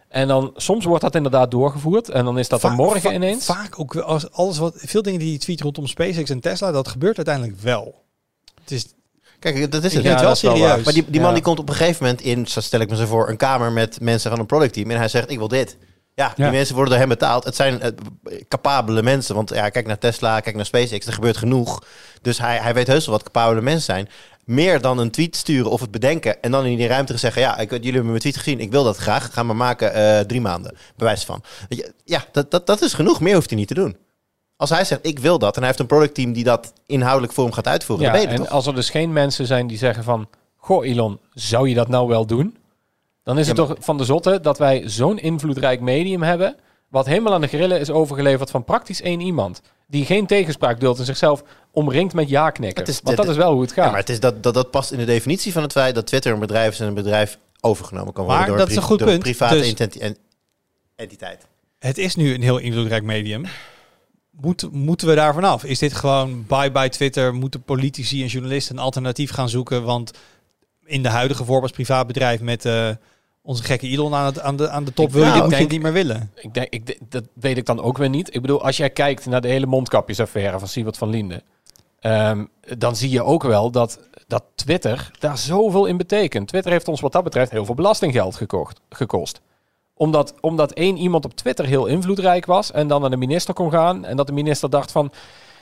[0.08, 3.44] En dan soms wordt dat inderdaad doorgevoerd en dan is dat dan morgen va- ineens.
[3.44, 6.70] Vaak ook wel als alles wat veel dingen die je tweet rondom SpaceX en Tesla,
[6.72, 8.02] dat gebeurt uiteindelijk wel.
[8.60, 8.86] Het is
[9.38, 10.04] Kijk, dat is het.
[10.04, 10.68] het wel dat is wel serieus.
[10.74, 10.80] waar.
[10.84, 11.34] Maar die, die man Ja.
[11.34, 13.72] die komt op een gegeven moment in, zo stel ik me zo voor, een kamer
[13.72, 14.90] met mensen van een productteam.
[14.90, 15.76] En hij zegt, ik wil dit.
[16.20, 16.50] Ja, die Ja.
[16.50, 17.44] mensen worden door hem betaald.
[17.44, 17.80] Het zijn
[18.48, 19.34] capabele mensen.
[19.34, 21.06] Want ja, kijk naar Tesla, kijk naar SpaceX.
[21.06, 21.82] Er gebeurt genoeg.
[22.22, 24.08] Dus hij, hij weet heus wel wat capabele mensen zijn.
[24.44, 26.42] Meer dan een tweet sturen of het bedenken.
[26.42, 28.60] En dan in die ruimte zeggen, ja, ik, jullie hebben mijn tweet gezien.
[28.60, 29.32] Ik wil dat graag.
[29.32, 30.76] Ga maar maken eh, drie maanden.
[30.96, 31.42] Bewijs van.
[32.04, 33.20] Ja, dat, dat, dat is genoeg.
[33.20, 33.96] Meer hoeft hij niet te doen.
[34.56, 35.52] Als hij zegt, ik wil dat.
[35.52, 38.06] En hij heeft een productteam die dat inhoudelijk voor hem gaat uitvoeren.
[38.06, 38.52] Ja, dan ben je en toch?
[38.52, 40.28] als er dus geen mensen zijn die zeggen van...
[40.56, 42.56] Goh Elon, zou je dat nou wel doen?
[43.22, 46.56] Dan is het Ja, toch van de zotte dat wij zo'n invloedrijk medium hebben...
[46.88, 49.60] wat helemaal aan de grillen is overgeleverd van praktisch één iemand.
[49.86, 52.94] Die geen tegenspraak duldt en zichzelf omringt met ja-knikken.
[53.02, 53.84] Want dat is wel hoe het gaat.
[53.84, 56.06] Ja, maar het is dat, dat, dat past in de definitie van het feit dat
[56.06, 58.82] Twitter een bedrijf is en een bedrijf overgenomen kan worden Maar door, dat is een
[58.82, 59.20] goed door punt.
[59.22, 60.16] private Dus- entiti- en-
[60.96, 61.46] entiteit.
[61.78, 63.44] Het is nu een heel invloedrijk medium.
[64.30, 65.64] Moet, moeten we daar vanaf?
[65.64, 67.34] Is dit gewoon bye-bye Twitter?
[67.34, 69.82] Moeten politici en journalisten een alternatief gaan zoeken?
[69.82, 70.10] Want
[70.90, 72.88] in de huidige vorm als privaat bedrijf met eh,
[73.42, 75.58] onze gekke Elon aan, het, aan, de, aan de top Ik- wil je nou, dit
[75.58, 76.30] je niet meer willen.
[76.34, 78.34] Ik denk, ik, dat weet ik dan ook weer niet.
[78.34, 81.42] Ik bedoel, als jij kijkt naar de hele mondkapjesaffaire van Siebert van Linden,
[82.00, 82.44] ehm,
[82.78, 86.48] dan zie je ook wel dat, dat Twitter daar zoveel in betekent.
[86.48, 89.40] Twitter heeft ons wat dat betreft heel veel belastinggeld gekocht, gekost.
[89.94, 93.70] Omdat, omdat één iemand op Twitter heel invloedrijk was en dan naar de minister kon
[93.70, 95.12] gaan en dat de minister dacht van,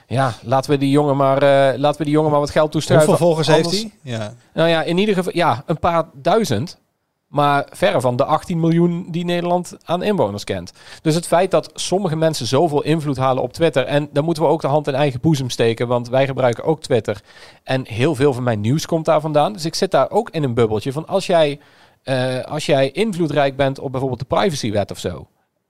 [0.09, 3.09] ja, laten we die jongen maar, eh, laten we die jongen maar wat geld toestuiven.
[3.09, 3.93] Hoeveel volgers heeft hij?
[4.03, 4.35] Ja.
[4.55, 6.79] nou ja, in ieder geval, ja, een paar duizend.
[7.29, 10.73] Maar verre van de 18 miljoen die Nederland aan inwoners kent.
[11.03, 13.85] Dus het feit dat sommige mensen zoveel invloed halen op Twitter.
[13.85, 15.89] En dan moeten we ook de hand in eigen boezem steken.
[15.89, 17.23] Want wij gebruiken ook Twitter.
[17.63, 19.53] En heel veel van mijn nieuws komt daar vandaan.
[19.53, 21.61] Dus ik zit daar ook in een bubbeltje van als jij,
[22.03, 25.27] eh, als jij invloedrijk bent op bijvoorbeeld de privacywet of zo.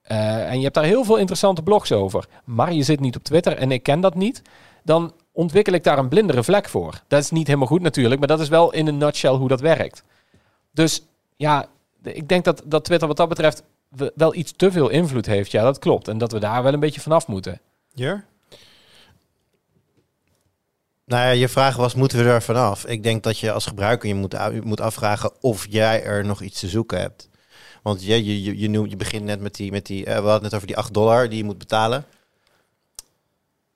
[0.09, 2.24] Eh, en je hebt daar heel veel interessante blogs over.
[2.44, 4.42] Maar je zit niet op Twitter en ik ken dat niet.
[4.84, 7.02] Dan ontwikkel ik daar een blindere vlek voor.
[7.09, 8.18] Dat is niet helemaal goed natuurlijk.
[8.18, 10.02] Maar dat is wel in een nutshell hoe dat werkt.
[10.72, 11.02] Dus
[11.36, 11.66] ja,
[12.02, 15.50] ik denk dat, dat Twitter wat dat betreft we- wel iets te veel invloed heeft.
[15.50, 16.09] Ja, dat klopt.
[16.09, 17.61] En dat we daar wel een beetje vanaf moeten.
[17.94, 18.24] Jur?
[21.04, 22.86] Nou ja, je vraag was, moeten we er vanaf?
[22.86, 26.68] Ik denk dat je als gebruiker je moet afvragen of jij er nog iets te
[26.68, 27.28] zoeken hebt.
[27.89, 30.43] Want je, je, je, je, begint net met die, met die eh, we hadden het
[30.43, 32.05] net over die 8 dollar die je moet betalen.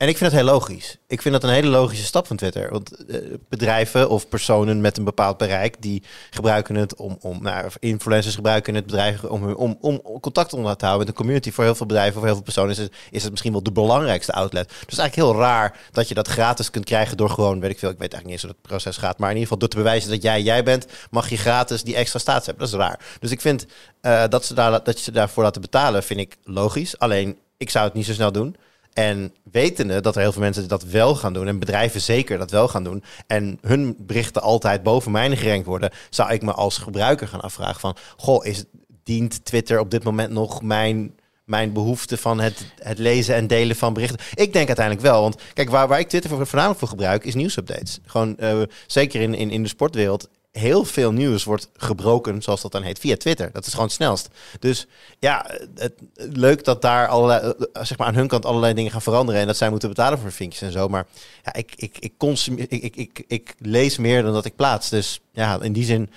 [0.02, 0.96] En ik vind het heel logisch.
[1.06, 2.70] Ik vind dat een hele logische stap van Twitter.
[2.70, 7.70] Want eh, bedrijven of personen met een bepaald bereik, die gebruiken het om, om nou,
[7.78, 11.50] influencers gebruiken het bedrijf om, om, om contact onder te houden met de community.
[11.50, 13.72] Voor heel veel bedrijven of heel veel personen is het, is het misschien wel de
[13.72, 14.68] belangrijkste outlet.
[14.68, 17.90] Dus eigenlijk heel raar dat je dat gratis kunt krijgen door gewoon, weet ik veel,
[17.90, 19.76] ik weet eigenlijk niet eens hoe dat proces gaat, maar in ieder geval door te
[19.76, 22.64] bewijzen dat jij jij bent, mag je gratis die extra staats hebben.
[22.64, 23.00] Dat is raar.
[23.20, 23.66] Dus ik vind
[24.00, 26.98] eh, dat, ze daar, dat je ze daarvoor laten betalen, vind ik logisch.
[26.98, 28.56] Alleen, ik zou het niet zo snel doen.
[28.92, 32.50] En wetende dat er heel veel mensen dat wel gaan doen, en bedrijven zeker dat
[32.50, 36.78] wel gaan doen, en hun berichten altijd boven mijne gerankt worden, zou ik me als
[36.78, 38.64] gebruiker gaan afvragen van, goh, is,
[39.04, 41.14] dient Twitter op dit moment nog mijn,
[41.44, 44.18] mijn behoefte van het, het lezen en delen van berichten?
[44.34, 47.34] Ik denk uiteindelijk wel, want kijk, waar, waar ik Twitter voor, voornamelijk voor gebruik, is
[47.34, 47.98] nieuwsupdates.
[48.04, 52.72] Gewoon, eh, zeker in, in, in de sportwereld, heel veel nieuws wordt gebroken, zoals dat
[52.72, 53.50] dan heet, via Twitter.
[53.52, 54.28] Dat is gewoon het snelst.
[54.58, 54.86] Dus
[55.18, 59.02] ja, het, leuk dat daar allerlei, eh, zeg maar aan hun kant allerlei dingen gaan
[59.02, 60.88] veranderen en dat zij moeten betalen voor vinkjes en zo.
[60.88, 61.06] Maar
[61.44, 64.88] ja, ik, ik, ik, consumeer, ik, ik, ik, ik lees meer dan dat ik plaats.
[64.88, 66.10] Dus ja, in die zin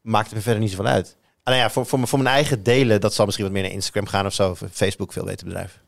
[0.00, 1.16] maakt het me verder niet zoveel uit.
[1.44, 4.06] Nou ja, voor, voor, voor mijn eigen delen, dat zal misschien wat meer naar Instagram
[4.06, 4.50] gaan of zo.
[4.50, 5.80] Of Facebook, veel beter bedrijf.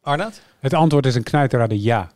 [0.00, 0.40] Arnoud?
[0.60, 2.12] Het antwoord is een knijterade ja.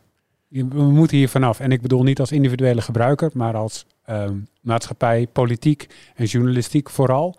[0.47, 1.59] We moeten hier vanaf.
[1.59, 7.35] En ik bedoel niet als individuele gebruiker, maar als ehm, maatschappij, politiek en journalistiek vooral.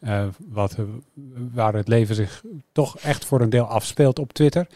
[0.00, 0.84] Eh, wat, eh,
[1.52, 2.42] waar het leven zich
[2.72, 4.66] toch echt voor een deel afspeelt op Twitter.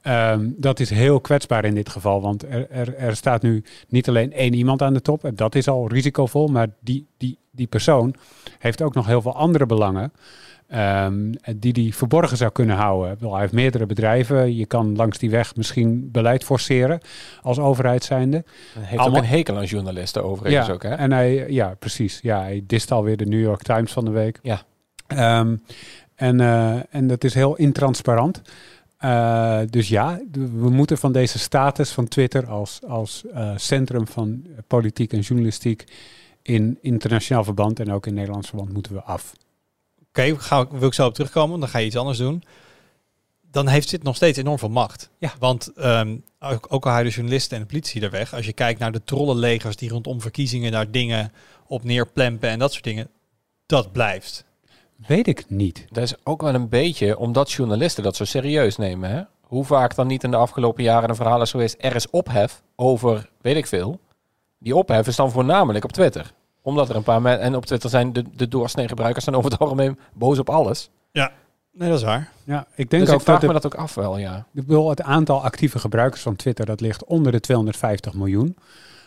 [0.00, 4.08] Ehm, dat is heel kwetsbaar in dit geval, want er, er, er staat nu niet
[4.08, 5.24] alleen één iemand aan de top.
[5.24, 8.14] En dat is al risicovol, maar die, die, die persoon
[8.58, 10.12] heeft ook nog heel veel andere belangen.
[10.68, 13.14] Ehm, die die verborgen zou kunnen houden.
[13.14, 14.56] Bedoel, Hij heeft meerdere bedrijven.
[14.56, 17.00] Je kan langs die weg misschien beleid forceren
[17.42, 18.44] als overheid zijnde.
[18.72, 20.94] Hij heeft Allemaal- ook een hekel aan journalisten overigens ja, ook, hè?
[20.94, 22.18] En hij, ja, precies.
[22.22, 24.38] Ja, hij dist alweer de New York Times van de week.
[24.42, 24.62] Ja.
[25.06, 25.56] Ehm,
[26.14, 28.42] en, eh, en dat is heel intransparant.
[28.98, 34.46] Eh, dus ja, we moeten van deze status van Twitter als, als eh, centrum van
[34.66, 35.84] politiek en journalistiek
[36.42, 39.32] in internationaal verband en ook in Nederlands verband moeten we af.
[40.08, 42.42] Oké, ga ik- wil ik zo op terugkomen, dan ga je iets anders doen.
[43.50, 45.10] Dan heeft dit nog steeds enorm veel macht.
[45.18, 45.32] Ja.
[45.38, 48.34] Want ehm, ook, ook al houden de journalisten en de politie er weg.
[48.34, 51.32] Als je kijkt naar de trollenlegers die rondom verkiezingen daar dingen
[51.66, 53.08] op neerplempen en dat soort dingen.
[53.66, 54.44] Dat blijft.
[55.06, 55.84] Weet ik niet.
[55.90, 59.10] Dat is ook wel een beetje omdat journalisten dat zo serieus nemen.
[59.10, 59.22] Hè?
[59.40, 62.62] Hoe vaak dan niet in de afgelopen jaren een verhaal is geweest, er is ophef
[62.76, 64.00] over, weet ik veel.
[64.58, 66.32] Die ophef is dan voornamelijk op Twitter.
[66.68, 69.50] Omdat er een paar mensen, en op Twitter zijn de, de doorsnee gebruikers zijn over
[69.50, 70.90] het algemeen boos op alles.
[71.72, 72.32] Nee, dat is waar.
[72.44, 74.46] Ja, ik denk dus ook ik vraag dat me dat ook af wel, ja.
[74.54, 78.56] ik bedoel, het aantal actieve gebruikers van Twitter dat ligt onder de 250 miljoen.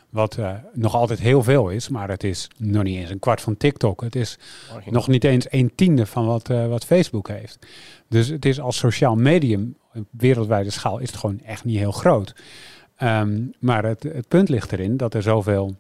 [0.09, 3.41] Wat eh, nog altijd heel veel is, maar het is nog niet eens een kwart
[3.41, 4.01] van TikTok.
[4.01, 4.37] Het is
[4.85, 7.67] nog niet eens een tiende van wat, eh, wat Facebook heeft.
[8.07, 11.91] Dus het is als sociaal medium op wereldwijde schaal is het gewoon echt niet heel
[11.91, 12.35] groot.
[12.95, 15.75] Ehm, maar het, het punt ligt erin dat er zoveel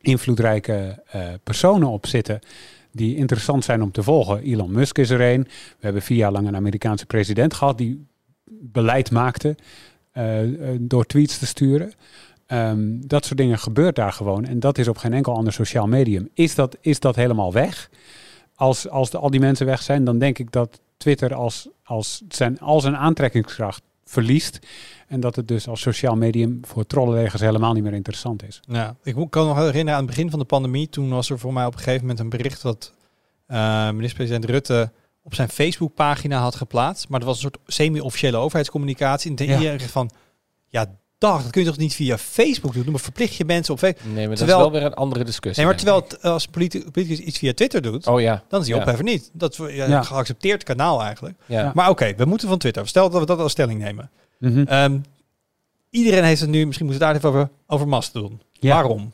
[0.00, 2.40] invloedrijke eh, personen op zitten
[2.92, 4.42] die interessant zijn om te volgen.
[4.42, 5.42] Elon Musk is er een.
[5.42, 8.06] We hebben vier jaar lang een Amerikaanse president gehad die
[8.50, 9.56] beleid maakte
[10.12, 11.92] eh, eh, door tweets te sturen.
[12.46, 14.44] Ehm, dat soort dingen gebeurt daar gewoon.
[14.44, 16.28] En dat is op geen enkel ander sociaal medium.
[16.34, 17.90] Is dat, is dat helemaal weg?
[18.54, 22.60] Als, als al die mensen weg zijn, dan denk ik dat Twitter als, als zijn,
[22.60, 24.58] al zijn aantrekkingskracht verliest.
[25.08, 28.60] En dat het dus als sociaal medium voor trollenlegers helemaal niet meer interessant is.
[28.68, 30.88] Ja, ik moet- kan nog herinneren aan het begin van de pandemie.
[30.88, 32.92] Toen was er voor mij op een gegeven moment een bericht dat
[33.46, 34.92] eh, minister-president Rutte
[35.22, 37.08] op zijn Facebookpagina had geplaatst.
[37.08, 39.30] Maar dat was een soort semi-officiële overheidscommunicatie.
[39.30, 39.56] En toen Ja.
[39.58, 40.10] iedereen van,
[40.68, 40.86] ja,
[41.20, 42.84] dag, dat kun je toch niet via Facebook doen?
[42.84, 44.04] Dan verplicht je mensen op Facebook.
[44.14, 45.64] Nee, maar dat is wel weer een andere discussie.
[45.64, 48.06] Nee, maar terwijl het, als politi- politicus iets via Twitter doet.
[48.06, 48.42] Oh ja.
[48.48, 48.80] dan is die ja.
[48.82, 49.30] ophef er niet.
[49.32, 49.96] Dat is ja, Ja.
[49.98, 51.38] een geaccepteerd kanaal eigenlijk.
[51.74, 52.88] Maar oké, we moeten van Twitter.
[52.88, 54.10] Stel dat we dat als stelling nemen.
[54.38, 54.62] Mhm.
[54.66, 54.98] Ehm,
[55.90, 58.40] iedereen heeft het nu, misschien moeten we het daar even over, over Mastodon.
[58.52, 58.74] Ja.
[58.74, 59.12] Waarom?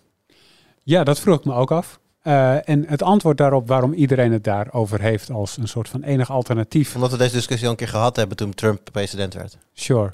[0.83, 1.99] Ja, dat vroeg ik me ook af.
[2.23, 6.31] Eh, en het antwoord daarop waarom iedereen het daarover heeft als een soort van enig
[6.31, 6.95] alternatief.
[6.95, 9.57] Omdat we deze discussie al een keer gehad hebben toen Trump president werd.
[9.73, 10.13] Sure.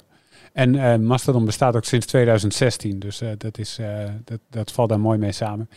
[0.53, 4.89] En eh, Mastodon bestaat ook sinds 2016, dus eh, dat, is, eh, dat, dat valt
[4.89, 5.69] daar mooi mee samen.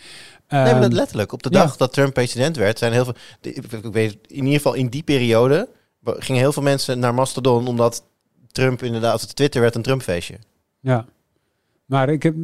[0.48, 1.32] nee, maar dat Ehm, letterlijk.
[1.32, 1.60] Op de ja.
[1.60, 3.14] dag dat Trump president werd, zijn heel veel.
[3.40, 5.68] Ik weet, in ieder geval in die periode
[6.04, 8.04] gingen heel veel mensen naar Mastodon omdat
[8.52, 10.38] Trump inderdaad, Twitter werd, een Trumpfeestje.
[10.80, 11.04] Ja.
[11.84, 12.34] Maar ik heb,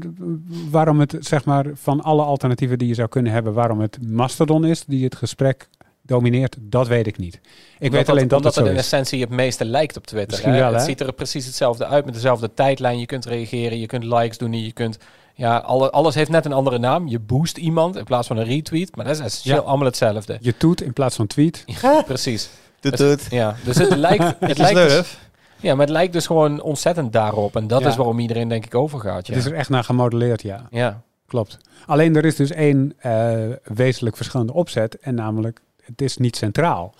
[0.70, 4.64] waarom het, zeg maar, van alle alternatieven die je zou kunnen hebben, waarom het Mastodon
[4.64, 5.68] is die het gesprek
[6.02, 7.34] domineert, dat weet ik niet.
[7.34, 7.40] Ik
[7.80, 8.82] Omdat weet alleen dat omdat het zo in is.
[8.82, 10.30] essentie het meeste lijkt op Twitter.
[10.30, 10.58] Misschien hè?
[10.58, 12.98] wel, Het ziet er precies hetzelfde uit met dezelfde tijdlijn.
[12.98, 14.98] Je kunt reageren, je kunt likes doen, je kunt...
[15.34, 17.08] Ja, alle, alles heeft net een andere naam.
[17.08, 18.96] Je boost iemand in plaats van een retweet.
[18.96, 19.62] Maar dat is essentieel Ja.
[19.62, 20.38] allemaal hetzelfde.
[20.40, 21.64] Je toet in plaats van tweet.
[22.06, 22.50] Precies.
[22.80, 23.26] Doet, Het- doet.
[23.30, 25.16] Ja, dus het lijkt, het lijkt dus,
[25.60, 27.56] ja, maar het lijkt dus gewoon ontzettend daarop.
[27.56, 27.88] En dat Ja.
[27.88, 29.26] is waarom iedereen denk ik overgaat.
[29.26, 29.34] Ja.
[29.34, 30.66] Het is er echt naar gemodelleerd, ja.
[30.70, 31.02] ja.
[31.26, 31.58] Klopt.
[31.86, 33.34] Alleen er is dus één eh,
[33.64, 34.98] wezenlijk verschillende opzet.
[34.98, 36.94] En namelijk, het is niet centraal.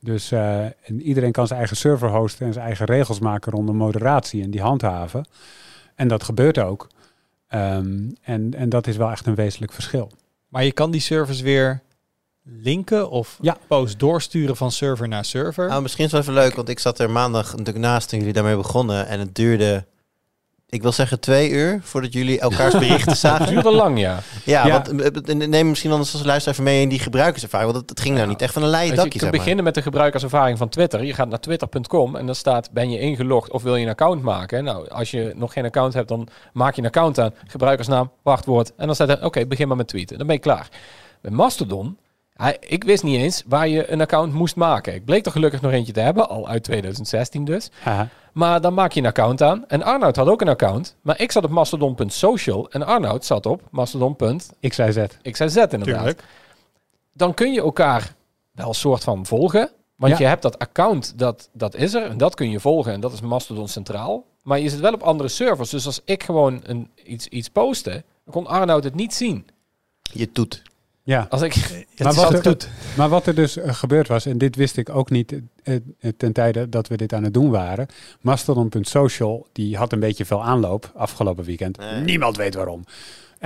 [0.00, 3.76] Dus eh, en iedereen kan zijn eigen server hosten en zijn eigen regels maken rondom
[3.76, 5.26] moderatie en die handhaven.
[5.94, 6.88] En dat gebeurt ook.
[7.48, 10.10] Ehm, en, en dat is wel echt een wezenlijk verschil.
[10.48, 11.80] Maar je kan die servers weer
[12.42, 13.56] linken of Ja.
[13.68, 15.68] post doorsturen van server naar server.
[15.68, 18.18] Nou, misschien is het wel even leuk, want ik zat er maandag natuurlijk naast toen
[18.18, 19.06] jullie daarmee begonnen.
[19.06, 19.84] En het duurde,
[20.68, 23.46] ik wil zeggen twee uur, voordat jullie elkaars berichten Het zagen.
[23.46, 24.18] duurde lang, ja.
[24.44, 24.72] Ja, Ja.
[24.72, 27.70] want eh, eh, neem misschien anders als luisteraar even mee in die gebruikerservaring.
[27.70, 29.38] Want het, het ging nou niet echt van een leien dakje, je kunt zeg maar.
[29.40, 31.04] beginnen met de gebruikerservaring van Twitter.
[31.04, 34.22] Je gaat naar twitter.com en dan staat ben je ingelogd of wil je een account
[34.22, 34.64] maken.
[34.64, 37.34] Nou, als je nog geen account hebt, dan maak je een account aan.
[37.46, 38.72] Gebruikersnaam, wachtwoord.
[38.76, 40.18] En dan staat er, oké, begin maar met tweeten.
[40.18, 40.68] Dan ben je klaar.
[41.22, 41.98] Bij Mastodon,
[42.34, 44.94] hij, ik wist niet eens waar je een account moest maken.
[44.94, 47.70] Ik bleek er gelukkig nog eentje te hebben, al uit 2016 dus.
[48.36, 49.68] Maar dan maak je een account aan.
[49.68, 50.96] En Arnoud had ook een account.
[51.02, 54.72] Maar ik zat op mastodon.social en Arnoud zat op mastodon.xyz Ik
[55.36, 55.72] zei zet.
[55.72, 56.22] inderdaad Tuurlijk.
[57.12, 58.14] dan kun je elkaar
[58.52, 59.70] wel een soort van volgen.
[59.96, 60.18] Want Ja.
[60.18, 62.02] je hebt dat account, dat, dat is er.
[62.10, 62.92] En dat kun je volgen.
[62.92, 64.24] En dat is Mastodon Centraal.
[64.42, 65.70] Maar je zit wel op andere servers.
[65.70, 67.90] Dus als ik gewoon een, iets, iets postte,
[68.24, 69.46] dan kon Arnoud het niet zien.
[70.12, 70.62] Je toet.
[71.06, 71.54] Ja, Als ik,
[71.94, 72.68] Ja, Maar wat er- doet.
[72.96, 75.32] maar wat er dus eh, gebeurd was, en dit wist ik ook niet
[75.62, 77.86] eh, eh, ten tijde dat we dit aan het doen waren.
[78.20, 81.78] Mastodon.social, die had een beetje veel aanloop afgelopen weekend.
[81.78, 82.00] Nee.
[82.00, 82.84] Niemand weet waarom.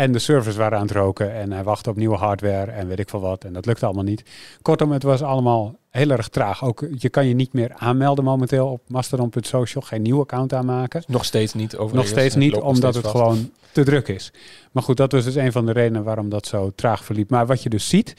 [0.01, 2.99] En de servers waren aan het roken en hij wachtte op nieuwe hardware en weet
[2.99, 3.45] ik veel wat.
[3.45, 4.23] En dat lukte allemaal niet.
[4.63, 6.65] Kortom, het was allemaal heel erg traag.
[6.65, 9.83] Ook, je kan je niet meer aanmelden momenteel op Mastodon.social.
[9.83, 11.03] Geen nieuw account aanmaken.
[11.07, 11.97] nog steeds niet over.
[11.97, 14.33] Nog steeds niet, omdat het gewoon te druk is.
[14.73, 17.31] Maar goed, dat was dus een van de redenen waarom dat zo traag verliep.
[17.31, 18.15] Maar wat je dus ziet,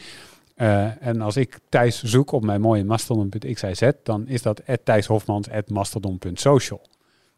[0.55, 6.81] eh, en als ik Thijs zoek op mijn mooie mastodon.xyz, dan is dat thijshofmans.mastodon.social.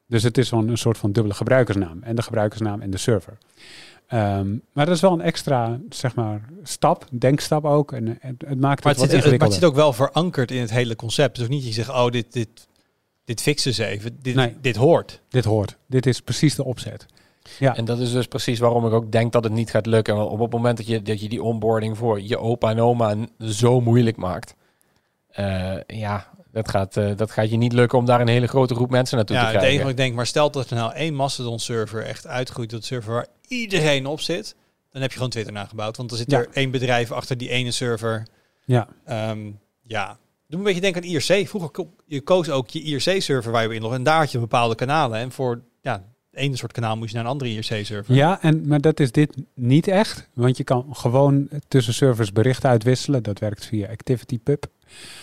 [0.07, 2.03] Dus het is zo'n een soort van dubbele gebruikersnaam.
[2.03, 3.37] En de gebruikersnaam en de server.
[4.13, 7.91] Ehm, maar dat is wel een extra, zeg maar, stap, denkstap ook.
[7.91, 9.75] En eh, het, het maakt Maar het, het, wat zit, het, maar het zit ook
[9.75, 11.35] wel verankerd in het hele concept.
[11.35, 12.67] Dus ook niet dat je zegt, oh, dit, dit,
[13.25, 14.17] dit fixen ze even.
[14.21, 14.55] Dit, Nee.
[14.61, 15.21] dit hoort.
[15.29, 15.77] Dit hoort.
[15.87, 17.05] Dit is precies de opzet.
[17.59, 17.75] Ja.
[17.75, 20.15] En dat is dus precies waarom ik ook denk dat het niet gaat lukken.
[20.15, 23.15] Want op het moment dat je, dat je die onboarding voor je opa en oma
[23.39, 24.55] zo moeilijk maakt.
[25.29, 28.75] eh, ja, dat gaat, eh, dat gaat je niet lukken om daar een hele grote
[28.75, 29.89] groep mensen naartoe Ja, te het enige krijgen.
[29.89, 33.27] wat ik denk, maar stel dat er nou één Mastodon-server echt uitgroeit tot server waar
[33.61, 34.55] iedereen op zit,
[34.91, 35.97] dan heb je gewoon Twitter nagebouwd.
[35.97, 36.37] Want dan zit Ja.
[36.39, 38.27] er één bedrijf achter die ene server.
[38.65, 38.87] Ja.
[39.05, 39.51] Ehm,
[39.81, 41.47] ja, doe een beetje denken aan IRC.
[41.47, 44.39] Vroeger ko- je koos ook je IRC-server waar je op inlogde en daar had je
[44.39, 45.19] bepaalde kanalen.
[45.19, 48.15] En voor ja, ene soort kanaal moest je naar een andere IRC-server.
[48.15, 50.29] Ja, en, maar dat is dit niet echt.
[50.33, 53.23] Want je kan gewoon tussen servers berichten uitwisselen.
[53.23, 54.65] Dat werkt via ActivityPub.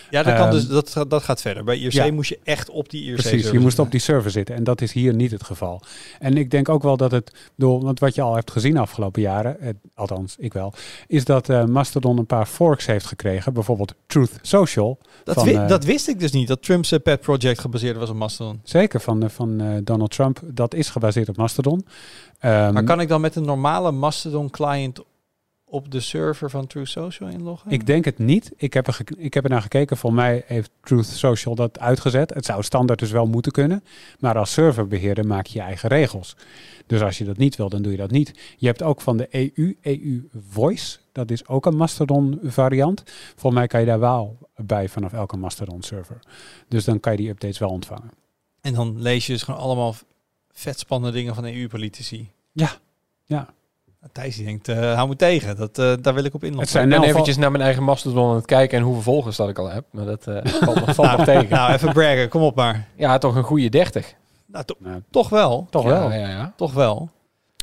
[0.09, 1.63] Ja, dat, kan Ehm, dus, dat, gaat- dat gaat verder.
[1.63, 2.11] Bij IRC Ja.
[2.11, 4.55] moest je echt op die IRC-server Precies, je moest op die server zitten.
[4.55, 5.81] En dat is hier niet het geval.
[6.19, 9.21] En ik denk ook wel dat het, door, want wat je al hebt gezien afgelopen
[9.21, 10.73] jaren, eh, althans ik wel,
[11.07, 13.53] is dat eh, Mastodon een paar forks heeft gekregen.
[13.53, 14.97] Bijvoorbeeld Truth Social.
[15.23, 18.09] Dat, van, wi- eh, dat wist ik dus niet, dat Trump's pet project gebaseerd was
[18.09, 18.59] op Mastodon.
[18.63, 20.39] Zeker van, van Donald Trump.
[20.45, 21.85] Dat is gebaseerd op Mastodon.
[22.39, 24.99] Ehm, Maar kan ik dan met een normale Mastodon client
[25.71, 27.71] op de server van True Social inloggen?
[27.71, 28.51] Ik denk het niet.
[28.55, 29.97] Ik heb, er ik heb er naar gekeken.
[29.97, 32.33] Voor mij heeft Truth Social dat uitgezet.
[32.33, 33.83] Het zou standaard dus wel moeten kunnen.
[34.19, 36.35] Maar als serverbeheerder maak je je eigen regels.
[36.85, 38.55] Dus als je dat niet wil, dan doe je dat niet.
[38.57, 40.97] Je hebt ook van de EU, EU Voice.
[41.11, 43.03] Dat is ook een Mastodon variant.
[43.05, 46.19] Volgens mij kan je daar wel bij vanaf elke Mastodon server.
[46.67, 48.11] Dus dan kan je die updates wel ontvangen.
[48.61, 49.95] En dan lees je dus gewoon allemaal
[50.51, 52.31] vet spannende dingen van EU-politici.
[52.51, 52.71] Ja,
[53.25, 53.53] ja.
[54.11, 55.55] Thijs die denkt, eh, hou me tegen.
[55.55, 56.61] Dat, eh, daar wil ik op inloggen.
[56.63, 59.01] Het zijn Ik ben nou eventjes naar mijn eigen Mastodon aan het kijken en hoeveel
[59.03, 59.85] volgers dat ik al heb.
[59.91, 61.49] Maar dat eh, valt, nog- valt nog tegen.
[61.49, 62.29] Nou, even braggen.
[62.29, 62.87] Kom op maar.
[62.95, 64.13] Ja, toch een goede 30.
[64.45, 65.67] Nou, to- Nou, toch wel.
[65.69, 66.11] toch ja, wel.
[66.11, 66.53] Ja, ja.
[66.55, 67.09] Toch wel.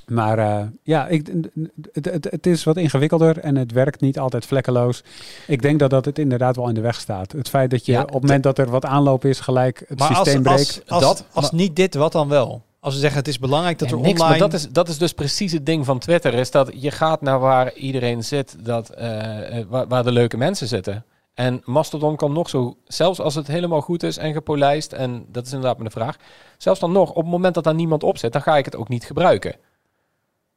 [0.06, 1.26] Maar eh, ja, ik,
[1.92, 5.02] het, het, het is wat ingewikkelder en het werkt niet altijd vlekkeloos.
[5.46, 7.32] Ik denk dat dat het inderdaad wel in de weg staat.
[7.32, 9.98] Het feit dat je Ja, op het moment dat er wat aanloop is, gelijk het
[9.98, 10.82] Maar als, systeem breekt.
[10.86, 12.62] als, als, Dat- als niet dit, wat dan wel?
[12.80, 14.38] Als we zeggen het is belangrijk dat Ja, er niks, online...
[14.38, 16.34] maar dat is, dat is dus precies het ding van Twitter.
[16.34, 20.36] Is dat je gaat naar waar iedereen zit, dat, eh, eh, waar, waar de leuke
[20.36, 21.04] mensen zitten.
[21.34, 25.46] En Mastodon kan nog zo, zelfs als het helemaal goed is en gepolijst, en dat
[25.46, 26.16] is inderdaad mijn vraag,
[26.56, 28.76] zelfs dan nog, op het moment dat daar niemand op zit, dan ga ik het
[28.76, 29.56] ook niet gebruiken.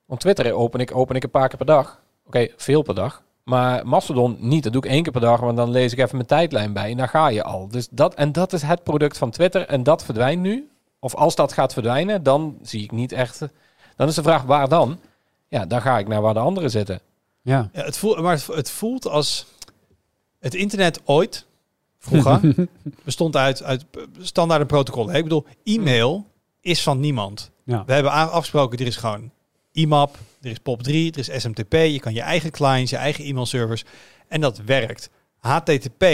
[0.06, 2.02] Want Twitter open ik, open ik een paar keer per dag.
[2.26, 3.24] Oké, veel per dag.
[3.44, 4.64] Maar Mastodon niet.
[4.64, 6.92] Dat doe ik één keer per dag, want dan lees ik even mijn tijdlijn bij
[6.92, 7.68] en daar ga je al.
[7.68, 10.71] Dus dat, en dat is het product van Twitter en dat verdwijnt nu.
[11.04, 13.40] Of als dat gaat verdwijnen, dan zie ik niet echt.
[13.96, 15.00] Dan is de vraag waar dan?
[15.48, 17.00] Ja, dan ga ik naar waar de anderen zitten.
[17.42, 17.70] Ja.
[17.74, 19.46] Ja, het voelt, maar het, voelt als
[20.40, 21.46] het internet ooit,
[22.00, 22.56] vroeger,
[23.04, 23.86] bestond uit, uit
[24.20, 25.16] standaard protocollen.
[25.16, 26.28] Ik bedoel, e-mail
[26.60, 27.52] is van niemand.
[27.64, 27.84] Ja.
[27.86, 29.32] We hebben afgesproken, er is gewoon
[29.72, 31.74] IMAP, er is POP3, er is SMTP.
[31.74, 33.84] Je kan je eigen clients, je eigen e-mailservers.
[34.28, 35.10] En dat werkt.
[35.38, 36.06] HTTP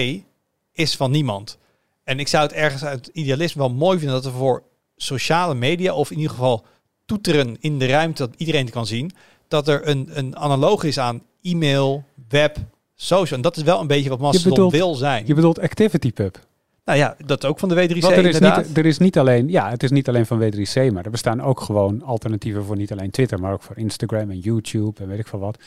[0.71, 1.57] is van niemand.
[2.03, 4.63] En ik zou het ergens uit idealisme wel mooi vinden dat we voor
[4.97, 6.65] sociale media, of in ieder geval
[7.05, 9.11] toeteren in de ruimte dat iedereen het kan zien,
[9.47, 12.57] dat er een, een analoog is aan e-mail, web,
[12.95, 13.37] social.
[13.37, 15.23] En dat is wel een beetje wat Mastodon bedoelt- wil zijn.
[15.27, 16.39] Je bedoelt ActivityPub.
[16.85, 18.67] nou ja, dat ook van de W3C Want er is, inderdaad.
[18.67, 21.41] niet, er is niet alleen, ja, het is niet alleen van W3C, maar er bestaan
[21.41, 25.19] ook gewoon alternatieven voor niet alleen Twitter, maar ook voor Instagram en YouTube en weet
[25.19, 25.57] ik veel wat.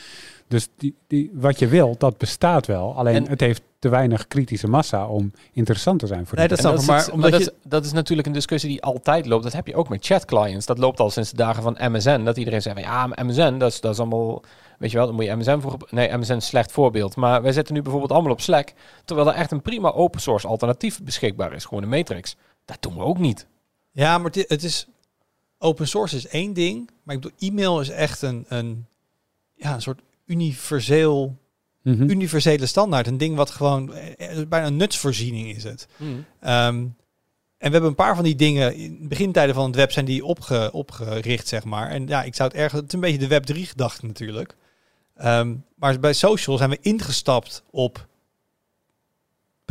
[0.51, 2.95] Dus die, die, wat je wil, dat bestaat wel.
[2.97, 6.71] Alleen En- het heeft te weinig kritische massa om interessant te zijn voor Nee, iedereen.
[6.73, 9.43] dat is maar omdat dat, is, dat is natuurlijk een discussie die altijd loopt.
[9.43, 10.67] Dat heb je ook met chatclients.
[10.67, 12.23] Dat loopt al sinds de dagen van MSN.
[12.25, 14.43] Dat iedereen zegt, van, ja, MSN, dat is, dat is allemaal...
[14.79, 15.77] Weet je wel, dan moet je MSN voor...
[15.91, 17.17] Nee, MSN is een slecht voorbeeld.
[17.17, 18.73] Maar wij zitten nu bijvoorbeeld allemaal op Slack.
[19.05, 21.65] Terwijl er echt een prima open source alternatief beschikbaar is.
[21.65, 22.37] Gewoon een matrix.
[22.65, 23.47] Dat doen we ook niet.
[23.91, 24.87] Ja, maar het- het is
[25.59, 28.87] open source is één ding, maar ik bedoel, e-mail is echt een, een,
[29.55, 31.39] ja, een soort universeel,
[31.83, 32.11] Mhm.
[32.11, 33.07] universele standaard.
[33.07, 35.89] Een ding wat gewoon eh, eh, bijna een nutsvoorziening is het.
[36.41, 36.77] Ehm,
[37.59, 40.05] en we hebben een paar van die dingen in de begintijden van het web zijn
[40.05, 41.89] die opge, opgericht, zeg maar.
[41.91, 44.57] En ja, ik zou het erg, het is een beetje de Web 3 gedachte natuurlijk.
[45.17, 48.07] Ehm, maar bij social zijn we ingestapt op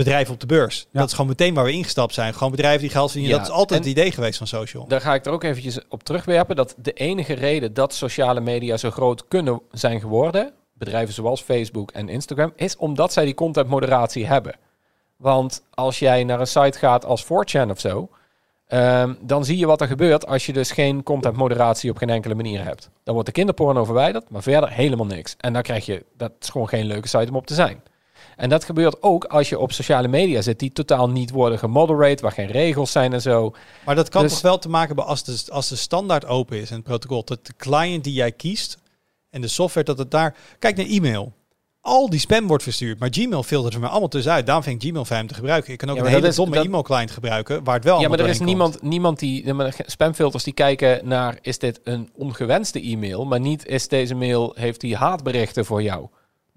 [0.04, 0.80] bedrijven op de beurs.
[0.92, 1.00] Ja.
[1.00, 2.34] Dat is gewoon meteen waar we ingestapt zijn.
[2.34, 3.38] Gewoon bedrijven die geld verdienen.
[3.38, 4.88] Ja, Dat is altijd en- het idee geweest van social.
[4.88, 6.56] Daar ga ik er ook eventjes op terugwerpen.
[6.56, 11.92] Dat de enige reden dat sociale media zo groot kunnen zijn geworden, bedrijven zoals Facebook
[11.92, 14.56] en Instagram, is omdat zij die contentmoderatie hebben.
[15.18, 18.10] Want als jij naar een site gaat als 4chan of zo,
[18.68, 22.36] ehm, dan zie je wat er gebeurt als je dus geen contentmoderatie op geen enkele
[22.36, 22.90] manier hebt.
[23.04, 25.36] Dan wordt de kinderporno verwijderd, maar verder helemaal niks.
[25.38, 27.82] En dan krijg je, dat is gewoon geen leuke site om op te zijn.
[28.36, 32.22] En dat gebeurt ook als je op sociale media zit die totaal niet worden gemoderate,
[32.24, 33.56] waar geen regels zijn en zo.
[33.86, 36.58] Maar dat kan Dus- toch wel te maken hebben als de, als de standaard open
[36.62, 37.24] is en het protocol.
[37.24, 38.78] Dat de client die jij kiest
[39.30, 40.36] en de software, dat het daar...
[40.60, 41.34] Kijk naar e-mail.
[41.82, 44.46] Al die spam wordt verstuurd, maar Gmail filtert er maar allemaal tussenuit.
[44.46, 45.72] Daarom vind ik Gmail fijn te gebruiken.
[45.72, 48.00] Ik kan ook Ja, een hele is- domme dat- e-mail client gebruiken, waar het wel
[48.02, 48.48] Ja, maar er is komt.
[48.50, 49.54] niemand, niemand die,
[49.86, 54.82] spamfilters die kijken naar, is dit een ongewenste e-mail, maar niet is deze mail, heeft
[54.82, 56.08] die haatberichten voor jou.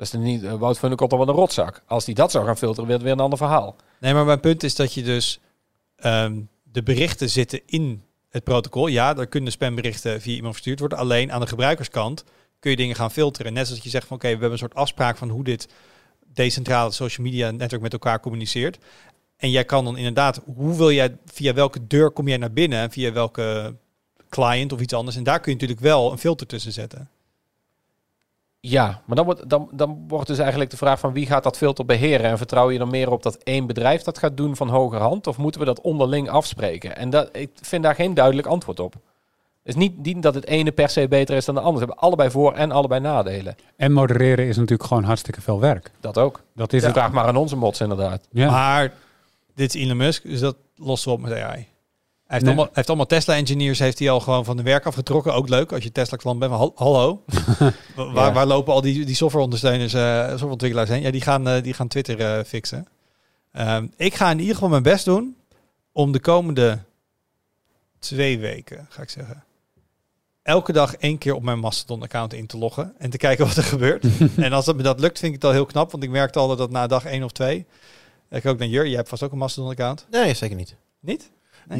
[0.02, 1.82] Dat is niet, uh, Wout Funnekot dan wel een rotzak.
[1.86, 3.76] Als die dat zou gaan filteren, weer, weer een ander verhaal.
[4.00, 5.40] Nee, maar mijn punt is dat je dus
[5.96, 8.86] ehm, de berichten zitten in het protocol.
[8.86, 10.98] Ja, er kunnen spamberichten via iemand verstuurd worden.
[10.98, 12.24] Alleen aan de gebruikerskant
[12.58, 13.52] kun je dingen gaan filteren.
[13.52, 15.68] Net zoals je zegt van oké, we hebben een soort afspraak van hoe dit
[16.26, 18.78] decentrale social media netwerk met elkaar communiceert.
[19.36, 22.78] En jij kan dan inderdaad, hoe wil jij, via welke deur kom jij naar binnen
[22.78, 23.76] en via welke
[24.28, 25.16] client of iets anders.
[25.16, 27.10] En daar kun je natuurlijk wel een filter tussen zetten.
[28.66, 31.56] Ja, maar dan wordt, dan, dan wordt dus eigenlijk de vraag van wie gaat dat
[31.56, 32.30] filter beheren?
[32.30, 35.26] En vertrouw je er meer op dat één bedrijf dat gaat doen van hogerhand?
[35.26, 36.96] Of moeten we dat onderling afspreken?
[36.96, 38.92] En dat, ik vind daar geen duidelijk antwoord op.
[38.92, 39.00] Het
[39.62, 41.80] is niet, niet dat het ene per se beter is dan de ander.
[41.80, 43.56] Ze hebben allebei voor- en allebei nadelen.
[43.76, 45.90] En modereren is natuurlijk gewoon hartstikke veel werk.
[46.00, 46.40] Dat ook.
[46.54, 46.86] Dat is Ja.
[46.86, 46.96] het.
[46.96, 48.26] Vraag maar aan onze mods inderdaad.
[48.30, 48.50] Ja.
[48.50, 48.92] Maar
[49.54, 51.68] dit is Elon Musk, dus dat lost we op met AI.
[52.32, 52.54] Hij heeft, Nee.
[52.54, 55.34] allemaal, heeft allemaal Tesla-engineers heeft hij al gewoon van de werk afgetrokken.
[55.34, 56.50] Ook leuk als je Tesla-klant bent.
[56.50, 57.24] Maar hallo,
[57.96, 61.02] Wa- waar, waar lopen al die, die softwareondersteuners, eh softwareontwikkelaars heen?
[61.02, 62.88] Ja, die gaan, eh, die gaan Twitter eh, fixen.
[63.52, 65.36] Ehm, ik ga in ieder geval mijn best doen
[65.92, 66.78] om de komende
[67.98, 69.44] twee weken, ga ik zeggen,
[70.42, 73.62] elke dag één keer op mijn Mastodon-account in te loggen en te kijken wat er
[73.62, 74.04] gebeurt.
[74.36, 76.38] en als dat me dat lukt, vind ik het al heel knap, want ik merkte
[76.38, 77.66] al dat dat na dag één of twee.
[78.30, 80.06] Ik ook naar Jur, jij hebt vast ook een Mastodon-account.
[80.10, 80.76] Nee, zeker niet.
[81.00, 81.30] Niet?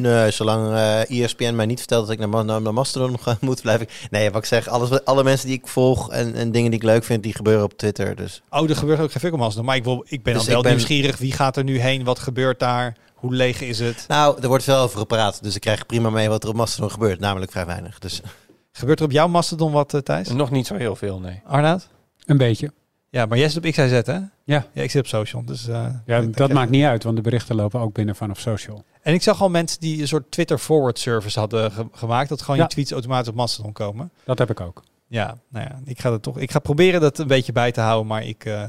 [0.01, 0.13] Nee.
[0.13, 3.81] Nee, zolang eh ESPN mij niet vertelt dat ik naar, naar, naar Mastodon moet, blijf
[3.81, 4.07] ik...
[4.11, 6.85] Nee, wat ik zeg, alles, alle mensen die ik volg en, en dingen die ik
[6.85, 8.15] leuk vind, die gebeuren op Twitter.
[8.15, 9.65] Dus Oh, er gebeurt ook geen fuck om Mastodon.
[9.65, 11.17] Maar ik, wil, ik ben Dus dan wel ben- nieuwsgierig.
[11.17, 12.03] Wie gaat er nu heen?
[12.03, 12.95] Wat gebeurt daar?
[13.13, 14.05] Hoe leeg is het?
[14.07, 16.91] Nou, er wordt veel over gepraat, dus ik krijg prima mee wat er op Mastodon
[16.91, 17.99] gebeurt, namelijk vrij weinig.
[17.99, 18.21] Dus
[18.71, 20.29] Gebeurt er op jouw Mastodon wat, eh, Thijs?
[20.29, 21.41] Nog niet zo heel veel, nee.
[21.45, 21.87] Arnoud?
[22.25, 22.71] Een beetje.
[23.09, 24.13] Ja, maar jij zit op XIZ, hè?
[24.13, 24.65] Ja.
[24.73, 25.45] Ja, ik zit op social.
[25.45, 28.83] Dus, eh, Ja, dat maakt niet uit, want de berichten lopen ook binnen vanaf social.
[29.03, 32.29] En ik zag al mensen die een soort Twitter forward service hadden ge- gemaakt.
[32.29, 32.61] Dat gewoon Ja.
[32.63, 34.11] je tweets automatisch op Mastodon komen.
[34.25, 34.83] Dat heb ik ook.
[35.07, 36.37] Ja, nou ja, ik ga er toch.
[36.37, 38.45] Ik ga proberen dat een beetje bij te houden, maar ik.
[38.45, 38.67] eh,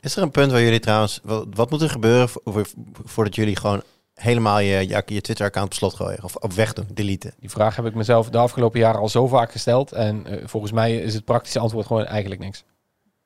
[0.00, 1.20] is er een punt waar jullie trouwens...
[1.22, 2.62] Wat, wat moet er gebeuren vo- vo-
[3.04, 3.82] voordat jullie gewoon
[4.14, 6.24] helemaal je, je, je Twitter-account op slot gooien?
[6.24, 7.34] Of op weg doen, deleten?
[7.40, 9.92] Die vraag heb ik mezelf de afgelopen jaren al zo vaak gesteld.
[9.92, 12.64] En eh, volgens mij is het praktische antwoord gewoon eigenlijk niks.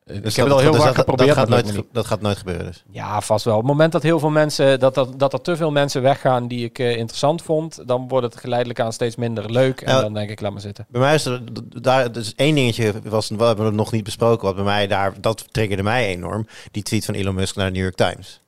[0.04, 1.28] Eh, ik Dus heb dat- het al heel dus vaak dat, geprobeerd.
[1.28, 2.82] Dat gaat, nooit, dat gaat nooit gebeuren dus.
[2.90, 3.54] Ja, vast wel.
[3.54, 6.48] Op het moment dat heel veel mensen, dat, dat, dat er te veel mensen weggaan
[6.48, 9.80] die ik eh, interessant vond, dan wordt het geleidelijk aan steeds minder leuk.
[9.80, 10.00] En Ja.
[10.00, 10.86] dan denk ik, laat maar zitten.
[10.88, 11.42] Bij mij is er
[11.82, 15.12] daar dus één dingetje was we hebben het nog niet besproken wat bij mij daar
[15.20, 18.40] dat triggerde mij enorm die tweet van Elon Musk naar de New York Times.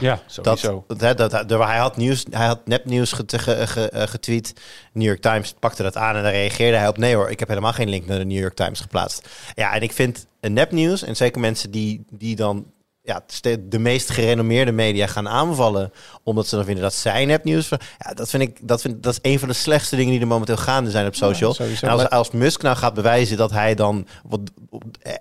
[0.00, 0.84] Ja, sowieso.
[0.86, 4.52] dat, dat, dat- hij had nieuws, hij had nepnieuws get- ge- ge- eh, getweet.
[4.92, 6.96] New York Times pakte dat aan en daar reageerde hij op.
[6.98, 9.28] Nee hoor, ik heb helemaal geen link naar de New York Times geplaatst.
[9.54, 12.66] Ja, en ik vind nepnieuws en zeker mensen die, die dan
[13.04, 13.24] ja,
[13.68, 15.92] de meest gerenommeerde media gaan aanvallen
[16.22, 17.68] omdat ze dan vinden dat zij nepnieuws.
[17.98, 20.26] Ja, dat vind ik dat vind dat is een van de slechtste dingen die er
[20.26, 21.50] momenteel gaande zijn op social.
[21.50, 21.86] Ja, sowieso.
[21.86, 24.40] En als, als Musk nou gaat bewijzen dat hij dan wat,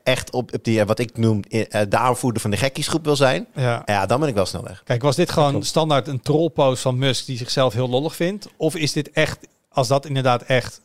[0.03, 3.15] echt op, op die, eh, wat ik noem, eh, de aanvoerder van de gekkiesgroep wil
[3.15, 3.81] zijn, ja.
[3.85, 4.83] ja, dan ben ik wel snel weg.
[4.83, 8.47] Kijk, was dit gewoon standaard een trollpost van Musk die zichzelf heel lollig vindt?
[8.57, 9.37] Of is dit echt,
[9.69, 10.81] als dat inderdaad echt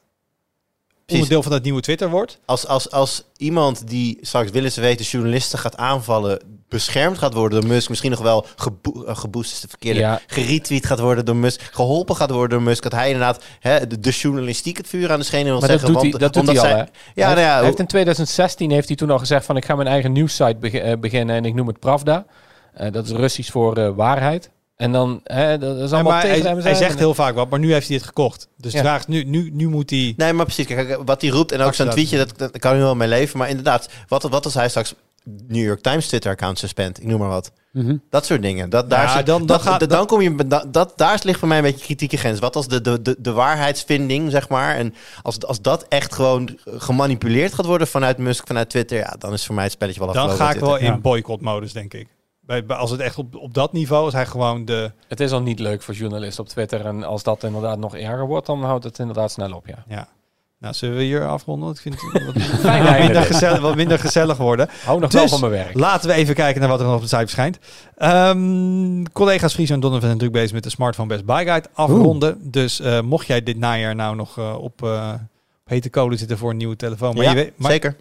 [1.06, 2.38] onderdeel van dat nieuwe Twitter wordt?
[2.44, 7.60] Als, als, als iemand die straks willen ze weten journalisten gaat aanvallen, beschermd gaat worden
[7.60, 10.20] door Musk, misschien nog wel gebo eh, geboost is de verkeerde, Ja.
[10.26, 14.00] geretweet gaat worden door Musk, geholpen gaat worden door Musk, dat hij inderdaad hè, de,
[14.00, 15.92] de journalistiek het vuur aan de schenen wil Maar dat zeggen.
[16.02, 17.20] doet hij, dat doet omdat hij al, zij- hè?
[17.20, 19.64] Ja, hij, nou ja, hij heeft in 2016 heeft hij toen al gezegd van ik
[19.64, 22.24] ga mijn eigen nieuwssite beg- eh, beginnen en ik noem het Pravda.
[22.74, 24.50] Eh, dat is Russisch voor eh, waarheid.
[24.76, 26.76] En dan, hè, dat is allemaal tegen hij, hem hij zijn.
[26.76, 28.48] zegt heel vaak wat, maar nu heeft hij het gekocht.
[28.56, 28.78] Dus Ja.
[28.82, 30.14] de vraag is nu, nu, nu moet hij...
[30.16, 30.66] Nee, maar precies.
[30.66, 33.08] Kijk, wat hij roept en ook zo'n Actie tweetje, dat, dat kan nu wel mee
[33.08, 33.38] leven.
[33.38, 34.94] Maar inderdaad, wat, wat als hij straks
[35.46, 36.98] New York Times Twitter-account suspend?
[37.00, 37.52] Ik noem maar wat.
[37.72, 37.96] Mhm.
[38.10, 38.70] Dat soort dingen.
[38.70, 41.20] Dat, daar Ja, zit- dan- dan dat, gaat- dan, dan kom je, dat, dat, daar
[41.22, 42.38] ligt voor mij een beetje kritieke grens.
[42.38, 44.74] Wat als de, de, de, de waarheidsvinding, zeg maar.
[44.76, 48.98] En als, als dat echt gewoon gemanipuleerd gaat worden vanuit Musk, vanuit Twitter.
[48.98, 50.46] Ja, dan is voor mij het spelletje wel Dan afgelopen.
[50.46, 52.08] ga ik wel in boycott-modus, denk ik.
[52.40, 54.92] Bij, bij- als het echt op, op dat niveau is, hij gewoon de...
[55.08, 56.86] Het is al niet leuk voor journalisten op Twitter.
[56.86, 59.84] En als dat inderdaad nog erger wordt, dan houdt het inderdaad snel op, ja.
[59.88, 60.08] Ja.
[60.66, 61.70] Nou, zullen we hier afronden?
[61.70, 62.24] Ik vind het
[62.62, 64.68] wat, minder, gezellig, wat minder gezellig worden.
[64.84, 65.78] Hou nog Dus- wel van mijn werk.
[65.78, 67.58] Laten we even kijken naar wat er nog op de site verschijnt.
[67.96, 72.50] Ehm, collega's Fries en Donovan zijn druk bezig met de Smartphone Best Buy Guide afronden.
[72.50, 75.12] Dus eh, mocht jij dit najaar nou nog eh, op, eh,
[75.64, 77.14] op hete kolen zitten voor een nieuwe telefoon.
[77.14, 77.96] Maar ja, je weet, maar, zeker.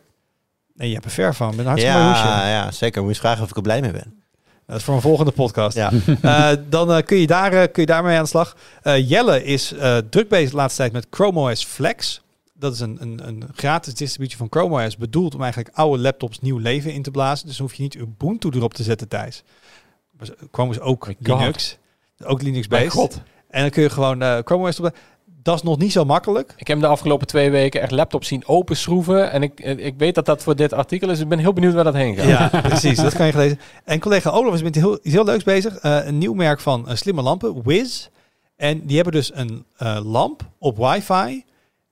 [0.76, 1.56] Nee, je hebt er ver van.
[1.56, 2.24] Ben hartstikke hoesje.
[2.24, 3.02] Ja, ja, zeker.
[3.02, 4.24] Moet je eens vragen of ik er blij mee ben.
[4.68, 5.78] Dat is voor een volgende podcast.
[5.78, 5.92] Ja.
[6.70, 8.56] Dan kun, je daar, kun je daarmee aan de slag.
[8.84, 9.74] Jelle is
[10.10, 12.24] druk bezig de laatste tijd met Chrome OS Flex.
[12.58, 14.98] Dat is een, een, een gratis distributie van Chrome OS.
[14.98, 17.48] Bedoeld om eigenlijk oude laptops nieuw leven in te blazen.
[17.48, 19.44] Dus dan hoef je niet Ubuntu erop te zetten, Thijs.
[20.52, 21.40] Chrome is ook My God.
[21.40, 21.78] Linux.
[22.24, 23.22] Ook Linux-based.
[23.50, 24.96] En dan kun je gewoon eh, Chrome OS op.
[25.46, 26.54] Dat is nog niet zo makkelijk.
[26.58, 29.32] Ik heb de afgelopen twee weken echt laptops zien openschroeven.
[29.32, 31.20] En ik, ik weet dat dat voor dit artikel is.
[31.20, 32.52] Ik ben heel benieuwd waar dat heen gaat.
[32.52, 32.98] Ja, precies.
[32.98, 33.60] Dat kan je gelezen.
[33.84, 35.78] En collega Olaf is met heel, iets heel leuks bezig.
[35.78, 38.08] Eh, een nieuw merk van eh, slimme lampen, Wiz.
[38.56, 41.44] En die hebben dus een eh, lamp op wifi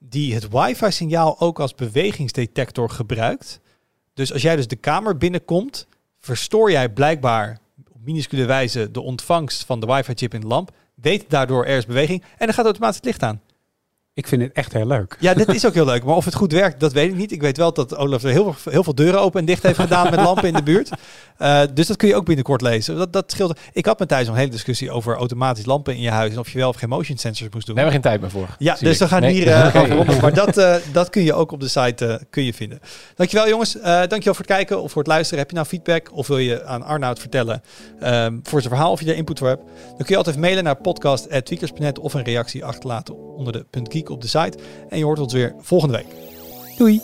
[0.10, 3.60] die het wifi-signaal ook als bewegingsdetector gebruikt.
[4.14, 5.88] Dus als jij dus de kamer binnenkomt,
[6.20, 7.60] verstoor jij blijkbaar
[7.92, 10.72] op minuscule wijze de ontvangst van de wifi-chip in de lamp.
[10.96, 13.42] Weet daardoor er is beweging en dan gaat automatisch het licht aan.
[14.16, 15.18] Ik vind het echt heel leuk.
[15.20, 16.04] Ja, dit is ook heel leuk.
[16.04, 17.32] Maar of het goed werkt, dat weet ik niet.
[17.32, 19.80] Ik weet wel dat Olaf er heel, veel- heel veel deuren open en dicht heeft
[19.80, 20.90] gedaan met lampen in de buurt.
[21.38, 22.96] Eh, dus dat kun je ook binnenkort lezen.
[22.98, 23.60] Dat, dat scheelt.
[23.72, 26.32] Ik had met Thijs nog een hele discussie over automatisch lampen in je huis.
[26.34, 27.76] En of je wel of geen motion sensors moest doen.
[27.76, 28.56] Daar hebben we geen tijd meer voor.
[28.60, 29.34] Ja, dus we gaan Nee.
[29.34, 30.22] hier eh.
[30.22, 32.80] Maar dat, eh, dat kun je ook op de site eh, kun je vinden.
[33.16, 33.78] Dankjewel jongens.
[33.80, 35.40] Eh dankjewel voor het kijken of voor het luisteren.
[35.40, 37.62] Heb je nou feedback of wil je aan Arnoud vertellen
[38.00, 39.64] ehm, voor zijn verhaal of je daar input voor hebt?
[39.88, 44.22] Dan kun je altijd mailen naar podcast.tweakers.net of een reactie achterlaten onder de .geek op
[44.22, 44.58] de site.
[44.90, 46.08] En je hoort ons weer volgende week.
[46.78, 47.02] Doei!